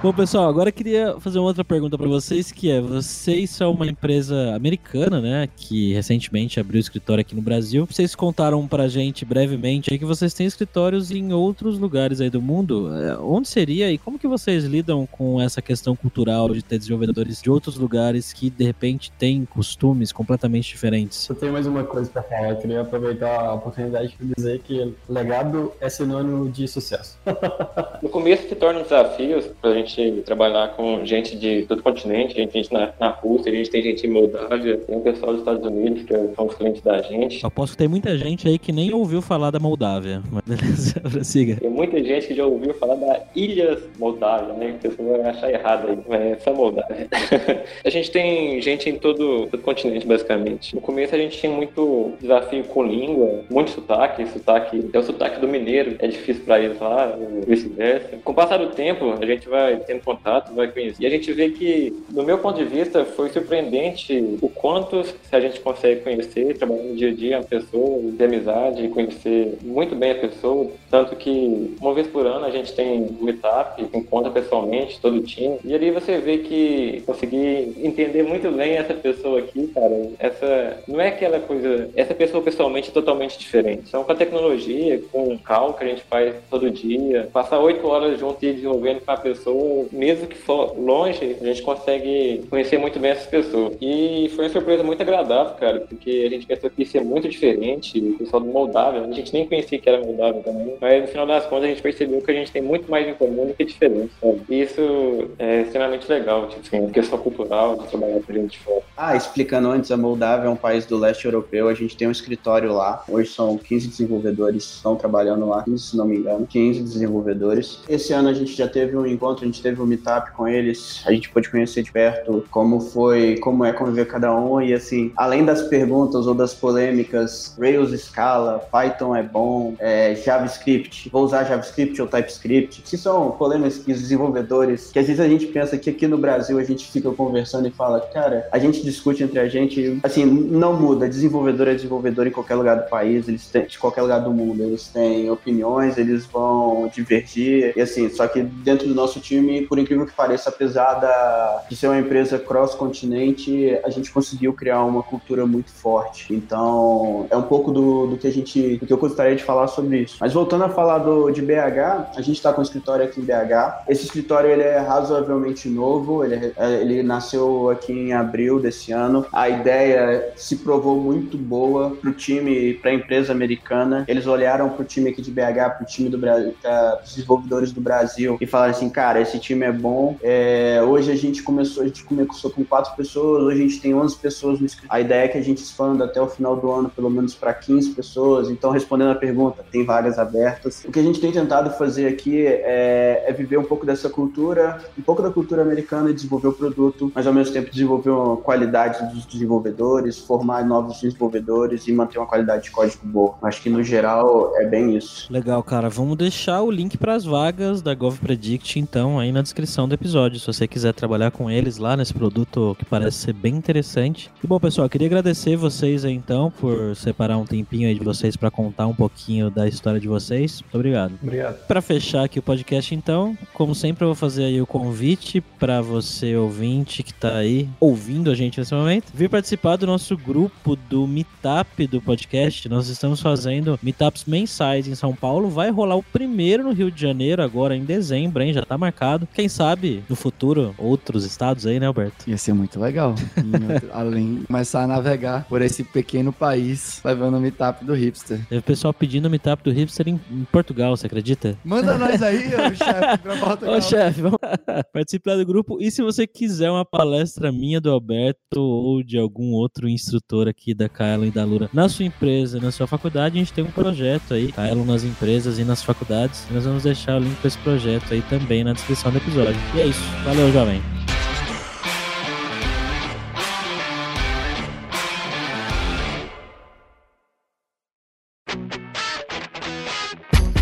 Bom, 0.00 0.12
pessoal, 0.12 0.48
agora 0.48 0.68
eu 0.68 0.72
queria 0.72 1.18
fazer 1.18 1.40
uma 1.40 1.48
outra 1.48 1.64
pergunta 1.64 1.98
pra 1.98 2.06
vocês, 2.06 2.52
que 2.52 2.70
é, 2.70 2.80
vocês 2.80 3.50
são 3.50 3.72
uma 3.72 3.84
empresa 3.84 4.54
americana, 4.54 5.20
né, 5.20 5.48
que 5.56 5.92
recentemente 5.92 6.60
abriu 6.60 6.78
escritório 6.78 7.20
aqui 7.20 7.34
no 7.34 7.42
Brasil. 7.42 7.84
Vocês 7.84 8.14
contaram 8.14 8.64
pra 8.68 8.86
gente 8.86 9.24
brevemente 9.24 9.92
aí 9.92 9.98
que 9.98 10.04
vocês 10.04 10.32
têm 10.32 10.46
escritórios 10.46 11.10
em 11.10 11.32
outros 11.32 11.80
lugares 11.80 12.20
aí 12.20 12.30
do 12.30 12.40
mundo. 12.40 12.94
É, 12.94 13.18
Onde 13.18 13.48
seria 13.48 13.90
e 13.90 13.98
como 13.98 14.20
que 14.20 14.28
vocês 14.28 14.62
lidam 14.62 15.04
com 15.04 15.40
essa 15.40 15.60
questão 15.60 15.96
cultural 15.96 16.48
de 16.50 16.62
ter 16.62 16.78
desenvolvedores 16.78 17.42
de 17.42 17.50
outros 17.50 17.76
lugares 17.76 18.32
que 18.32 18.50
de 18.50 18.62
repente 18.62 19.10
têm 19.18 19.44
costumes 19.44 20.12
completamente 20.12 20.68
diferentes? 20.68 21.28
Eu 21.28 21.34
tenho 21.34 21.52
mais 21.52 21.66
uma 21.66 21.82
coisa 21.82 22.08
pra 22.08 22.22
falar. 22.22 22.50
Eu 22.50 22.56
queria 22.58 22.82
aproveitar 22.82 23.46
a 23.46 23.54
oportunidade 23.54 24.14
para 24.16 24.28
dizer 24.36 24.60
que 24.60 24.94
legado 25.08 25.72
é 25.80 25.88
sinônimo 25.88 26.48
de 26.48 26.68
sucesso. 26.68 27.18
No 28.00 28.08
começo 28.08 28.48
se 28.48 28.54
torna 28.54 28.80
um 28.80 28.82
desafio 28.84 29.42
pra 29.60 29.72
gente 29.72 29.87
gente 29.88 30.22
trabalhar 30.22 30.74
com 30.76 31.04
gente 31.04 31.36
de 31.36 31.62
todo 31.62 31.82
continente, 31.82 32.36
a 32.36 32.40
gente 32.40 32.58
gente 32.58 32.72
na, 32.72 32.92
na 32.98 33.08
Rússia, 33.08 33.50
a 33.50 33.54
gente 33.54 33.70
tem 33.70 33.82
gente 33.82 34.06
em 34.06 34.10
Moldávia, 34.10 34.78
tem 34.78 34.96
o 34.96 35.00
pessoal 35.00 35.32
dos 35.32 35.40
Estados 35.40 35.66
Unidos 35.66 36.02
que 36.02 36.14
são 36.34 36.46
os 36.46 36.54
clientes 36.54 36.82
da 36.82 37.00
gente. 37.02 37.42
Eu 37.42 37.50
posso 37.50 37.72
que 37.72 37.78
tem 37.78 37.88
muita 37.88 38.16
gente 38.16 38.46
aí 38.46 38.58
que 38.58 38.72
nem 38.72 38.92
ouviu 38.92 39.22
falar 39.22 39.50
da 39.50 39.58
Moldávia, 39.58 40.22
mas 40.30 40.42
beleza, 40.44 41.00
prossiga. 41.10 41.56
Tem 41.56 41.70
muita 41.70 42.02
gente 42.02 42.26
que 42.26 42.34
já 42.34 42.44
ouviu 42.44 42.74
falar 42.74 42.96
da 42.96 43.22
Ilhas 43.34 43.82
Moldávia, 43.98 44.54
né? 44.54 44.74
Que 44.80 44.88
você 44.88 45.02
vai 45.02 45.20
achar 45.22 45.50
errado 45.50 45.88
aí, 45.88 45.98
mas 46.08 46.20
é 46.20 46.36
só 46.36 46.52
Moldávia. 46.52 47.08
a 47.84 47.90
gente 47.90 48.10
tem 48.10 48.60
gente 48.60 48.90
em 48.90 48.98
todo, 48.98 49.46
todo 49.46 49.62
continente, 49.62 50.06
basicamente. 50.06 50.74
No 50.74 50.80
começo 50.80 51.14
a 51.14 51.18
gente 51.18 51.38
tinha 51.38 51.52
muito 51.52 52.12
desafio 52.20 52.64
com 52.64 52.82
língua, 52.82 53.44
muito 53.50 53.70
sotaque, 53.70 54.26
sotaque, 54.26 54.90
é 54.92 54.98
o 54.98 55.02
sotaque 55.02 55.40
do 55.40 55.48
mineiro, 55.48 55.96
é 55.98 56.06
difícil 56.06 56.44
para 56.44 56.60
eles 56.60 56.78
lá, 56.80 57.16
vice-versa. 57.46 58.18
Com 58.24 58.32
o 58.32 58.34
passar 58.34 58.58
do 58.58 58.68
tempo, 58.68 59.14
a 59.20 59.26
gente 59.26 59.48
vai 59.48 59.77
tendo 59.78 60.02
contato, 60.02 60.54
vai 60.54 60.68
conhecer. 60.68 61.02
E 61.02 61.06
a 61.06 61.10
gente 61.10 61.32
vê 61.32 61.50
que, 61.50 61.94
do 62.08 62.22
meu 62.22 62.38
ponto 62.38 62.58
de 62.58 62.64
vista, 62.64 63.04
foi 63.04 63.30
surpreendente 63.30 64.38
o 64.40 64.48
quanto 64.48 65.04
se 65.04 65.14
a 65.32 65.40
gente 65.40 65.60
consegue 65.60 66.00
conhecer, 66.00 66.56
trabalhar 66.56 66.82
no 66.82 66.96
dia 66.96 67.10
a 67.10 67.14
dia 67.14 67.38
uma 67.38 67.44
pessoa, 67.44 68.00
de 68.10 68.24
amizade, 68.24 68.88
conhecer 68.88 69.58
muito 69.62 69.94
bem 69.94 70.12
a 70.12 70.16
pessoa. 70.16 70.70
Tanto 70.90 71.16
que 71.16 71.76
uma 71.80 71.94
vez 71.94 72.06
por 72.06 72.26
ano 72.26 72.44
a 72.44 72.50
gente 72.50 72.72
tem 72.72 73.02
um 73.20 73.24
meetup, 73.24 73.82
encontra 73.94 74.30
pessoalmente 74.30 75.00
todo 75.00 75.16
o 75.16 75.22
time. 75.22 75.58
E 75.64 75.74
ali 75.74 75.90
você 75.90 76.18
vê 76.18 76.38
que 76.38 77.02
consegui 77.06 77.74
entender 77.82 78.22
muito 78.22 78.50
bem 78.50 78.76
essa 78.76 78.94
pessoa 78.94 79.40
aqui, 79.40 79.68
cara. 79.68 80.10
Essa 80.18 80.82
não 80.86 81.00
é 81.00 81.08
aquela 81.08 81.40
coisa. 81.40 81.90
Essa 81.94 82.14
pessoa 82.14 82.42
pessoalmente 82.42 82.90
é 82.90 82.92
totalmente 82.92 83.38
diferente. 83.38 83.84
Então, 83.88 84.04
com 84.04 84.12
a 84.12 84.14
tecnologia, 84.14 85.00
com 85.12 85.34
o 85.34 85.38
cal 85.38 85.74
que 85.74 85.84
a 85.84 85.88
gente 85.88 86.02
faz 86.02 86.34
todo 86.50 86.70
dia, 86.70 87.28
passar 87.32 87.58
oito 87.60 87.86
horas 87.86 88.18
junto 88.18 88.44
e 88.44 88.52
desenvolvendo 88.52 89.00
com 89.00 89.10
a 89.10 89.16
pessoa, 89.16 89.67
mesmo 89.92 90.26
que 90.26 90.36
for 90.36 90.78
longe, 90.78 91.36
a 91.40 91.44
gente 91.44 91.62
consegue 91.62 92.46
conhecer 92.50 92.78
muito 92.78 92.98
bem 92.98 93.12
essas 93.12 93.26
pessoas. 93.26 93.76
E 93.80 94.30
foi 94.34 94.46
uma 94.46 94.50
surpresa 94.50 94.82
muito 94.82 95.00
agradável, 95.00 95.54
cara, 95.54 95.80
porque 95.80 96.24
a 96.26 96.30
gente 96.30 96.46
pensou 96.46 96.70
que 96.70 96.82
muito 97.00 97.28
diferente. 97.28 97.98
O 97.98 98.18
pessoal 98.18 98.42
do 98.42 98.48
Moldávia, 98.48 99.02
a 99.02 99.12
gente 99.12 99.32
nem 99.32 99.46
conhecia 99.46 99.78
que 99.78 99.88
era 99.88 100.02
Moldávia 100.02 100.42
também. 100.42 100.74
Mas 100.80 101.02
no 101.02 101.08
final 101.08 101.26
das 101.26 101.44
contas 101.46 101.64
a 101.64 101.68
gente 101.68 101.82
percebeu 101.82 102.20
que 102.20 102.30
a 102.30 102.34
gente 102.34 102.50
tem 102.50 102.62
muito 102.62 102.90
mais 102.90 103.06
em 103.06 103.14
comum 103.14 103.46
do 103.46 103.54
que 103.54 103.64
diferente, 103.64 104.12
sabe? 104.20 104.40
E 104.48 104.62
isso 104.62 105.30
é 105.38 105.62
extremamente 105.62 106.08
legal, 106.08 106.48
tipo 106.48 106.62
assim, 106.66 106.90
questão 106.90 107.18
cultural, 107.18 107.76
de 107.76 107.86
trabalhar 107.88 108.20
com 108.20 108.32
gente 108.32 108.58
fora. 108.58 108.82
Ah, 108.96 109.16
explicando 109.16 109.68
antes, 109.68 109.90
a 109.90 109.96
Moldávia 109.96 110.48
é 110.48 110.50
um 110.50 110.56
país 110.56 110.86
do 110.86 110.96
leste 110.96 111.24
europeu, 111.24 111.68
a 111.68 111.74
gente 111.74 111.96
tem 111.96 112.08
um 112.08 112.12
escritório 112.12 112.72
lá. 112.72 113.04
Hoje 113.08 113.30
são 113.30 113.56
15 113.56 113.88
desenvolvedores 113.88 114.64
estão 114.64 114.96
trabalhando 114.96 115.46
lá, 115.46 115.62
15, 115.64 115.82
se 115.82 115.96
não 115.96 116.06
me 116.06 116.16
engano, 116.16 116.46
15 116.46 116.82
desenvolvedores. 116.82 117.80
Esse 117.88 118.12
ano 118.12 118.28
a 118.28 118.32
gente 118.32 118.54
já 118.54 118.68
teve 118.68 118.96
um 118.96 119.06
encontro, 119.06 119.44
a 119.44 119.46
gente 119.46 119.57
teve 119.60 119.80
um 119.80 119.86
meetup 119.86 120.32
com 120.32 120.46
eles, 120.46 121.02
a 121.06 121.12
gente 121.12 121.28
pôde 121.30 121.50
conhecer 121.50 121.82
de 121.82 121.92
perto 121.92 122.44
como 122.50 122.80
foi, 122.80 123.36
como 123.38 123.64
é 123.64 123.72
conviver 123.72 124.06
cada 124.06 124.34
um 124.34 124.60
e 124.60 124.72
assim, 124.72 125.12
além 125.16 125.44
das 125.44 125.62
perguntas 125.62 126.26
ou 126.26 126.34
das 126.34 126.54
polêmicas, 126.54 127.56
Rails 127.58 127.92
escala, 127.92 128.58
Python 128.70 129.14
é 129.14 129.22
bom, 129.22 129.74
é, 129.78 130.14
JavaScript, 130.14 131.08
vou 131.10 131.24
usar 131.24 131.44
JavaScript 131.44 132.00
ou 132.00 132.08
TypeScript, 132.08 132.82
que 132.82 132.96
são 132.96 133.32
polêmicas 133.32 133.78
que 133.78 133.92
os 133.92 134.00
desenvolvedores, 134.00 134.90
que 134.90 134.98
às 134.98 135.06
vezes 135.06 135.20
a 135.20 135.28
gente 135.28 135.46
pensa 135.46 135.76
que 135.76 135.90
aqui 135.90 136.06
no 136.06 136.18
Brasil 136.18 136.58
a 136.58 136.64
gente 136.64 136.90
fica 136.90 137.10
conversando 137.10 137.68
e 137.68 137.70
fala, 137.70 138.00
cara, 138.00 138.48
a 138.52 138.58
gente 138.58 138.82
discute 138.82 139.22
entre 139.22 139.38
a 139.38 139.48
gente, 139.48 139.98
assim, 140.02 140.24
não 140.24 140.78
muda, 140.78 141.08
desenvolvedor 141.08 141.68
é 141.68 141.74
desenvolvedor 141.74 142.26
em 142.26 142.30
qualquer 142.30 142.54
lugar 142.54 142.76
do 142.76 142.88
país, 142.88 143.28
eles 143.28 143.46
têm, 143.46 143.66
de 143.66 143.78
qualquer 143.78 144.02
lugar 144.02 144.20
do 144.20 144.32
mundo, 144.32 144.62
eles 144.62 144.88
têm 144.88 145.30
opiniões, 145.30 145.98
eles 145.98 146.26
vão 146.26 146.90
divergir, 146.92 147.72
e 147.76 147.80
assim, 147.80 148.08
só 148.08 148.26
que 148.26 148.42
dentro 148.42 148.88
do 148.88 148.94
nosso 148.94 149.20
time, 149.20 149.47
por 149.68 149.78
incrível 149.78 150.06
que 150.06 150.12
pareça, 150.12 150.50
apesar 150.50 150.94
da, 150.94 151.64
de 151.68 151.76
ser 151.76 151.88
uma 151.88 151.98
empresa 151.98 152.38
cross-continente, 152.38 153.78
a 153.84 153.90
gente 153.90 154.10
conseguiu 154.10 154.52
criar 154.52 154.84
uma 154.84 155.02
cultura 155.02 155.46
muito 155.46 155.70
forte. 155.70 156.34
Então, 156.34 157.26
é 157.30 157.36
um 157.36 157.42
pouco 157.42 157.72
do, 157.72 158.06
do 158.08 158.16
que 158.16 158.26
a 158.26 158.32
gente, 158.32 158.76
do 158.76 158.86
que 158.86 158.92
eu 158.92 158.98
gostaria 158.98 159.36
de 159.36 159.44
falar 159.44 159.68
sobre 159.68 160.00
isso. 160.00 160.16
Mas 160.20 160.32
voltando 160.32 160.64
a 160.64 160.68
falar 160.68 160.98
do, 160.98 161.30
de 161.30 161.42
BH, 161.42 162.16
a 162.16 162.20
gente 162.20 162.36
está 162.36 162.52
com 162.52 162.60
um 162.60 162.64
escritório 162.64 163.04
aqui 163.04 163.20
em 163.20 163.24
BH. 163.24 163.84
Esse 163.88 164.04
escritório 164.04 164.50
ele 164.50 164.62
é 164.62 164.78
razoavelmente 164.78 165.68
novo, 165.68 166.24
ele, 166.24 166.52
é, 166.56 166.80
ele 166.80 167.02
nasceu 167.02 167.70
aqui 167.70 167.92
em 167.92 168.12
abril 168.12 168.60
desse 168.60 168.92
ano. 168.92 169.26
A 169.32 169.48
ideia 169.48 170.32
se 170.36 170.56
provou 170.56 171.00
muito 171.00 171.36
boa 171.36 171.90
para 171.90 172.10
o 172.10 172.12
time, 172.12 172.74
para 172.74 172.90
a 172.90 172.94
empresa 172.94 173.32
americana. 173.32 174.04
Eles 174.08 174.26
olharam 174.26 174.68
para 174.70 174.82
o 174.82 174.84
time 174.84 175.10
aqui 175.10 175.22
de 175.22 175.30
BH, 175.30 175.76
para 175.76 175.82
o 175.82 175.86
time 175.86 176.08
do 176.08 176.18
Brasil, 176.18 176.54
dos 177.02 177.14
desenvolvedores 177.14 177.72
do 177.72 177.80
Brasil 177.80 178.36
e 178.40 178.46
falaram 178.46 178.72
assim, 178.72 178.90
cara, 178.90 179.20
esse 179.20 179.37
time 179.38 179.64
é 179.64 179.72
bom. 179.72 180.16
É, 180.22 180.82
hoje 180.82 181.10
a 181.10 181.16
gente 181.16 181.42
começou, 181.42 181.82
a 181.82 181.86
gente 181.86 182.04
começou 182.04 182.50
com 182.50 182.64
quatro 182.64 182.94
pessoas, 182.96 183.42
hoje 183.42 183.58
a 183.58 183.62
gente 183.62 183.80
tem 183.80 183.94
11 183.94 184.16
pessoas 184.16 184.60
no 184.60 184.66
escritório. 184.66 185.02
A 185.02 185.04
ideia 185.04 185.24
é 185.24 185.28
que 185.28 185.38
a 185.38 185.42
gente 185.42 185.58
expanda 185.58 186.04
até 186.04 186.20
o 186.20 186.28
final 186.28 186.56
do 186.56 186.70
ano, 186.70 186.88
pelo 186.88 187.10
menos 187.10 187.34
para 187.34 187.52
15 187.54 187.90
pessoas. 187.90 188.50
Então, 188.50 188.70
respondendo 188.70 189.10
a 189.10 189.14
pergunta, 189.14 189.64
tem 189.70 189.84
vagas 189.84 190.18
abertas. 190.18 190.84
O 190.84 190.92
que 190.92 190.98
a 190.98 191.02
gente 191.02 191.20
tem 191.20 191.32
tentado 191.32 191.70
fazer 191.70 192.06
aqui 192.06 192.46
é, 192.46 193.24
é 193.26 193.32
viver 193.32 193.58
um 193.58 193.64
pouco 193.64 193.84
dessa 193.84 194.08
cultura, 194.08 194.78
um 194.98 195.02
pouco 195.02 195.22
da 195.22 195.30
cultura 195.30 195.62
americana 195.62 196.10
e 196.10 196.14
desenvolver 196.14 196.48
o 196.48 196.52
produto, 196.52 197.12
mas 197.14 197.26
ao 197.26 197.32
mesmo 197.32 197.52
tempo 197.52 197.70
desenvolver 197.70 198.10
uma 198.10 198.36
qualidade 198.36 199.14
dos 199.14 199.26
desenvolvedores, 199.26 200.18
formar 200.18 200.64
novos 200.64 201.00
desenvolvedores 201.00 201.86
e 201.86 201.92
manter 201.92 202.18
uma 202.18 202.26
qualidade 202.26 202.64
de 202.64 202.70
código 202.70 203.06
boa. 203.06 203.34
Acho 203.42 203.62
que 203.62 203.70
no 203.70 203.82
geral 203.82 204.52
é 204.56 204.66
bem 204.66 204.96
isso. 204.96 205.32
Legal, 205.32 205.62
cara. 205.62 205.88
Vamos 205.88 206.16
deixar 206.16 206.62
o 206.62 206.70
link 206.70 206.96
para 206.96 207.14
as 207.14 207.24
vagas 207.24 207.82
da 207.82 207.94
GovPredict, 207.94 208.78
então, 208.78 209.18
aí 209.18 209.27
na 209.32 209.42
descrição 209.42 209.88
do 209.88 209.94
episódio, 209.94 210.38
se 210.38 210.46
você 210.46 210.66
quiser 210.66 210.92
trabalhar 210.92 211.30
com 211.30 211.50
eles 211.50 211.78
lá 211.78 211.96
nesse 211.96 212.14
produto 212.14 212.76
que 212.78 212.84
parece 212.84 213.18
ser 213.18 213.32
bem 213.32 213.54
interessante. 213.54 214.30
E 214.42 214.46
bom, 214.46 214.58
pessoal, 214.58 214.88
queria 214.88 215.06
agradecer 215.06 215.56
vocês 215.56 216.04
aí, 216.04 216.14
então 216.14 216.50
por 216.50 216.94
separar 216.96 217.38
um 217.38 217.44
tempinho 217.44 217.88
aí 217.88 217.94
de 217.94 218.04
vocês 218.04 218.36
para 218.36 218.50
contar 218.50 218.86
um 218.86 218.94
pouquinho 218.94 219.50
da 219.50 219.66
história 219.66 220.00
de 220.00 220.08
vocês. 220.08 220.60
Muito 220.62 220.74
obrigado. 220.74 221.14
Obrigado. 221.22 221.66
Para 221.66 221.80
fechar 221.80 222.24
aqui 222.24 222.38
o 222.38 222.42
podcast, 222.42 222.94
então, 222.94 223.36
como 223.52 223.74
sempre, 223.74 224.04
eu 224.04 224.08
vou 224.08 224.14
fazer 224.14 224.44
aí 224.44 224.60
o 224.60 224.66
convite 224.66 225.40
para 225.40 225.80
você, 225.80 226.36
ouvinte, 226.36 227.02
que 227.02 227.12
tá 227.14 227.36
aí 227.36 227.68
ouvindo 227.80 228.30
a 228.30 228.34
gente 228.34 228.58
nesse 228.58 228.74
momento, 228.74 229.12
vir 229.14 229.28
participar 229.28 229.76
do 229.76 229.86
nosso 229.86 230.16
grupo 230.16 230.76
do 230.88 231.06
Meetup 231.06 231.86
do 231.86 232.00
podcast. 232.00 232.68
Nós 232.68 232.88
estamos 232.88 233.20
fazendo 233.20 233.78
meetups 233.82 234.24
mensais 234.24 234.86
em 234.86 234.94
São 234.94 235.14
Paulo. 235.14 235.48
Vai 235.48 235.70
rolar 235.70 235.96
o 235.96 236.02
primeiro 236.02 236.62
no 236.62 236.72
Rio 236.72 236.90
de 236.90 237.00
Janeiro, 237.00 237.42
agora 237.42 237.76
em 237.76 237.84
dezembro, 237.84 238.42
hein? 238.42 238.52
Já 238.52 238.62
tá 238.62 238.76
marcado. 238.76 239.17
Quem 239.26 239.48
sabe 239.48 240.04
no 240.08 240.16
futuro, 240.16 240.74
outros 240.78 241.24
estados 241.24 241.66
aí, 241.66 241.80
né, 241.80 241.86
Alberto? 241.86 242.28
Ia 242.28 242.36
ser 242.36 242.52
muito 242.52 242.78
legal. 242.78 243.14
Além 243.92 244.40
de 244.40 244.46
começar 244.46 244.82
a 244.82 244.86
navegar 244.86 245.44
por 245.48 245.62
esse 245.62 245.84
pequeno 245.84 246.32
país, 246.32 247.00
levando 247.04 247.36
o 247.36 247.40
meetup 247.40 247.84
do 247.84 247.94
hipster. 247.94 248.40
Teve 248.48 248.62
pessoal 248.62 248.92
pedindo 248.92 249.26
o 249.26 249.30
meetup 249.30 249.62
do 249.62 249.70
hipster 249.70 250.08
em, 250.08 250.20
em 250.30 250.44
Portugal, 250.50 250.96
você 250.96 251.06
acredita? 251.06 251.56
Manda 251.64 251.96
nós 251.96 252.22
aí, 252.22 252.48
ô, 252.54 252.74
chefe, 252.74 253.18
pra 253.18 253.36
Portugal. 253.36 253.76
Ô, 253.76 253.80
chefe, 253.80 254.22
vamos 254.22 254.38
participar 254.92 255.36
do 255.36 255.46
grupo. 255.46 255.78
E 255.80 255.90
se 255.90 256.02
você 256.02 256.26
quiser 256.26 256.70
uma 256.70 256.84
palestra 256.84 257.50
minha 257.52 257.80
do 257.80 257.90
Alberto 257.90 258.60
ou 258.60 259.02
de 259.02 259.18
algum 259.18 259.52
outro 259.52 259.88
instrutor 259.88 260.48
aqui 260.48 260.74
da 260.74 260.88
Kaelon 260.88 261.26
e 261.26 261.30
da 261.30 261.44
Lura 261.44 261.68
na 261.72 261.88
sua 261.88 262.04
empresa, 262.04 262.60
na 262.60 262.70
sua 262.70 262.86
faculdade, 262.86 263.36
a 263.36 263.38
gente 263.38 263.52
tem 263.52 263.64
um 263.64 263.70
projeto 263.70 264.34
aí, 264.34 264.52
Kaelon 264.52 264.84
nas 264.84 265.04
empresas 265.04 265.58
e 265.58 265.64
nas 265.64 265.82
faculdades. 265.82 266.46
Nós 266.50 266.64
vamos 266.64 266.82
deixar 266.82 267.16
o 267.16 267.24
link 267.24 267.36
para 267.36 267.48
esse 267.48 267.58
projeto 267.58 268.12
aí 268.12 268.22
também 268.22 268.64
na 268.64 268.74
descrição 268.98 269.12
do 269.12 269.18
episódio. 269.18 269.60
E 269.74 269.80
é 269.80 269.86
isso. 269.86 270.02
Valeu, 270.24 270.52
jovem. 270.52 270.82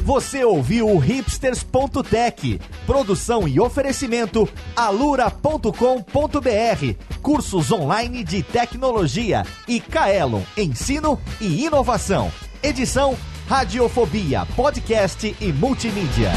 Você 0.02 0.44
ouviu 0.44 0.88
o 0.88 0.98
hipsters.tech, 0.98 2.60
produção 2.86 3.46
e 3.46 3.60
oferecimento 3.60 4.48
alura.com.br, 4.74 5.70
cursos 7.20 7.72
online 7.72 8.24
de 8.24 8.42
tecnologia 8.42 9.44
e 9.68 9.80
Kaelon, 9.80 10.42
ensino 10.56 11.18
e 11.40 11.64
inovação. 11.64 12.32
Edição 12.62 13.16
Radiofobia, 13.46 14.46
podcast 14.56 15.36
e 15.38 15.52
multimídia. 15.52 16.32